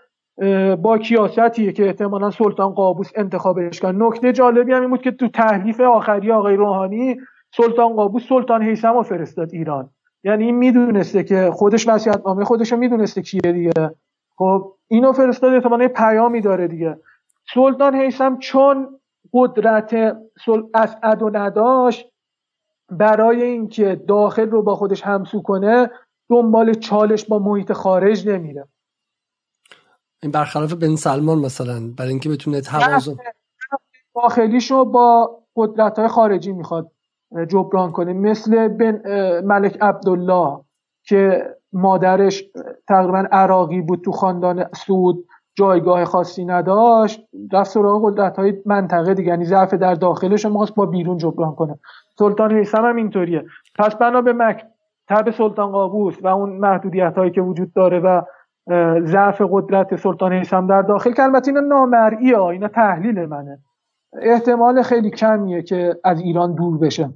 [0.82, 3.96] با کیاستیه که احتمالا سلطان قابوس انتخابش کرد.
[3.98, 7.18] نکته جالبی هم این بود که تو تحلیف آخری آقای روحانی
[7.58, 9.90] سلطان قابوس سلطان حیثم رو فرستاد ایران.
[10.24, 13.72] یعنی این می‌دونسته که خودش وصیت نامه خودش رو می‌دونسته کیه دیگه.
[14.38, 17.00] خب اینو فرستاد احتمالا پیامی داره دیگه.
[17.54, 18.88] سلطان حیثم چون
[19.34, 20.18] قدرت
[20.74, 22.12] اسعد و نداشت
[22.90, 25.90] برای اینکه داخل رو با خودش همسو کنه
[26.30, 28.68] دنبال چالش با محیط خارج نمیره.
[30.24, 33.16] این برخلاف بن سلمان مثلا برای اینکه بتونه توازن
[34.16, 36.92] داخلیشو با قدرت های خارجی می‌خواد
[37.48, 38.14] جبران کنه.
[38.14, 39.02] مثل بن
[39.42, 40.60] ملک عبدالله
[41.04, 42.44] که مادرش
[42.88, 47.22] تقریبا عراقی بود تو خاندان سعود جایگاه خاصی نداشت
[47.54, 49.30] رفت سراغ قدرت های منطقه دیگه.
[49.30, 51.80] یعنی ضعف در داخلش رو با بیرون جبران کنه.
[52.20, 53.46] سلطان حیثم هم اینطوریه.
[53.76, 58.22] پس بنا به مکتب سلطان قابوس و اون محدودیت هایی که وجود داره و
[59.06, 63.60] ضعف قدرت سلطان حیثم در داخل که البته اینا نامرئی ها اینا تحلیل منه.
[64.22, 67.14] احتمال خیلی کمیه که از ایران دور بشه.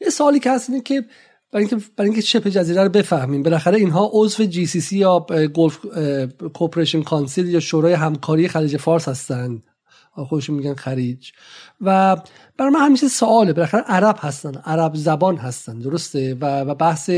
[0.00, 1.04] یه سوالی که هست که
[1.52, 5.86] برای اینکه برای اینکه شبه جزیره رو بفهمیم بالاخره اینها عضو GCC یا Gulf
[6.54, 9.62] Cooperation Council یا شورای همکاری خلیج فارس هستند.
[10.24, 11.30] خودشون میگن خلیج
[11.80, 12.16] و
[12.56, 13.52] برای من همیشه سواله.
[13.52, 17.10] بالاخره عرب هستن عرب زبان هستن درسته؟ و, بحث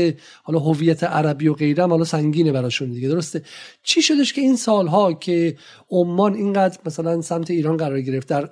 [0.43, 3.43] حالا هویت عربی و غیره حالا سنگینه براشون دیگه درسته؟
[3.83, 5.57] چی شدش که این سالها که
[5.91, 8.49] عمان اینقدر مثلا سمت ایران قرار گرفت در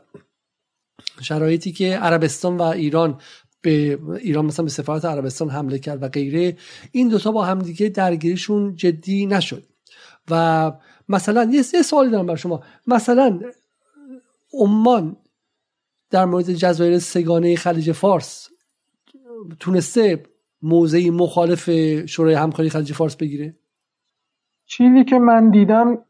[1.21, 3.19] شرایطی که عربستان و ایران
[3.61, 6.57] به ایران مثلا به سفارت عربستان حمله کرد و غیره
[6.91, 9.63] این دوتا با همدیگه درگیریشون جدی نشد.
[10.29, 10.71] و
[11.09, 12.63] مثلا یه سوالی دارم بر شما.
[12.87, 13.39] مثلا
[14.59, 15.17] عمان
[16.09, 18.49] در مورد جزایر سگانه خلیج فارس
[19.59, 20.23] تونسته
[20.61, 21.69] موضعی مخالف
[22.05, 23.55] شورای همکاری خلیج فارس بگیره؟
[24.65, 26.05] چیزی که من دیدم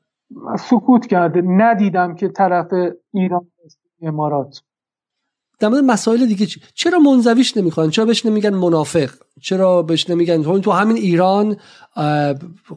[0.59, 1.41] سکوت کرده.
[1.41, 2.67] ندیدم که طرف
[3.13, 3.51] ایران
[4.01, 4.61] امارات.
[5.59, 9.09] در مورد مسائل دیگه چی؟ چرا منزویش نمی‌خوان؟ چرا بهش نمیگن منافق؟
[9.41, 11.57] چرا بهش نمیگن؟ تو همین ایران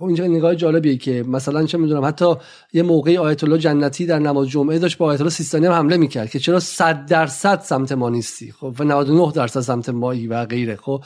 [0.00, 2.34] اینجا نگاه جالبیه که مثلا چه می‌دونم حتی
[2.72, 5.96] یه موقعی آیت الله جنتی در نماز جمعه داشت با آیت الله سیستانی هم حمله
[5.96, 10.44] می‌کرد که چرا 100 درصد سمت ما نیستی خب و 99 درصد سمت مایی و
[10.44, 11.02] غیره خب.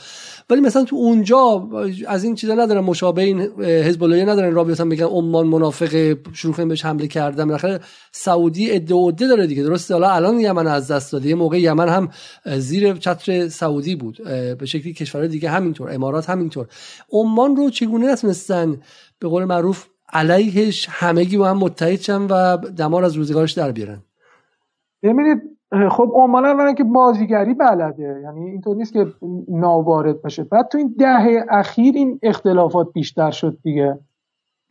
[0.49, 1.69] ولی مثلا تو اونجا
[2.07, 6.67] از این چیزا ندارن مشابه این حزب الله ندارن رابطه میگن عمان منافق شروع کنیم
[6.67, 7.79] بهش حمله کردن بالاخره
[8.11, 12.09] سعودی ادعا داره دیگه درسته؟ حالا الان یمن از دست داده یه موقع یمن هم
[12.57, 14.23] زیر چتر سعودی بود
[14.59, 16.67] به شکلی کشورهای دیگه همینطور امارات همینطور.
[17.11, 18.77] عمان رو چگونه نتونستن
[19.19, 23.97] به قول معروف علیهش همگی با هم متحد شن و دمار از روزگارش در بیارن؟
[25.03, 25.41] ببینید
[25.91, 29.07] خب عمان اولا که بازیگری بلده یعنی اینطور نیست که
[29.47, 33.99] ناوارد باشه بعد تو این دهه اخیر این اختلافات بیشتر شد دیگه.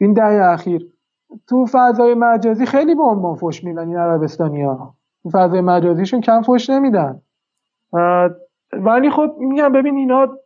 [0.01, 0.87] این دهه اخیر.
[1.49, 6.43] تو فضای مجازی خیلی به عمان فش میدن این عربستانی ها تو فضای مجازیشون کم
[6.43, 7.21] فش نمیدن.
[8.73, 10.39] ولی خب میگم ببین اینا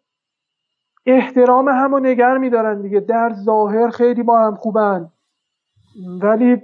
[1.08, 3.00] احترام همو نگر میدارن دیگه.
[3.00, 5.10] در ظاهر خیلی با هم خوبن.
[6.22, 6.56] ولی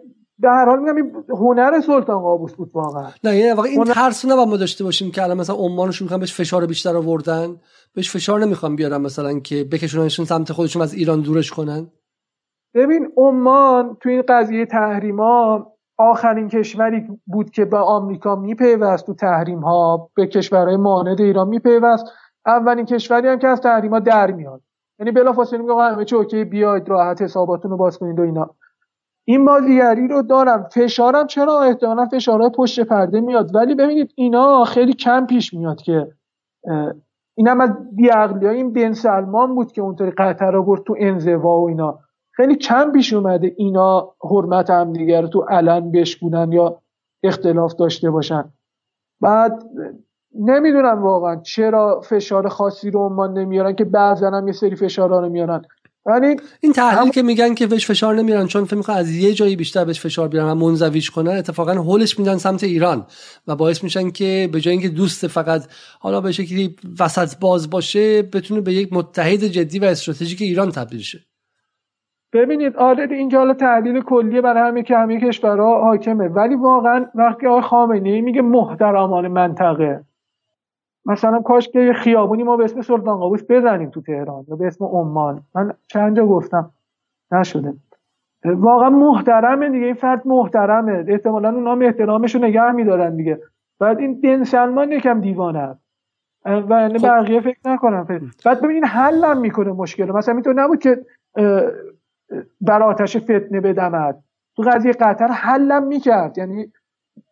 [0.43, 3.09] در هر حال میگم هنر سلطان قابوس بود واقعا.
[3.25, 3.93] نه یعنی واقعا این هنر...
[3.93, 7.57] ترس نباید ما داشته باشیم که الان مثلا عمانشون می‌خوان بهش فشار بیشتر آوردن.
[7.95, 11.87] بهش فشار نمی‌خوام بیارن مثلا که بکشوننشون سمت خودشون از ایران دورش کنن.
[12.75, 15.67] ببین عمان تو این قضیه تحریما
[15.99, 22.05] آخرین کشوری بود که به آمریکا میپیوست تو تحریم ها به کشورهای مانند ایران میپیوست.
[22.47, 24.61] اولین کشوری هم که از تحریما در میاد.
[24.99, 28.51] یعنی بلافاصله میگه همه چی اوکی بیاید راحت حساباتون رو باز کنید و اینا.
[29.25, 30.63] این بازیگری رو دارم.
[30.63, 33.55] فشارم چرا؟ احتمالا فشارهای پشت پرده میاد.
[33.55, 36.13] ولی ببینید اینا خیلی کم پیش میاد که
[37.35, 41.61] این هم از بیعقلی این بن سلمان بود که اونطوری قطر رو برد تو انزوا
[41.61, 41.99] و اینا.
[42.33, 46.79] خیلی کم پیش اومده اینا حرمت هم دیگر تو علن بشکونن یا
[47.23, 48.45] اختلاف داشته باشن.
[49.21, 49.63] بعد
[50.41, 55.29] نمی‌دونم واقعا چرا فشار خاصی رو عمان نمیارن که بعضا هم یه سری فشارا رو
[55.29, 55.63] میارن
[56.07, 57.11] ولی این تحلیل هم...
[57.11, 60.29] که میگن که بهش فشار نمیارن چون فکر می‌کنن از یه جایی بیشتر بهش فشار
[60.29, 63.07] بیارن و منزویش کنن اتفاقا هولش میدن سمت ایران
[63.47, 65.63] و باعث میشن که به جای اینکه دوست فقط
[66.01, 71.01] حالا به شکلی وسط باز باشه بتونه به یک متحد جدی و استراتژیک ایران تبدیل
[71.01, 71.19] شه.
[72.33, 76.29] ببینید آره اینجا حالا تحلیل کلیه برای همه که همه کشورها حاکمه.
[76.29, 80.05] ولی واقعا وقتی آقای خامنه ای میگه محترمان منطقه
[81.07, 84.67] مثلا کاش که یه خیابونی ما به اسم سلطان قابوس بزنیم تو تهران یا به
[84.67, 85.43] اسم عمان.
[85.55, 86.71] من چند جا گفتم.
[87.33, 87.75] نشده.
[88.45, 89.87] واقعا محترمه دیگه.
[89.87, 91.05] این فرد محترمه.
[91.09, 93.41] احتمالا اونا هم احترامش رو نگه میدارن دیگه.
[93.81, 95.85] بعد این بن سلمان یکم دیوانه است.
[96.45, 97.09] و یعنی خب.
[97.09, 98.07] بقیه فکر نکنم
[98.45, 100.13] بعد ببینین حل هم می‌کنه مشکل.
[100.13, 101.07] مثلا اینطور نبود که
[102.61, 104.19] بر آتش فتنه بدمد.
[104.57, 106.39] تو قضیه قطر حلم می‌کرد.
[106.39, 106.73] یعنی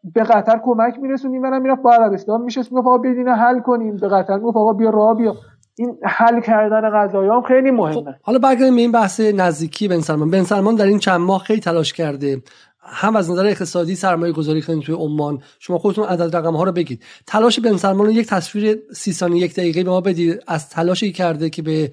[0.04, 3.96] به قطر کمک میرسونیم منم می‌رفت با عربستان میشه می‌گفت آقا بدین حل کنیم.
[3.96, 5.34] به قطر می‌گفت آقا بیا راه بیا.
[5.78, 7.94] این حل کردن قضایی هم خیلی مهمه.
[7.94, 10.30] خب حالا برگردیم به این بحث نزدیکی بن سلمان.
[10.30, 12.42] بن سلمان در این چند ماه خیلی تلاش کرده.
[12.84, 15.42] هم از نظر اقتصادی سرمایه گذاری کنید توی عمان.
[15.58, 17.02] شما خودتون عدد رقم ها رو بگید.
[17.26, 20.42] تلاش بن سلمان یک تصویر سی ثانیه یک دقیقه به ما بدید.
[20.46, 21.90] از تلاشی کرده که به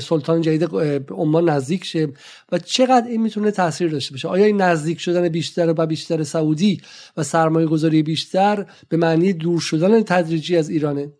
[0.00, 0.68] سلطان جدید
[1.10, 2.08] عمان نزدیک شه
[2.52, 4.28] و چقدر این می‌تونه تاثیر داشته باشه.
[4.28, 6.80] آیا این نزدیک شدن بیشتر و بیشتر سعودی
[7.16, 11.12] و سرمایه گذاری بیشتر به معنی دور شدن تدریجی از ایرانه؟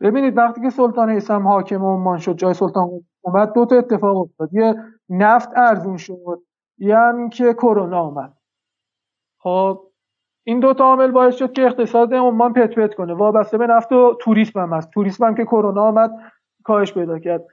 [0.00, 2.88] ببینید وقتی که سلطان ایسم حاکم عمان شد جای سلطان
[3.20, 4.48] اومد دو تا اتفاق افتاد.
[4.52, 4.74] یه
[5.08, 6.42] نفت ارزون شد.
[6.80, 8.32] همین که کرونا آمد
[9.38, 9.90] خب
[10.44, 13.14] این دو تا عامل باعث شد که اقتصاد عمان پت پت کنه.
[13.14, 14.90] وابسته به نفت و توریسم هم هست.
[14.90, 16.10] توریسم هم که کرونا آمد
[16.64, 17.44] کاهش پیدا کرد.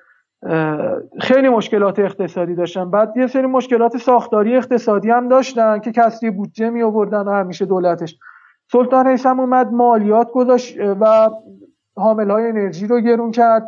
[1.21, 2.91] خیلی مشکلات اقتصادی داشتن.
[2.91, 7.65] بعد یه سری مشکلات ساختاری اقتصادی هم داشتن که کسری بودجه می آوردن و همیشه
[7.65, 8.19] دولتش.
[8.71, 11.29] سلطان هم اومد مالیات گذاشت و
[11.97, 13.63] حامل های انرژی رو گرون کرد.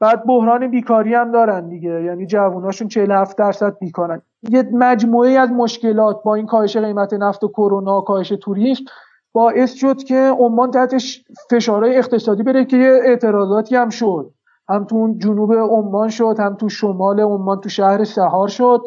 [0.00, 2.02] بعد بحران بیکاری هم دارن دیگه.
[2.02, 4.22] یعنی جووناشون 47 درصد بیکارن.
[4.50, 8.84] یه مجموعه از مشکلات با این کاهش قیمت نفت و کرونا کاهش توریسم
[9.32, 14.30] باعث شد که عمان تحتش فشارهای اقتصادی بره که یه اعتراضاتی هم شد.
[14.68, 18.80] هم تو جنوب عمان شد هم تو شمال عمان تو شهر سهار شد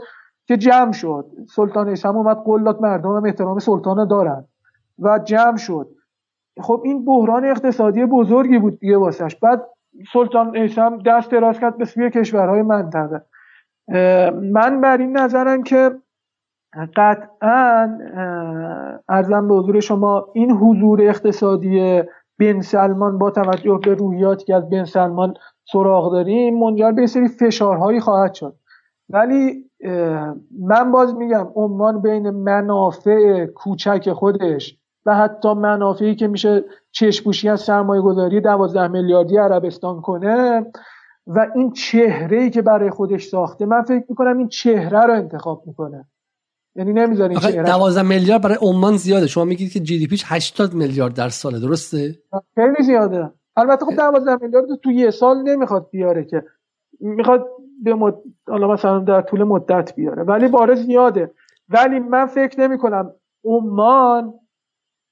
[0.48, 1.26] که جمع شد.
[1.56, 4.46] سلطان اسم اومد قلات مردم هم احترام سلطان دارن
[5.00, 5.90] و جمع شد.
[6.62, 9.36] خب این بحران اقتصادی بزرگی بود دیگه واسش.
[9.36, 9.64] بعد
[10.14, 13.22] سلطان ایسم دست دراز کرد به سوی کشورهای منطقه.
[14.34, 15.92] من بر این نظرم که
[16.96, 17.98] قطعا
[19.10, 22.04] ارزم به حضور شما این حضور اقتصادی
[22.40, 25.34] بن سلمان با توجه به روحیاتی که از بن سلمان
[25.72, 28.56] سراغ داریم منجر به سری فشارهایی خواهد شد.
[29.10, 29.64] ولی
[30.60, 37.62] من باز میگم عمان بین منافع کوچک خودش و حتی منافعی که میشه چشپوشی از
[37.62, 40.66] سرمایه گذاری دوازده میلیاردی عربستان کنه
[41.28, 45.64] و این چهره ای که برای خودش ساخته من فکر می‌کنم این چهره رو انتخاب
[45.66, 46.06] می‌کنه.
[46.76, 47.64] یعنی نمی‌ذاره این چهره.
[47.64, 49.28] 12 میلیارد برای عمان زیاده.
[49.28, 52.16] شما میگید که جی دی پیش 80 میلیارد در ساله درسته؟
[52.56, 53.30] خیلی زیاده.
[53.58, 56.44] البته خب 12 میلیارد تو یه سال نمی‌خواد بیاره که.
[57.00, 57.48] می‌خواد
[57.84, 58.16] به مد...
[58.48, 60.24] حالا مثلا در طول مدت بیاره.
[60.24, 61.32] ولی باره زیاده
[61.70, 63.12] ولی من فکر نمی کنم
[63.46, 64.34] عمان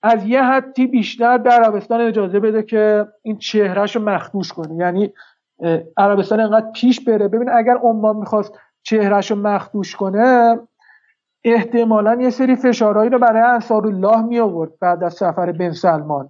[0.03, 4.75] از یه حدی بیشتر به عربستان اجازه بده که این چهرهش رو مخدوش کنه.
[4.75, 5.13] یعنی
[5.97, 7.27] عربستان انقدر پیش بره.
[7.27, 8.51] ببین اگر عمان می‌خواست
[8.83, 10.59] چهرهش رو مخدوش کنه
[11.43, 16.29] احتمالا یه سری فشارهایی رو برای انصار الله می آورد بعد از سفر بن سلمان.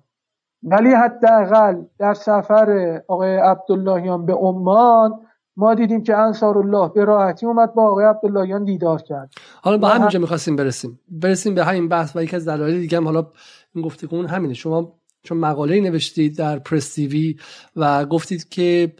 [0.63, 5.19] ولی حداقل در سفر آقای عبداللهیان به عمان
[5.57, 9.29] ما دیدیم که انصار الله به راحتی اومد با آقای عبداللهیان دیدار کرد.
[9.61, 10.99] حالا با همینجا می‌خواستیم برسیم.
[11.07, 13.27] برسیم به همین بحث و یکی از دلایل دیگه هم حالا
[13.75, 14.53] این گفتگو همینه.
[14.53, 14.93] شما
[15.23, 17.35] چون مقاله نوشتید در پرس تیوی
[17.75, 18.93] و گفتید که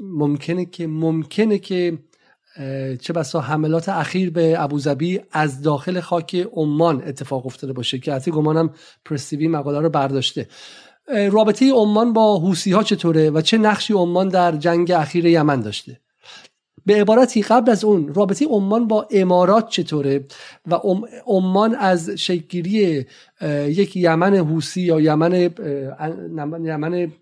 [0.00, 1.98] ممکنه که ممکنه که
[3.00, 8.30] چه بسا حملات اخیر به ابوظبی از داخل خاک عمان اتفاق افتاده باشه که حتی
[8.30, 8.70] گمانم
[9.04, 10.48] پرستیوی مقاله رو برداشته.
[11.32, 16.00] رابطه عمان با حوسی ها چطوره و چه نقشی عمان در جنگ اخیر یمن داشته؟
[16.86, 20.26] به عبارتی قبل از اون رابطه عمان با امارات چطوره
[20.66, 20.74] و
[21.26, 23.06] عمان از شکلگیری
[23.66, 25.50] یک یمن حوسی یا یمن
[26.64, 27.12] یمن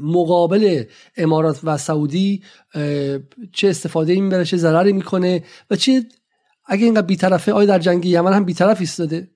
[0.00, 0.84] مقابل
[1.16, 2.42] امارات و سعودی
[3.52, 6.02] چه استفاده این بره چه ضرری می‌کنه و چه
[6.66, 9.28] اگه اینقدر بیطرفه آیا در جنگ یمن هم بیطرف ایستاده؟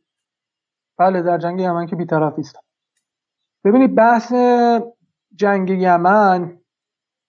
[0.99, 2.63] بله در جنگ یمن که بیطرف ایستاد.
[3.65, 4.33] ببینید بحث
[5.35, 6.59] جنگ یمن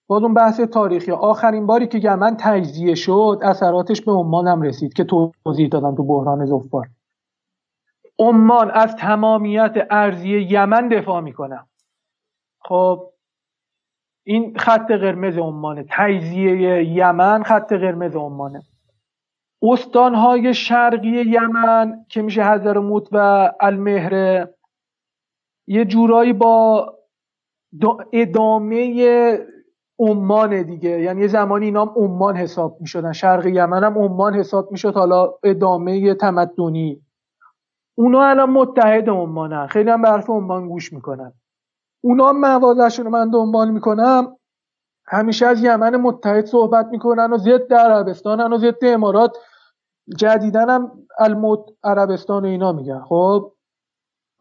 [0.08, 1.12] باز اون بحث تاریخی.
[1.12, 5.04] آخرین باری که یمن تجزیه شد اثراتش به عمان هم رسید که
[5.44, 6.90] توضیح دادم تو بحران زفار
[8.20, 11.60] عمان از تمامیت ارزی یمن دفاع می‌کنه.
[12.60, 13.12] خب
[14.28, 18.64] این خط قرمز عمانه تجزیه یمن خط قرمز عمانه.
[19.62, 24.56] استانهای شرقی یمن که میشه حضرموت و المهره
[25.68, 26.94] یه جورایی با
[28.14, 29.40] ادامه
[30.00, 30.90] عمان دیگه.
[30.90, 33.12] یعنی یه زمانی اینا هم عمان حساب می‌شدن.
[33.12, 37.02] شرق یمن هم عمان حساب می‌شد حالا ادامه تمدنی.
[37.98, 39.68] اونا الان متحد عمانن.
[39.68, 41.34] خیلی هم به حرف عمان گوش می‌کنن.
[42.06, 44.38] اونا موازشون رو من دنبال می‌کنم.
[45.08, 49.38] همیشه از یمن متحد صحبت می‌کنن و ضد عربستان و ضد امارات.
[50.18, 53.00] جدیدن هم الموت عربستان و اینا میگن.
[53.00, 53.52] خب؟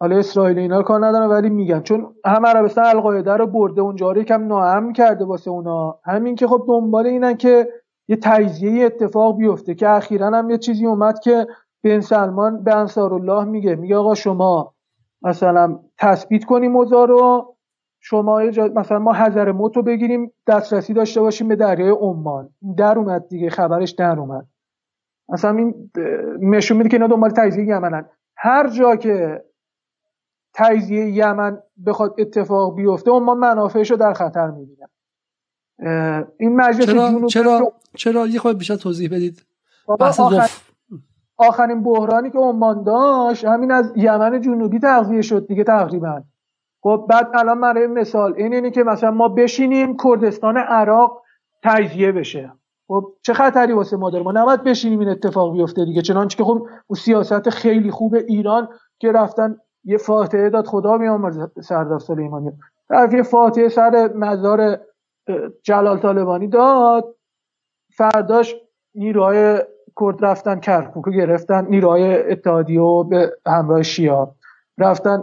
[0.01, 1.81] حالا اسرائیل اینا رو کار ندارم ولی میگن.
[1.81, 5.99] چون هم عربستان القاعده رو برده اونجا رو یکم ناامن کرده واسه اونا.
[6.05, 7.69] همین که خب دنبال اینن که
[8.09, 11.47] یه تجزیه اتفاق بیفته که اخیرا هم یه چیزی اومد که
[11.85, 13.75] بن سلمان به انصار الله میگه.
[13.75, 14.75] میگه آقا شما
[15.23, 17.54] مثلا تثبیت کنیم موضوع رو.
[18.07, 18.43] شما
[18.75, 22.49] مثلا ما حذر موت رو بگیریم دسترسی داشته باشیم به دریای عمان.
[22.77, 24.47] در اومد دیگه خبرش در اومد.
[25.29, 25.91] مثلا این
[26.41, 28.09] نشون میده که اینا دنبال تجزیه یمنن.
[28.37, 29.45] هر جا که
[30.55, 34.89] تجزیه یمن بخواد اتفاق بیفته عمان منافعش رو در خطر می‌بینن
[36.39, 39.47] این مجلس چرا جنوب چرا چرا یه خود بیشتر توضیح بدید؟
[39.89, 40.51] آخر...
[41.37, 46.23] آخرین بحرانی که عمان داشت همین از یمن جنوبی تغذیه شد دیگه تقریبا.
[46.85, 51.23] خب بعد الان برای مثال این اینه که مثلا ما بشینیم کردستان عراق
[51.63, 52.53] تجزیه بشه.
[52.89, 56.03] خب چه خطری واسه ما داره؟ ما نباید بشینیم این اتفاق بیفته دیگه.
[56.03, 61.39] چنانچه که خب اون سیاست خیلی خوب ایران که رفتن یه فاتحه داد خدا میامرز
[61.63, 62.53] سردار سلیمانی.
[62.89, 64.79] طرف یه فاتحه سر مزار
[65.63, 67.17] جلال طالبانی داد.
[67.97, 68.57] فرداش
[68.95, 69.59] نیروهای
[70.01, 74.35] کرد رفتن کرکوکو گرفتن نیروهای اتحادیه به همراه شیا
[74.79, 75.23] رفتن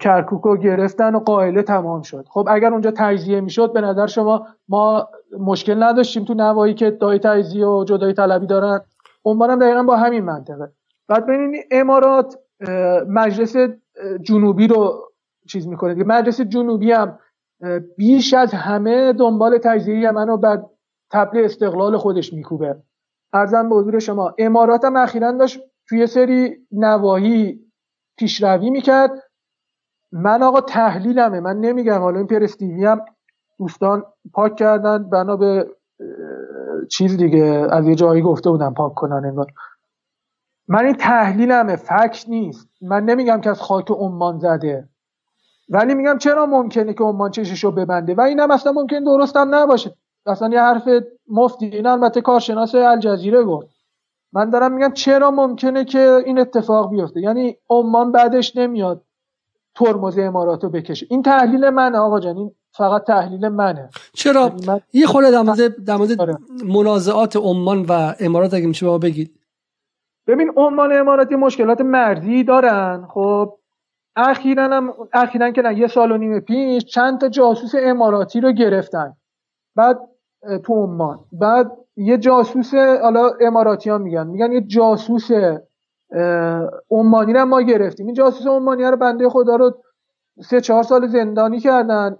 [0.00, 2.26] کرکوکو گرفتن و قائله تمام شد.
[2.30, 5.08] خب اگر اونجا تجزیه می‌شد به نظر شما ما
[5.38, 8.80] مشکل نداشتیم تو نوایی که دای تجزیه و جدای طلبی دارن؟
[9.24, 10.72] عمان هم دقیقا با همین منطقه.
[11.08, 12.38] بعد ببینید امارات
[13.08, 13.56] مجلس
[14.22, 15.08] جنوبی رو
[15.48, 17.18] چیز می‌کنه مجلس جنوبی هم
[17.96, 20.62] بیش از همه دنبال تجزیه یمن رو بر
[21.10, 22.76] تبل استقلال خودش میکوبه.
[23.32, 27.60] ارزم به حضور شما امارات هم اخیرا داشت توی سری نواحی
[28.18, 29.10] پیشروی می‌کرد.
[30.12, 31.40] من آقا تحلیلمه.
[31.40, 32.00] من نمیگم.
[32.00, 33.00] حالا این پرستیوی هم
[33.58, 34.02] دوستان
[34.32, 35.10] پاک کردن.
[35.10, 35.66] بنا به
[36.90, 37.66] چیز دیگه.
[37.70, 39.46] از یه جایی گفته بودم پاک کنن انگار.
[40.68, 41.76] من این تحلیلمه.
[41.76, 42.68] فکر نیست.
[42.82, 44.88] من نمیگم که از خاک عمان زده.
[45.68, 49.94] ولی میگم چرا ممکنه که عمان چششو ببنده؟ و اینم اصلا ممکن درست هم نباشه.
[50.26, 50.88] اصلا یه حرف
[51.28, 51.66] مفتی.
[51.66, 53.68] این البته کارشناس الجزیره گفت.
[54.32, 59.02] من دارم میگم چرا ممکنه که این اتفاق بیفته؟ یعنی عمان بعدش نمیاد.
[59.78, 61.06] ترمز امارات رو بکشه.
[61.10, 63.88] این تحلیل منه آقا جان این فقط تحلیل منه.
[64.12, 64.80] چرا؟ یعنی من...
[64.92, 65.30] یه خورده
[65.86, 66.36] در مورد آره.
[66.64, 69.40] منازعات عمان و امارات اگه میشه با بگید.
[70.26, 73.06] ببین عمان اماراتی مشکلات مرزی دارن.
[73.10, 73.58] خب
[74.16, 78.52] اخیرا هم اخیرا که نه یه سال و نیم پیش چند تا جاسوس اماراتی رو
[78.52, 79.16] گرفتن.
[79.76, 80.00] بعد
[80.64, 81.20] تو عمان.
[81.32, 84.26] بعد یه جاسوس حالا اماراتی ها میگن.
[84.26, 85.28] میگن یه جاسوس
[86.90, 88.06] عمانی رو ما گرفتیم.
[88.06, 89.74] این جاسوس عمانی رو بنده خدا رو
[90.40, 92.16] سه چهار سال زندانی کردن.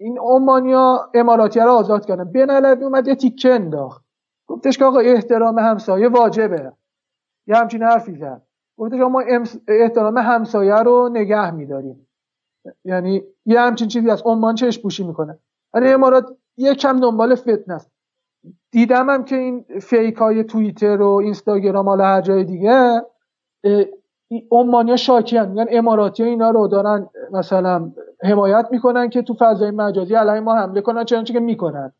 [0.00, 2.24] این ها اماراتی رو آزاد کردن.
[2.24, 4.04] بین اومد یه تیکه انداخت.
[4.46, 6.72] گفتش که آقا احترام همسایه واجبه.
[7.46, 8.42] یه همچین حرفی زد.
[8.78, 9.22] گفتش ما
[9.68, 12.08] احترام همسایه رو نگه میداریم.
[12.84, 15.38] یعنی یه همچین چیزی از عمان چش پوشی می‌کنه.
[15.74, 17.90] یعنی امارات یه کم دنبال فتنه است.
[18.70, 23.02] دیدم هم که این فیک های توییتر و اینستاگرام حالا هر جای دیگه
[24.52, 30.14] عمانیا شاکی هم میگن اماراتی اینا رو دارن مثلا حمایت می‌کنن که تو فضای مجازی
[30.14, 31.92] علیه ما حمله کنن چنانچه که می‌کنن.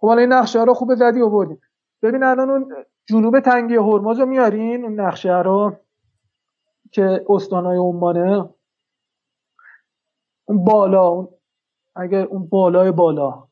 [0.00, 1.60] خب حالا این نقشه رو خوب زدی و بردیم
[2.02, 2.72] ببین الان اون
[3.08, 5.76] جنوب تنگی هرمز رو میارین اون نقشه رو
[6.92, 8.48] که استانای عمانه
[10.48, 11.28] اون بالا اون
[11.96, 13.48] اگر اون بالای بالا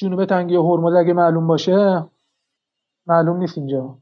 [0.00, 2.06] جنوب تنگی هرمز اگه معلوم باشه
[3.06, 3.98] معلوم نیست اینجا.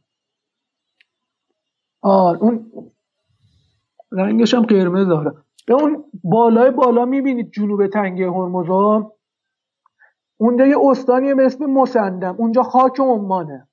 [2.05, 2.70] آه اون
[4.12, 5.32] رنگش هم قرمز داره.
[5.66, 8.66] به اون بالای بالا می‌بینید جنوب تنگی هرمز
[10.36, 12.36] اونجا یه استانی به اسم مسندم.
[12.39, 13.68] اونجا خاک عمانه.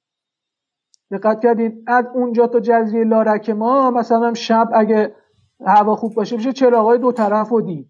[1.11, 5.15] دقت کردین از اونجا تا جزیره لارک ما مثلا شب اگه
[5.65, 7.89] هوا خوب باشه میشه چراغای دو طرف و دید.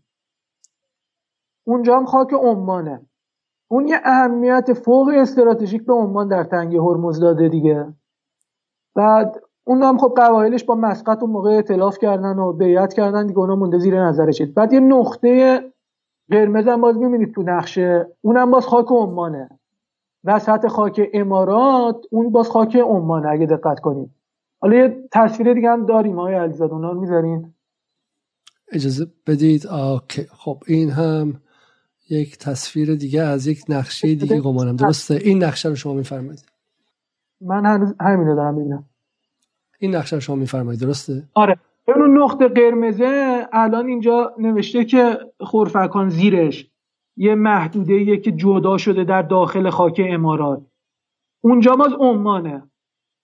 [1.68, 3.06] اونجا هم خاک عمانه.
[3.68, 7.94] اون یه اهمیت فوق استراتژیک به عمان در تنگه هرمز داده دیگه.
[8.96, 13.40] بعد اون هم خب قبایلش با مسقط اون موقع اعتلاف کردن و بیعت کردن دیگه
[13.40, 15.62] اونا مونده زیر نظرش بعد یه نقطه
[16.32, 18.08] قرمز هم باز می‌بینید تو نقشه.
[18.22, 19.50] اونم باز خاک عمانه.
[20.24, 24.10] وسط خاک امارات اون باز خاک عمانه اگه دقت کنید.
[24.62, 27.54] حالا یه تصویر دیگه هم داریم های علیزاد اونا می‌ذارین؟
[28.72, 29.68] اجازه بدید.
[29.68, 31.42] آکه خب این هم
[32.10, 36.46] یک تصویر دیگه از یک نقشه دیگه گمانم درسته؟ این نقشه رو شما میفرمایید.
[37.42, 38.91] من هنوز همین رو دارم می‌بینم.
[39.82, 41.60] این نقشه شما میفرمایید درسته؟ آره.
[41.88, 46.68] اون نقطه قرمزه الان اینجا نوشته که خورفکان زیرش
[47.18, 50.62] یه محدوده که جدا شده در داخل خاک امارات.
[51.44, 52.72] اونجا باز عمانه.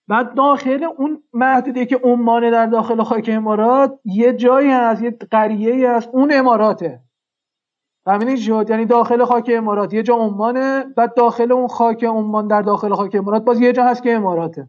[0.07, 5.91] بعد داخل اون محدوده که عمانه در داخل خاک امارات یه جایی هست یه قریه
[5.91, 7.01] هست اون اماراته.
[8.07, 9.93] همین شد؟ یعنی داخل خاک امارات.
[9.93, 13.83] یه جا عمانه بعد داخل اون خاک عمان در داخل خاک امارات باز یه جا
[13.83, 14.67] هست که اماراته.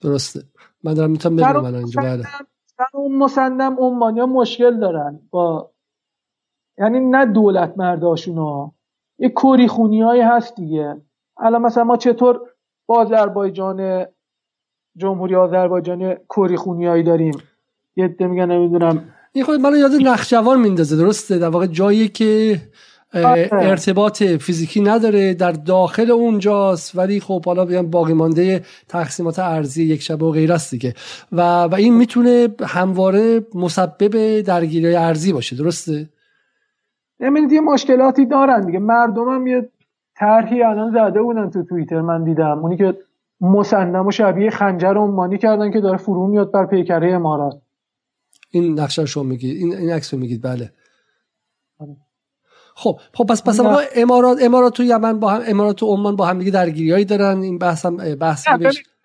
[0.00, 0.40] درسته.
[0.84, 2.24] من دارم می‌تونم ببینم الان اینجا بله
[2.94, 5.20] اون مسندم عمانی ها مشکل دارن.
[5.30, 5.70] با
[6.78, 8.74] یعنی نه دولت مرداشون ها
[9.18, 10.96] یه کوری خونی هایی هست دیگه.
[11.38, 12.40] الان مثلا ما چطور
[12.86, 14.06] با آذربایجان
[14.96, 17.42] جمهوری آذربایجان کوری خونی هایی داریم؟
[17.96, 19.14] یه میگن نمی‌دونم.
[19.32, 22.60] این خود من یاد نخجوان میندازه درسته؟ در واقع جایی که.
[23.12, 26.96] ارتباط فیزیکی نداره در داخل اونجاست.
[26.96, 30.94] ولی خب حالا بیان باقی مانده تقسیمات ارزی یک شبه و غیر است دیگه.
[31.32, 35.56] و, و این می‌تونه همواره مسبب درگیری ارزی باشه.
[35.56, 36.08] درسته؟
[37.20, 38.78] ببینید یه مشکلاتی دارن دیگه.
[38.78, 39.68] مردم هم یه
[40.16, 42.00] طرحی الان زده بودن تو توییتر.
[42.00, 42.58] من دیدم.
[42.58, 42.98] اونی که
[43.40, 47.62] مسندم و شبیه خنجر عمانی کردن که داره فرو میاد بر پیکره امارات.
[48.50, 50.42] این نقشه شما میگید این این عکس رو میگید.
[50.42, 50.72] بله.
[51.78, 51.96] آره.
[52.80, 53.60] خب خب پس پس
[53.96, 57.42] امارات امارات و یمن با هم امارات و عمان با هم دیگه درگیریایی دارن.
[57.42, 58.46] این بحث هم بحث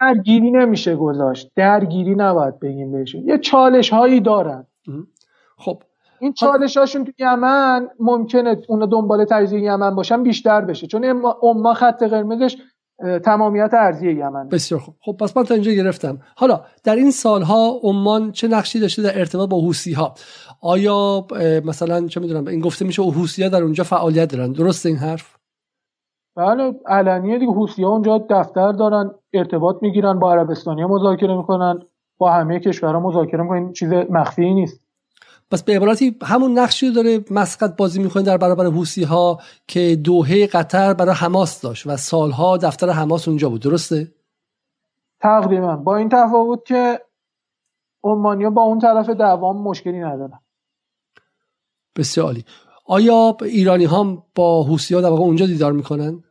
[0.02, 1.52] درگیری نمیشه گذاشت.
[1.56, 3.28] درگیری نباید بگیم بهشون.
[3.28, 4.68] یه چالش هایی دارن
[5.58, 5.84] خب.
[6.20, 10.88] این چالش هاشون تو یمن ممکنه اونا دنبال تجزیه یمن باشن بیشتر بشه.
[10.88, 11.06] چون
[11.42, 12.58] عمان خط قرمزش
[13.26, 14.96] تمامیت ارزی یمن بسیار خوب.
[15.02, 16.20] خب پس من تا اینجا گرفتم.
[16.36, 20.14] حالا در این سالها عمان چه نقشی داشته در ارتباط با حوسی ها
[20.62, 21.28] آیا
[21.66, 24.52] مثلا چه می‌دونم این گفته میشه حوسی در اونجا فعالیت دارن.
[24.52, 25.36] درست این حرف؟
[26.36, 27.52] بله علنیه دیگه.
[27.52, 31.80] حوسی ها اونجا دفتر دارن ارتباط می‌گیرن با عربستانی ها مذاکره می‌کنن
[32.18, 33.74] با همه کشورها مذاکره می‌کنن.
[33.74, 34.86] چیز مخفی نیست.
[35.52, 39.96] پس به عبارتی همون نقشی رو داره مسقط بازی می‌کنه در برابر حوسی ها که
[39.96, 43.62] دوهه قطر برای حماس داشت و سالها دفتر حماس اونجا بود.
[43.62, 44.12] درسته؟
[45.22, 45.76] تقریبا.
[45.76, 47.02] با این تفاوت که
[48.04, 50.40] عمانیا با اون طرف دوام مشکلی ندارن.
[51.96, 52.46] بسیار عالی.
[52.86, 56.24] آیا ایرانی ها با حوسی ها در واقع اونجا دیدار می‌کنن؟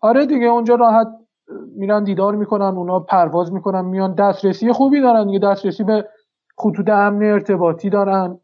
[0.00, 1.06] آره دیگه اونجا راحت
[1.76, 6.08] میرن دیدار می‌کنن اونا پرواز می‌کنن میان دسترسی خوبی دارن دیگه دسترسی به
[6.58, 8.40] خطوط امن ارتباطی دارن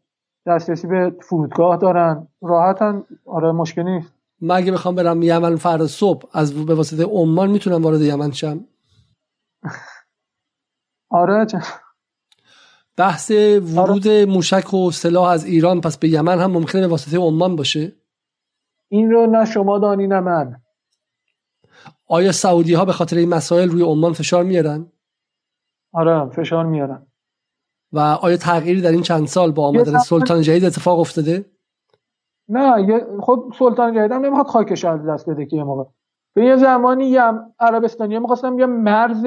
[0.47, 2.27] دسترسی به فرودگاه دارن.
[2.41, 3.03] راحتن.
[3.25, 4.13] آره مشکلی نیست.
[4.41, 8.65] من اگه بخوام برم یمن فردا صبح از به واسطه عمان می‌تونم وارد یمن شم؟
[11.09, 11.45] آره
[12.97, 13.31] بحث
[13.75, 14.25] ورود آره.
[14.25, 17.93] موشک و سلاح از ایران پس به یمن هم ممکنه به واسطه عمان باشه؟
[18.87, 20.55] این رو نه شما دانی نه من.
[22.07, 24.91] آیا سعودی ها به خاطر این مسائل روی عمان فشار میارن؟
[25.93, 27.07] آره فشار میارن.
[27.93, 31.45] و آیا تغییری در این چند سال با آمدن سلطان جدید اتفاق افتاده؟
[32.49, 35.83] نه خب سلطان جدید هم نمی‌خواد خاکش از دست بده که یه موقع.
[36.33, 39.25] به یه زمانی یم عربستانی می‌خواستم یه مرز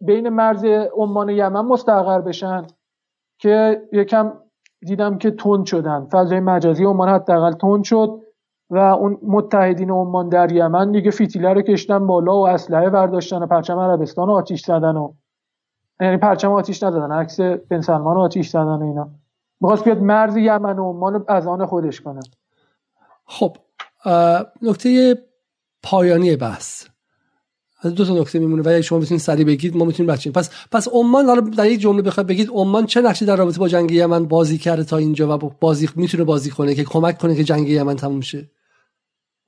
[0.00, 0.64] بین مرز
[0.96, 2.66] عمان و یمن مستقر بشن.
[3.38, 4.32] که یکم
[4.80, 6.08] دیدم که تند شدن.
[6.12, 8.20] فضای مجازی عمان حداقل تند شد
[8.70, 13.46] و اون متحدین عمان در یمن دیگه فیتیله رو کشتن بالا و اسلحه برداشتن و
[13.46, 15.12] پرچم عربستان آتیش زدن و
[16.00, 19.10] یعنی پرچم آتیش ندادن عکس بن سلمان آتیش زدن و اینا.
[19.60, 22.20] می‌خواست بیاد مرز یمن و عمان از آن خودش کنه.
[23.24, 23.56] خب
[24.62, 25.18] نکته
[25.82, 26.86] پایانی بحث.
[27.80, 28.62] از دو تا نکته میمونه.
[28.62, 31.80] و اگه شما بتونید سریع بگید ما می‌تونیم بچین پس پس عمان حالا در یک
[31.80, 35.34] جمله بخواد بگید عمان چه نقشی در رابطه با جنگ یمن بازی کرده تا اینجا
[35.34, 38.50] و بازی می‌تونه بازی کنه که کمک کنه که جنگ یمن تموم شه؟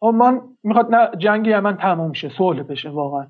[0.02, 2.30] عمان می‌خواد نه جنگ یمن تموم شه.
[2.38, 3.26] صلح بشه واقعا.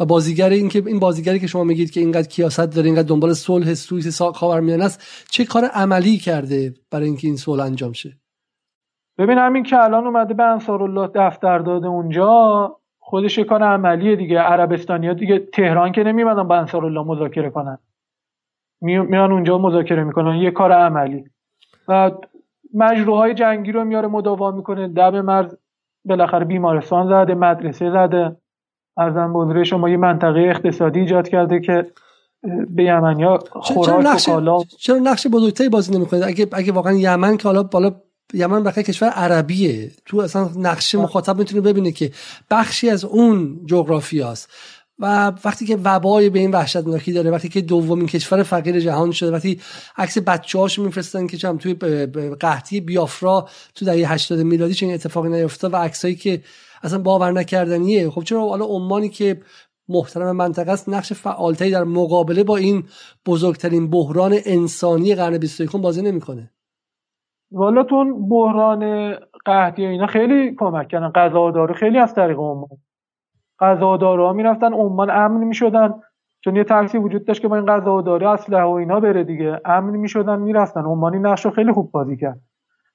[0.00, 3.32] و بازیگر این که این بازیگری که شما میگید که اینقدر کیاست داره اینقدر دنبال
[3.32, 8.16] صلح سوئیس خاورمیانه است چه کار عملی کرده برای اینکه این صلح انجام شه؟
[9.18, 12.79] ببین همین که الان اومده به انصارالله دفتر داده اونجا
[13.10, 14.38] خودش کار عملیه دیگه.
[14.38, 17.78] عربستانیا دیگه تهران که نمیمدن با انصارالله مذاکره کنن.
[18.82, 20.36] میان اونجا مذاکره می‌کنن.
[20.36, 21.24] یه کار عملی.
[21.88, 22.10] و
[22.74, 24.88] مجروهای جنگی رو میاره مداوا می‌کنه.
[24.88, 25.56] دب مرز
[26.04, 28.36] بالاخره بیمارستان زده مدرسه زده.
[28.96, 31.86] ارزم بودره شما یه منطقه اقتصادی ایجاد کرده که
[32.68, 34.28] به یمنیا خوراک نقش
[34.78, 37.90] چرا نقش بزرگتری بازی نمی‌کنه اگه اگه واقعا یمن که حالا بالا
[38.34, 39.90] یمن بخیر کشور عربیه.
[40.06, 42.10] تو اصلا نقشه مخاطب می‌تونه ببینه که
[42.50, 44.48] بخشی از اون جغرافیاست
[44.98, 49.30] و وقتی که وبای به این وحشتناکی داره وقتی که دومین کشور فقیر جهان شده
[49.30, 49.60] وقتی
[49.96, 51.74] عکس بچه‌هاش میفرستن که چم توی
[52.40, 56.42] قحطی بیافرا تو دهه 80 میلادی چه اتفاقی نیفتاد و عکسایی که
[56.82, 58.10] اصلا باور نکردنیه.
[58.10, 59.40] خب چرا حالا عمانی که
[59.88, 62.84] محترم منطقه است نقش فعالتری در مقابله با این
[63.26, 66.50] بزرگترین بحران انسانی قرن 21 بازی نمی‌کنه؟
[67.52, 69.14] والا تو بحران
[69.44, 71.08] قحطی اینا خیلی کمک کردن.
[71.08, 72.68] غذادارو خیلی از طریق عمان.
[73.60, 75.94] غذادارا می‌رفتن عمان امن می‌شدن.
[76.44, 79.96] چون یه ترسی وجود داشت که با این غذاداری اسلحه و اینا بره دیگه امن
[79.96, 80.80] می‌شدن می‌رفتن.
[80.84, 82.40] عمانی نقش خیلی خوب بازی کرد.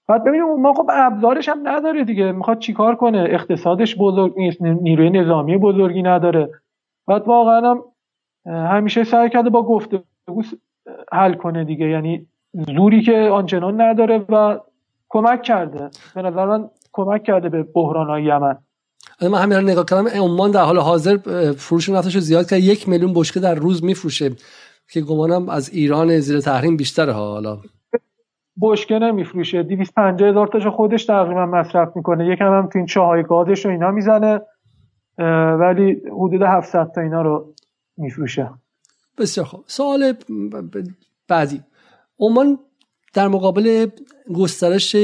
[0.08, 2.32] بعد ببینیم اون خب ابزارش هم نداره دیگه.
[2.32, 6.50] می‌خواد چیکار کنه؟ اقتصادش بزرگ نیست نیروی نظامی بزرگی نداره.
[7.08, 7.84] بعد واقعا هم
[8.46, 10.04] همیشه سعی کرده با گفته
[11.14, 11.90] حل کنه دیگه.
[11.90, 12.28] یعنی
[12.76, 14.60] زوری که آنچنان نداره و
[15.10, 15.90] کمک کرده.
[16.16, 18.58] به نظر من کمک کرده به بحران های یمن
[19.22, 20.08] من همین نگاه کردم.
[20.08, 21.18] عمان در حال حاضر
[21.58, 22.60] فروش نفتش زیاد کرد.
[22.60, 24.32] یک میلیون بشکه در روز میفروشه.
[24.94, 27.58] که گمانم از ایران زیر تحریم بیشتره حالا.
[28.62, 29.64] بشکه نمیفروشه.
[29.64, 32.28] 250 هزار تاشو خودش تقریبا مصرف می‌کنه.
[32.28, 34.42] یکم هم تو این چاهای گازش رو اینا می‌زنه.
[35.60, 37.54] ولی حدود 700 تا اینا رو
[37.98, 38.50] میفروشه.
[39.18, 39.64] بسیار خوب.
[39.68, 40.14] سوال
[41.30, 41.62] بعدی.
[42.20, 42.60] عمان
[43.14, 43.88] در مقابل
[44.36, 44.96] گسترش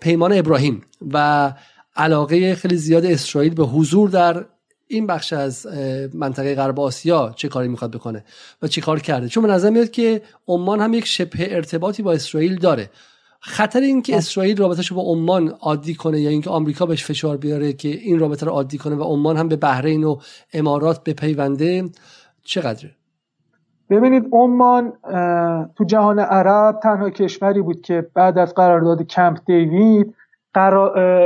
[0.00, 0.80] پیمان ابراهیم
[1.12, 1.52] و
[1.96, 4.46] علاقه خیلی زیاد اسرائیل به حضور در
[4.86, 5.66] این بخش از
[6.14, 8.24] منطقه غرب آسیا چه کاری می‌خواد بکنه
[8.62, 9.28] و چه کار کرده.
[9.28, 12.90] چون به نظر میاد که عمان هم یک شبه ارتباطی با اسرائیل داره.
[13.40, 17.72] خطر این که اسرائیل رابطهش با عمان عادی کنه یا اینکه آمریکا بهش فشار بیاره
[17.72, 20.18] که این رابطه رو عادی کنه و عمان هم به بحرین و
[20.52, 21.90] امارات بپیونده
[22.44, 22.96] چقدره؟
[23.90, 24.92] ببینید عمان
[25.76, 30.14] تو جهان عرب تنها کشوری بود که بعد از قرارداد کمپ دیوید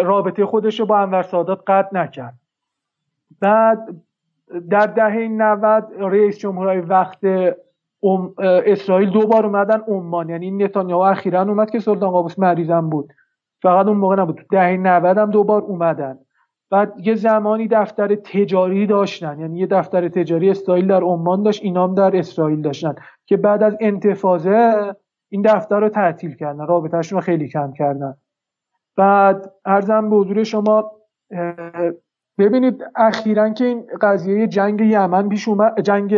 [0.04, 2.34] رابطه خودش رو با انور سادات قطع نکرد.
[3.40, 3.88] بعد
[4.70, 7.18] در دهه 90 رئیس جمهورهای وقت
[8.66, 10.28] اسرائیل دو بار اومدن عمان.
[10.28, 13.12] یعنی نتانیاهو اخیرا اومد که سلطان قابوس مریضم بود.
[13.62, 14.46] فقط اون موقع نبود.
[14.50, 16.18] دهه 90 هم دو بار اومدن.
[16.70, 19.40] بعد یه زمانی دفتر تجاری داشتن.
[19.40, 22.94] یعنی یه دفتر تجاری اسرائیل در عمان داشت اینام در اسرائیل داشتن.
[23.26, 24.94] که بعد از انتفاضه
[25.28, 28.14] این دفتر رو تعطیل کردن رابطهشون رو خیلی کم کردن.
[28.96, 30.92] بعد ارزم به حضور شما
[32.38, 36.14] ببینید اخیرا که این قضیه جنگ یمن پیش اومد جنگ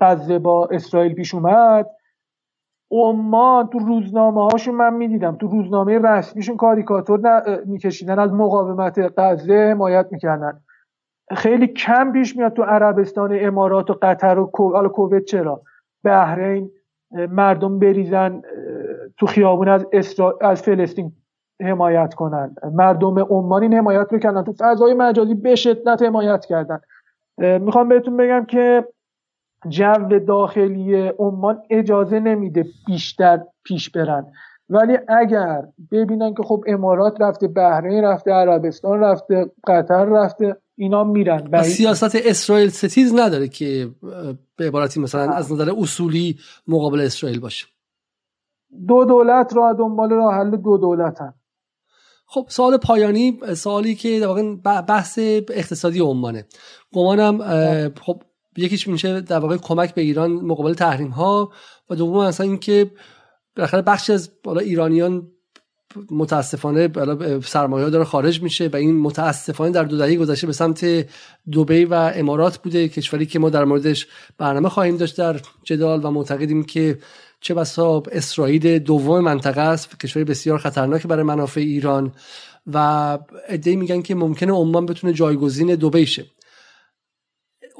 [0.00, 1.86] غزه با اسرائیل پیش اومد
[2.90, 5.36] عمان تو روزنامه هاشون من می‌دیدم.
[5.36, 10.60] تو روزنامه رسمیشون کاریکاتور میکشیدن از مقاومت غزه حمایت می‌کردن.
[11.36, 14.46] خیلی کم پیش میاد تو عربستان امارات و قطر و
[14.88, 15.62] کویت چرا؟
[16.04, 16.70] بحرین
[17.30, 18.42] مردم بریزن
[19.18, 19.86] تو خیابون از,
[20.40, 21.12] از فلسطین
[21.62, 22.54] حمایت کنن.
[22.72, 26.80] مردم عمان این حمایت رو کردن تو فضای مجازی به شدت حمایت کردن.
[27.38, 28.84] می‌خوام بهتون بگم که
[29.68, 34.26] جو داخلی عمان اجازه نمیده بیشتر پیش برن.
[34.70, 35.62] ولی اگر
[35.92, 41.62] ببینن که خب امارات رفته بحرین رفته عربستان رفته قطر رفته اینا میرن.
[41.62, 43.88] سیاست اسرائیل ستیز نداره که
[44.56, 47.66] به عبارتی مثلا از نظر اصولی مقابل اسرائیل باشه.
[48.88, 51.34] دو دولت را دنبال راه حل دو دولت هم.
[52.26, 54.54] خب سوال پایانی سوالی که در واقع
[54.88, 55.18] بحث
[55.50, 56.44] اقتصادی عمانه.
[56.94, 57.38] گمانم
[58.00, 58.22] خب
[58.56, 61.52] یکیش میشه در واقع کمک به ایران مقابل تحریم ها
[61.90, 62.90] و دوم اصلا اینکه
[63.56, 65.30] بالاخره بخشی از بالا ایرانیان
[66.10, 66.90] متاسفانه
[67.40, 71.06] سرمایه داره خارج میشه و این متاسفانه در دو دهه گذشته به سمت
[71.52, 74.06] دبی و امارات بوده کشوری که ما در موردش
[74.38, 76.98] برنامه خواهیم داشت در جدال و معتقدیم که
[77.40, 82.12] چه بسا اسرائیل دوم منطقه است کشوری بسیار خطرناک برای منافع ایران
[82.66, 83.18] و
[83.48, 86.24] ادعی میگن که ممکنه عمان بتونه جایگزین دبی شه.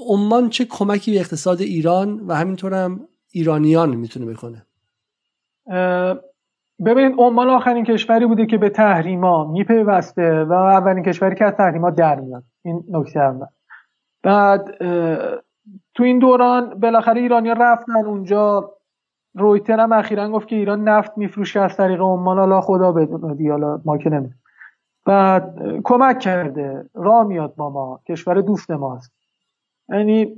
[0.09, 3.01] عمان چه کمکی به اقتصاد ایران و همینطور هم
[3.33, 4.67] ایرانیان می‌تونه بکنه؟
[6.87, 11.91] ببینید عمان آخرین کشوری بوده که به تحریما میپیوسته و اولین کشوری که از تحریما
[11.91, 13.47] در میاد این نکته اول.
[14.23, 14.79] بعد
[15.95, 18.73] تو این دوران بالاخره ایرانیا رفتن اونجا.
[19.35, 22.39] رویتر هم اخیرا گفت که ایران نفت میفروشه از طریق عمان.
[22.39, 24.35] حالا خدا بدونه دیالا ما که نمید
[25.07, 26.91] بعد کمک کرده.
[26.95, 28.01] راه میاد با ما.
[28.09, 29.13] کشور دوست ماست.
[29.89, 30.37] یعنی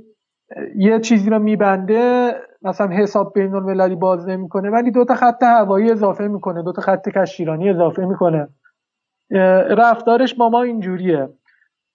[0.75, 5.91] یه چیزی رو میبنده مثلا حساب بین المللی باز نمی‌کنه ولی دو تا خط هوایی
[5.91, 8.47] اضافه می‌کنه دو تا خط کشتیرانی اضافه می‌کنه.
[9.77, 11.29] رفتارش با ما اینجوریه.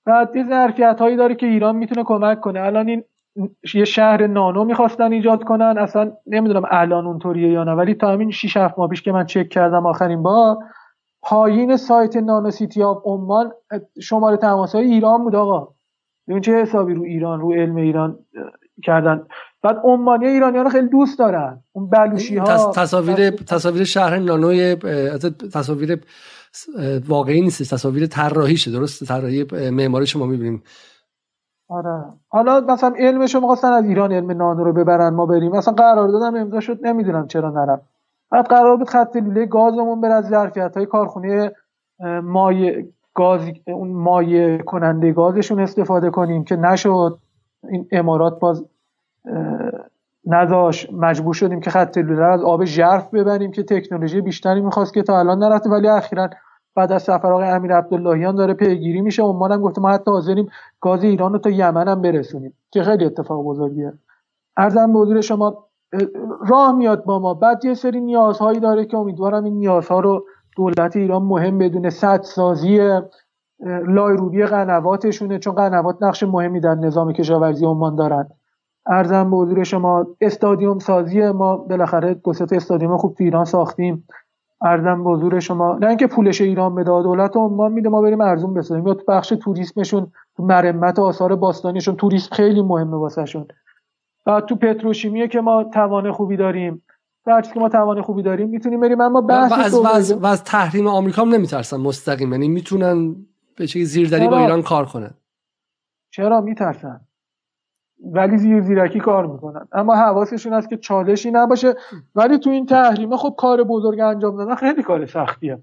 [0.06, 2.60] بعد یه ظرفیت هایی داره که ایران می‌تونه کمک کنه.
[2.60, 3.05] الان این
[3.74, 8.31] یه شهر نانو می‌خواستن ایجاد کنن اصلا نمی‌دونم الان اونطوریه یا نه ولی تا همین
[8.31, 10.56] 6 7 ماه پیش که من چک کردم آخرین بار
[11.22, 13.52] پایین سایت نانو سیتی آف عمان
[14.02, 15.74] شماره تماس های ایران بود آقا.
[16.29, 18.19] ببین چه حسابی رو ایران رو علم ایران
[18.83, 19.27] کردن؟
[19.63, 21.61] بعد عمانی ایرانیان خیلی دوست دارن.
[21.73, 24.77] اون بلوشی ها تصاویر تصاویر شهر نانوی
[25.53, 26.01] تصاویر
[27.09, 27.75] واقعی نیست.
[27.75, 28.71] تصاویر طراحیشه.
[28.71, 30.63] درست؟ طراحی معماری شما می‌بینیم.
[31.69, 32.05] آره.
[32.29, 35.53] حالا مثلا علمشو می‌خواستن از ایران علم نانو رو ببرن ما بریم.
[35.53, 37.81] مثلا قرار دادم امضا شد نمی‌دونم چرا نرم
[38.31, 41.53] بعد قرار بود خط لوله گازمون بر از ظرفیت های کارخونه
[42.23, 42.85] مایع
[43.15, 47.19] گاز اون مایع کننده گازشون استفاده کنیم که نشد.
[47.69, 48.65] این امارات باز
[50.27, 50.93] نداشت.
[50.93, 55.19] مجبور شدیم که خط لوله از آب ژرف ببریم که تکنولوژی بیشتری می‌خواست که تا
[55.19, 55.70] الان نرفته.
[55.70, 56.31] ولی اخیرا
[56.77, 59.23] بعد از سفر آقای امیر عبداللهیان داره پیگیری میشه.
[59.23, 60.49] عمان هم گفته ما حتی حاضریم
[60.81, 63.93] گاز ایران رو تا یمن هم برسونیم که خیلی اتفاق بزرگیه.
[64.57, 65.66] ارزم به حضور شما
[66.49, 67.35] راه میاد با ما.
[67.35, 70.24] بعد یه سری نیازهایی داره که امیدوارم این نیازها رو
[70.56, 73.01] دولت ایران مهم بدونه سد سازی
[73.86, 78.28] لایروبی قنواتشونه چون قنوات نقش مهمی در نظام کشاورزی عمان دارن.
[78.86, 84.06] ارزم به حضور شما استادیوم سازی ما بالاخره دو استادیوم خوب تو ایران ساختیم.
[84.62, 88.55] ارزم به حضور شما نه اینکه پولش ایران بده دولت عمان میده ما بریم ارزون
[88.55, 88.86] بسازیم.
[88.86, 93.47] یا تو بخش توریسمشون تو مرمت آثار باستانیشون توریسم خیلی مهمه واسهشون.
[94.26, 96.82] و تو پتروشیمیه که ما توان خوبی داریم.
[97.27, 99.01] هر که ما توان خوبی داریم می‌تونیم بریم.
[99.01, 103.17] اما بحث و از, و از, و از تحریم آمریکا هم نمیترسن مستقیم یعنی می‌تونن
[103.57, 105.15] به چه زیردری با ایران کار کنن.
[106.11, 107.01] چرا میترسن؟
[108.13, 109.69] ولی زیر زیرکی کار می‌کنن.
[109.73, 111.75] اما حواسشون هست که چالشی نباشه.
[112.15, 115.63] ولی تو این تحریمه خب کار بزرگ انجام دادن خیلی کار سختیه.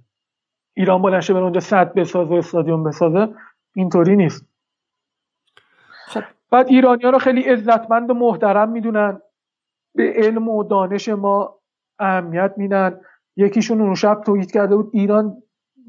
[0.74, 3.34] ایران بلنشه بره اونجا صد بسازه استادیوم بسازه.
[3.76, 4.46] اینطوری نیست.
[6.08, 6.24] خب.
[6.52, 9.22] بعد ایرانی ها رو خیلی عزتمند و محترم می‌دونن.
[9.96, 11.60] به علم و دانش ما
[12.00, 13.00] اهمیت میدن.
[13.38, 15.38] یکیشون اون شب توییت کرده بود ایران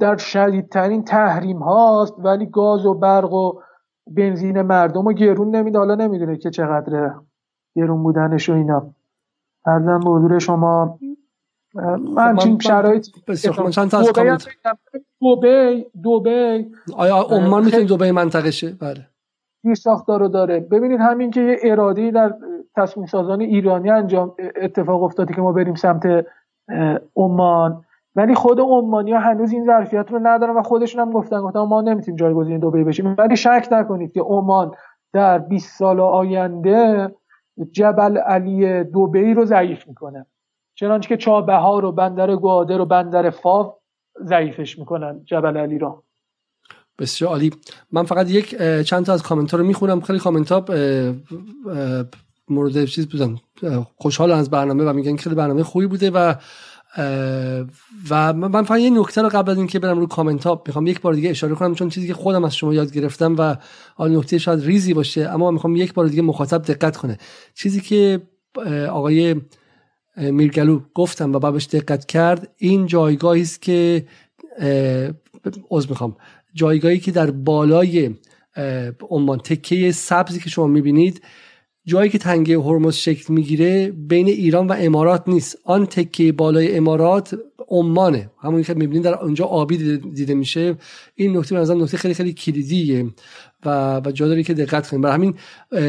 [0.00, 3.60] در شدیدترین تحریم هاست ولی گاز و برق و
[4.06, 5.78] بنزین مردم رو گرون نمیده.
[5.78, 7.14] حالا نمی‌دونه که چقدر
[7.76, 8.94] گرون بودنش و اینا.
[9.66, 10.98] ارزم به حضور شما
[12.14, 13.06] من چین شرایط
[13.70, 14.12] چند تا از
[15.20, 16.66] دوبی دوبی
[16.96, 19.08] آیا عمان می‌تونی دوبی منطقه شه بله.
[19.64, 20.60] این ساختار رو داره.
[20.60, 22.34] ببینید همین که یه ارادی در
[22.76, 26.26] تصمیم سازان ایرانی انجام اتفاق افتاده که ما بریم سمت
[27.16, 27.84] عمان.
[28.16, 31.80] ولی خود عمانی ها هنوز این ظرفیت رو ندارن و خودشون هم گفتن گفتن ما
[31.80, 33.14] نمی‌تونیم جایگزین دبی بشیم.
[33.18, 34.74] ولی شک نکنید که عمان
[35.12, 37.10] در 20 سال آینده
[37.72, 40.26] جبل علی دبی رو ضعیف می‌کنه.
[40.74, 43.74] چنانچه که چابهار و بندر گوادر و بندر فاو
[44.22, 46.02] ضعیفش می‌کنن جبل علی رو
[46.98, 47.50] بسیار عالی.
[47.92, 50.00] من فقط یک چند تا از کامنت ها رو می‌خونم.
[50.00, 50.64] خیلی کامنت ها
[52.48, 53.36] مورد چیز بودن
[53.96, 56.34] خوشحال از برنامه و میگن خیلی برنامه خوبی بوده و
[58.10, 61.00] و من فقط یه نکته رو قبل از اینکه برم رو کامنت ها می‌خوام یک
[61.00, 63.56] بار دیگه اشاره کنم چون چیزی که خودم از شما یاد گرفتم و
[63.94, 67.18] حالا نکته شاید ریزی باشه اما می‌خوام یک بار دیگه مخاطب دقت کنه.
[67.54, 68.22] چیزی که
[68.90, 69.36] آقای
[70.16, 74.06] میرگلو گفتم و بابش دقت کرد این جایگاهی است که
[75.70, 76.16] عذر می‌خوام
[76.54, 78.14] جایگاهی که در بالای
[79.10, 81.22] عمان تکه سبزی که شما می‌بینید
[81.84, 85.58] جایی که تنگه هرمز شکل می‌گیره بین ایران و امارات نیست.
[85.64, 87.38] آن تکه بالای امارات
[87.68, 88.30] عمانه.
[88.38, 90.76] همونی که می‌بینید در اونجا آبی دیده میشه.
[91.14, 93.06] این نکته به نکته خیلی خیلی کلیدیه
[93.64, 95.02] و و جا که دقت کنیم.
[95.02, 95.34] برای همین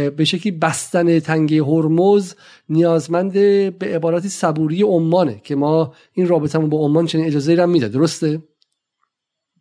[0.10, 2.36] به شکلی بستن تنگه هرمز
[2.70, 3.34] نیازمند
[3.78, 8.42] به عبارتی صبوری عمانه که ما این رابطمون با عمان چنین اجازه را میده درسته؟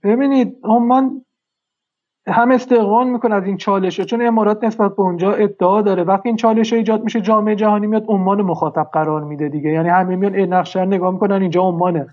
[0.04, 1.24] ببینید عمان
[2.26, 6.02] هم استقبال می‌کنه از این چالش چون امارات نسبت به اونجا ادعا داره.
[6.02, 9.70] وقتی این چالش ایجاد میشه جامعه جهانی میاد عمان مخاطب قرار میده دیگه.
[9.70, 12.06] یعنی همه میان نقشه نگاه می‌کنن اینجا عمانه.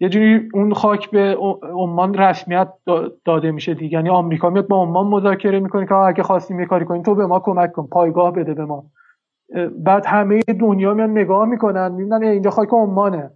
[0.00, 1.36] یه جوری اون خاک به
[1.74, 2.68] عمان رسمیت
[3.24, 3.94] داده میشه دیگه.
[3.98, 7.26] یعنی آمریکا میاد با عمان مذاکره می‌کنه که اگه خواستیم یه کاری کنیم تو به
[7.26, 8.84] ما کمک کن پایگاه بده به ما.
[9.78, 13.30] بعد همه دنیا میان نگاه می‌کنن می‌بینن اینجا خاک عمانه.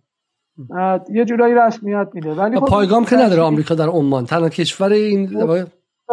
[1.10, 4.26] یه جورایی رسمیت میده ولی خب پایگام که نداره آمریکا در عمان.
[4.26, 5.46] تنها کشور این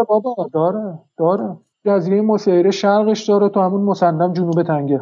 [0.07, 1.57] بابا داره داره.
[1.85, 5.01] جزیره مسیره شرقش داره تو همون مسندم جنوب تنگه.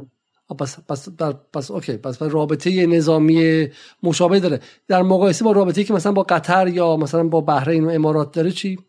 [0.59, 1.09] پس پس
[1.53, 1.97] پس اوکی.
[1.97, 3.67] پس رابطه نظامی
[4.03, 4.59] مشابه داره.
[4.87, 8.51] در مقایسه با رابطه که مثلا با قطر یا مثلا با بحرین و امارات داره
[8.51, 8.79] چی؟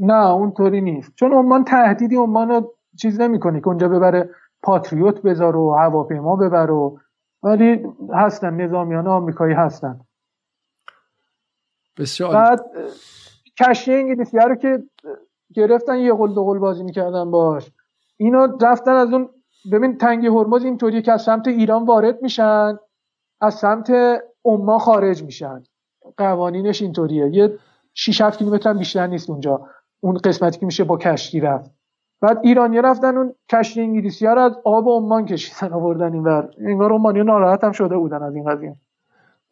[0.00, 1.12] نه اونطوری نیست.
[1.14, 4.30] چون عمان تهدیدی عمان رو چیز نمی‌کنه که اونجا ببره
[4.62, 6.98] پاتریوت بذار و هواپیما ببر و
[7.44, 10.00] ولی هستن نظامیان آمریکایی هستن.
[11.98, 12.60] بسیار بعد
[13.60, 14.82] کشتی انگلیسی رو که
[15.54, 17.70] گرفتن یه قل دو بازی می‌کردن باش
[18.16, 19.28] اینا رفتن از اون
[19.72, 22.78] ببین تنگی هرمز اینطوریه که از سمت ایران وارد میشن
[23.40, 23.92] از سمت
[24.44, 25.62] عمان خارج میشن.
[26.16, 27.28] قوانینش اینطوریه.
[27.28, 27.58] یه
[27.94, 29.68] 6 7 کیلومتر بیشتر نیست اونجا.
[30.00, 31.70] اون قسمتی که میشه با کشتی رفت.
[32.24, 36.92] بعد ایرانی رفتن اون کشتی انگلیسی ها رو از آب عمان کشیدن آوردن اینور انگار
[36.92, 38.76] عمانی ناراحت هم شده بودن از این قضیه.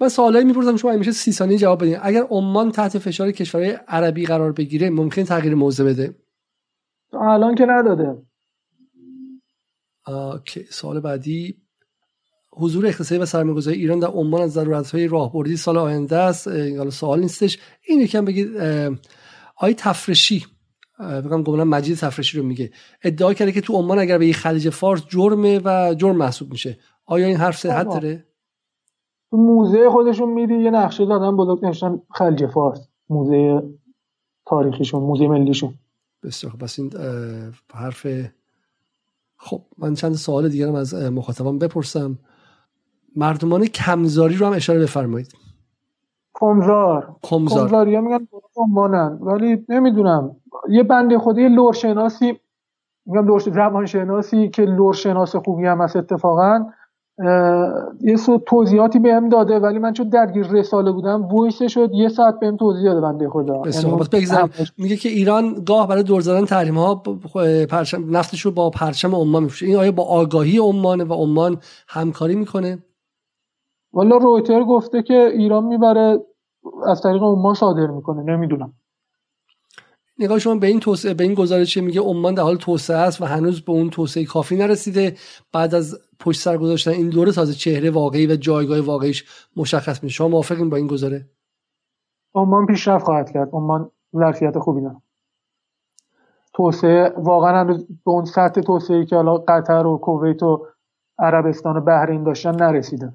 [0.01, 1.97] من سوالایی می‌پرسم شما همیشه سی ثانیه جواب بدین.
[2.03, 6.15] اگر عمان تحت فشار کشورهای عربی قرار بگیره ممکن تغییر موضع بده؟
[7.13, 8.17] الان که نداده.
[10.07, 11.57] اوکی سوال بعدی.
[12.53, 16.49] حضور اقتصادی و سرمایه‌گذاری ایران در عمان از ضرورت‌های راهبردی سال آینده است.
[16.49, 17.59] حالا سوال نیستش.
[17.89, 18.57] این یکم بگید
[19.57, 20.47] آی تفرشی
[20.99, 22.71] بگم گمانم مجید تفرشی رو میگه.
[23.03, 26.79] ادعا کرده که تو عمان اگر به خلیج فارس جرمه و جرم محسوب میشه.
[27.07, 28.27] آیا این حرف صحت داره؟
[29.31, 32.89] تو موزه خودشون میری یه نقشه دادن بزرگ نشان خلیج فارس.
[33.09, 33.63] موزه
[34.47, 35.75] تاریخیشون موزه ملیشون.
[36.23, 36.93] بسیار خب این
[37.75, 38.07] حرف
[39.37, 42.19] خب من چند سوال دیگرم از مخاطبان بپرسم.
[43.17, 45.33] مردمان کمزاری رو هم اشاره بفرمایید.
[46.35, 47.17] کمزار.
[47.23, 47.95] کمزار.
[47.95, 50.37] ها میگن عمانن ولی نمی‌دونم.
[50.69, 52.39] یه بنده خودی لور شناسی
[53.07, 56.67] میگم لور زبان شناسی که لور شناس خوبی هم هست اتفاقا
[58.01, 62.41] یه سو توضیحاتی بهم داده ولی من چون درگیر رساله بودم voice شد یه ساعت
[62.41, 63.63] بهم توضیح داده بنده خدا.
[63.67, 67.03] یعنی میگه که ایران گاه برای دور زدن تحریم ها
[67.71, 69.67] پرچم نفتش رو با پرچم عمان میفروشه.
[69.67, 71.57] این آیا با آگاهی عمان و عمان
[71.89, 72.79] همکاری می‌کنه؟
[73.93, 76.21] والا رویترز گفته که ایران می‌بره
[76.87, 78.73] از طریق عمان صادر می‌کنه نمی‌دونم.
[80.19, 83.25] نگاه شما به این توسعه به این گزارش میگه عمان در حال توسعه است و
[83.25, 85.17] هنوز به اون توسعه کافی نرسیده.
[85.53, 89.25] بعد از پشت سر گذاشتن این دوره تازه چهره واقعی و جایگاه واقعیش
[89.57, 90.15] مشخص میشه.
[90.15, 91.27] شما موافقین با این گزاره؟
[92.35, 93.49] عمان پیشرفت خواهد کرد.
[93.53, 94.97] عمان ظرفیت خوبی داره.
[96.55, 100.67] توسعه واقعا به اون سطح توسعه که حالا قطر و کویت و
[101.19, 103.13] عربستان و بحرین داشتن نرسیده.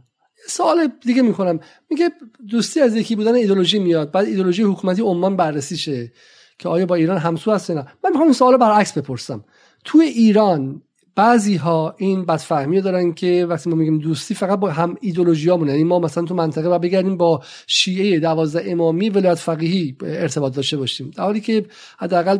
[0.47, 1.59] سوال دیگه می‌کنم.
[1.89, 2.11] میگه
[2.49, 6.11] دوستی از یکی بودن ایدولوژی میاد بعد ایدولوژی حکومتی عمان بررسی شه
[6.59, 9.45] که آیا با ایران همسو هست نه؟ من می‌خوام این سوال برعکس بپرسم.
[9.85, 10.81] تو ایران
[11.17, 15.71] بعضی ها این بدفهمی دارن که وقتی ما میگیم دوستی فقط با هم ایدولوژی مونه
[15.71, 20.77] یعنی ما مثلا تو منطقه و بگردیم با شیعه دوازده امامی ولایت فقیهی ارتباط داشته
[20.77, 21.11] باشیم.
[21.15, 21.65] در حالی که
[21.97, 22.37] حداقل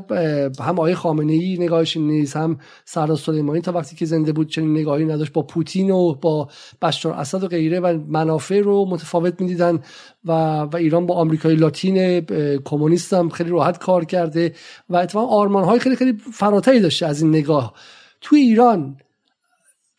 [0.59, 4.77] هم آقای خامنه ای نگاهش نیست هم سردار سلیمانی تا وقتی که زنده بود چنین
[4.77, 6.49] نگاهی نداشت با پوتین و با
[6.81, 9.79] بشار اسد و غیره و منافع رو متفاوت می‌دیدن
[10.25, 10.31] و,
[10.61, 12.21] و ایران با آمریکای لاتین
[12.65, 14.53] کمونیست هم خیلی راحت کار کرده
[14.89, 17.73] و اتفاقا آرمان های خیلی خیلی فراتری داشته از این نگاه.
[18.21, 18.97] تو ایران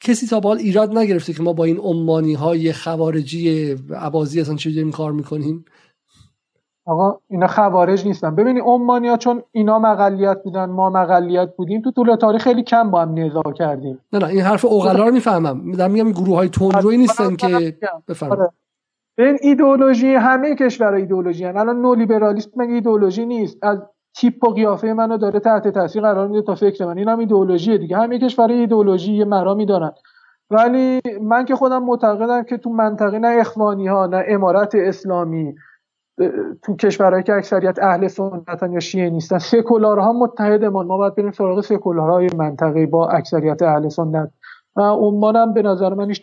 [0.01, 4.91] کسی تا بال ایراد نگرفته که ما با این امانی های خوارجی عبازی اصلا چجوری
[4.91, 5.65] کار می‌کنیم؟
[6.87, 8.35] آقا اینا خوارج نیستن.
[8.35, 12.91] ببینید عمانی ها چون اینا مقلیت بودن ما مقلیت بودیم تو طول تاریخ خیلی کم
[12.91, 13.99] با هم نزاع کردیم.
[14.13, 15.73] نه نه این حرف اوغلا رو می‌فهمم.
[15.73, 17.79] دارم میگم گروه های تندروی نیستن که
[18.09, 18.51] بفهمم آره.
[19.19, 21.57] این ایدئولوژی همه کشورها ایدئولوژی هن.
[21.57, 23.79] الان نولیبرالیسم مگه ایدئولوژی نیست؟ از
[24.17, 26.99] تیپ و قیافه منو داره تحت تاثیر قرار میده تا فکر من.
[26.99, 27.97] اینم ایدئولوژیه دیگه.
[27.97, 29.93] همه کشورها ایدئولوژی یه مرامی دارن.
[30.51, 35.55] ولی من که خودم معتقدم که تو منطقه نه اخوانی ها نه امارت اسلامی
[36.63, 40.87] تو کشورهایی که اکثریت اهل سنتن یا شیعه نیستن سکولارها متحدمان.
[40.87, 44.31] ما باید بریم سراغ سکولارهای منطقه با اکثریت اهل سنت.
[44.77, 46.23] و عمان به نظر من هیچ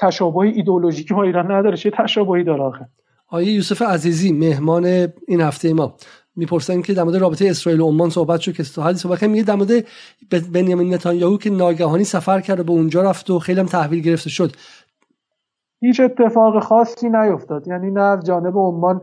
[0.00, 1.76] تشابه ایدئولوژیکی با ایران نداره.
[1.76, 2.88] چه تشابهی داره آخه؟
[3.28, 4.84] آیه یوسف عزیزی مهمان
[5.28, 5.94] این هفته ما.
[6.36, 9.54] می‌پرسن که در مورد رابطه اسرائیل و عمان صحبت شد که حالی صحبت میگه در
[9.54, 9.84] مورد
[10.52, 14.52] بنیامین نتانیاهو که ناگهانی سفر کرد به اونجا رفت و خیلی هم تحویل گرفته شد.
[15.80, 17.68] هیچ اتفاق خاصی نیفتاد.
[17.68, 19.00] یعنی نه از جانب عمان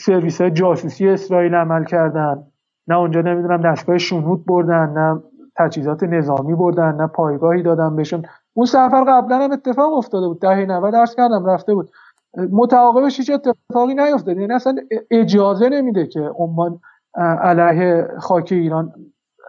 [0.00, 2.42] سرویس جاسوسی اسرائیل عمل کردن
[2.88, 5.22] نه اونجا نمی‌دونم دستگاه شنود بردن نه
[5.56, 8.24] تجهیزات نظامی بردن نه پایگاهی دادن بهشون.
[8.54, 10.40] اون سفر قبلا هم اتفاق افتاده بود.
[10.40, 11.90] دهه 90 درس کردم رفته بود.
[12.36, 14.40] متعاقبش هیچ اتفاقی نیفتاده.
[14.40, 14.76] یعنی اصلا
[15.10, 16.80] اجازه نمیده که عمان
[17.42, 18.92] علیه خاک ایران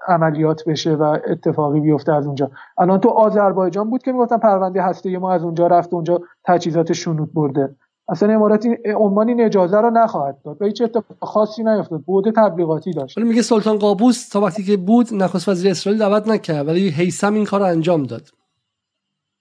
[0.07, 2.51] عملیات بشه و اتفاقی بیفته از اونجا.
[2.77, 7.33] الان تو آذربایجان بود که می‌گفتن پرونده هسته ما از اونجا رفت اونجا تجهیزات شنود
[7.33, 7.75] برده.
[8.09, 10.61] اصلا اماراتی عمانی این اجازه رو نخواهد داد.
[10.61, 12.01] و هیچ اتفاق خاصی نیفتاد.
[12.01, 13.17] بود تبلیغاتی داشت.
[13.17, 17.33] ولی میگه سلطان قابوس تا وقتی که بود نخست وزیر اسرائیل دعوت نکرد ولی هیثم
[17.33, 18.21] این کار رو انجام داد.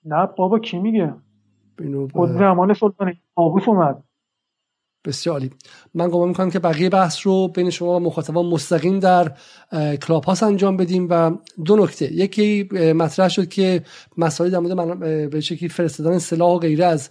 [0.05, 1.15] نه بابا کی میگه؟
[2.13, 4.05] خود زمان سلطان قابوس اومد.
[5.05, 5.43] بسیار
[5.95, 9.33] من گمان می‌کنم که بقیه بحث رو بین شما و مخاطبان مستقیم در
[10.03, 11.31] کلاب هاست انجام بدیم و
[11.65, 12.13] دو نکته.
[12.13, 13.83] یکی مطرح شد که
[14.17, 17.11] مسائل در مورد به شکلی فرستادن سلاح و غیره از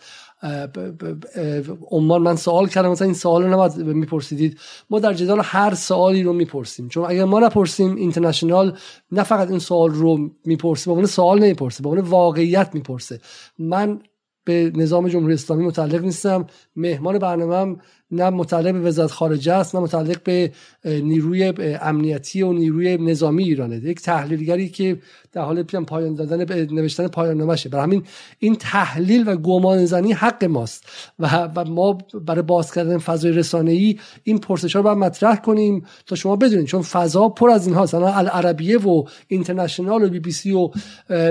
[1.91, 2.22] عمان.
[2.22, 4.60] من سوال کردم مثلا این سوال رو نباید میپرسیدید.
[4.89, 6.89] ما در جدال هر سوالی رو می‌پرسیم.
[6.89, 8.77] چون اگر ما نپرسیم اینترنشنال
[9.11, 13.19] نه فقط این سوال رو می‌پرسه به سوال نمی‌پرسه به واقعیت می‌پرسه.
[13.60, 13.99] من
[14.48, 16.48] به نظام جمهوری اسلامی متعلق نیستم.
[16.76, 17.76] مهمان برنامه
[18.11, 20.51] نه متعلق به وزارت خارجه است نه متعلق به
[20.85, 23.75] نیروی امنیتی و نیروی نظامی ایرانه.
[23.75, 24.97] یک تحلیلگری که
[25.31, 28.03] در حال پایان دادن به نوشتن پایان نامشه برای همین
[28.39, 30.85] این تحلیل و گمان زنی حق ماست
[31.19, 35.85] و, ما برای باز کردن فضای رسانه ای این پرسش ها رو باید مطرح کنیم
[36.05, 36.65] تا شما بدونید.
[36.65, 40.69] چون فضا پر از اینها مثلا العربیه و اینترنشنال و بی بی سی و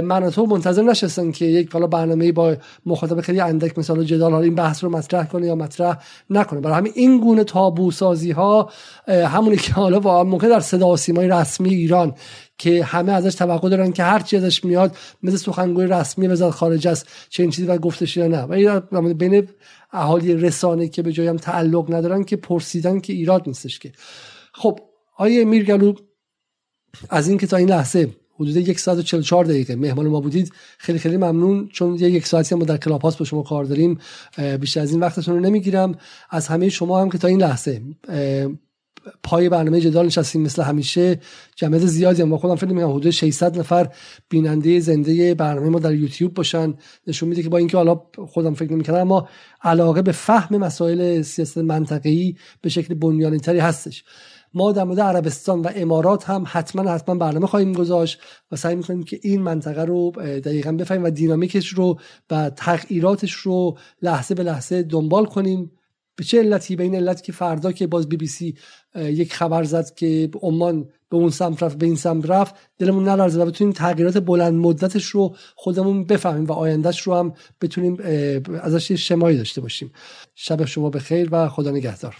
[0.02, 4.84] مناطق منتظر نشستن که یک حالا برنامه با مخاطب خیلی اندک مثلا جدال این بحث
[4.84, 5.98] رو مطرح کنه یا مطرح
[6.30, 6.65] نکنه.
[6.66, 8.70] برای همین این گونه تابو سازی ها
[9.08, 12.14] همونی که حالا واقعا موقع در صدا سیمای رسمی ایران
[12.58, 16.90] که همه ازش توقع دارن که هر چی ازش میاد مثل سخنگوی رسمی وزارت خارجه
[16.90, 18.42] است چه چیزی و گفتش یا نه.
[18.92, 19.48] و بین
[19.92, 23.92] اهالی رسانه که به جایم تعلق ندارن که پرسیدن که ایراد نیستش که.
[24.52, 24.78] خب
[25.16, 25.94] آیه میرگلو
[27.10, 29.76] از این که تا این لحظه حدود یک ساعت و 44 دقیقه.
[29.76, 30.52] مهمان ما بودید.
[30.78, 31.68] خیلی خیلی ممنون.
[31.72, 33.98] چون یه یک ساعتی هم در کلاب هاست با شما کار داریم
[34.60, 35.94] بیشتر از این وقتتون رو نمی‌گیرم.
[36.30, 37.82] از همه شما هم که تا این لحظه
[39.22, 41.20] پای برنامه جدال نشستیم مثل همیشه.
[41.56, 42.30] جمعیت زیادی هم.
[42.30, 43.88] با خودم فکر می‌کنم حدود 600 نفر
[44.28, 46.74] بیننده زنده برنامه ما در یوتیوب باشن.
[47.06, 49.28] نشون میده که با اینکه حالا خودم فکر نمی‌کردم اما
[49.62, 54.04] علاقه به فهم مسائل سیاست منطقه‌ای به شکل بنیانی تری هستش.
[54.56, 58.18] ما در مورد عربستان و امارات هم حتما حتما برنامه خواهیم گذاشت
[58.50, 61.98] و سعی می‌کنیم که این منطقه رو دقیقا بفهمیم و دینامیکش رو
[62.30, 65.72] و تغییراتش رو لحظه به لحظه دنبال کنیم.
[66.18, 68.54] به چه علتی؟ به این علت که فردا که باز بی بی سی
[68.94, 73.42] یک خبر زد که عمان به اون سمت رفت به این سمت رفت دلمون نلرزه
[73.42, 77.98] و بتونیم تغییرات بلند مدتش رو خودمون بفهمیم و آیندهش رو هم بتونیم
[78.62, 79.92] ازش شمایی داشته باشیم.
[80.34, 82.16] شب شما بخیر و خدا نگهدار.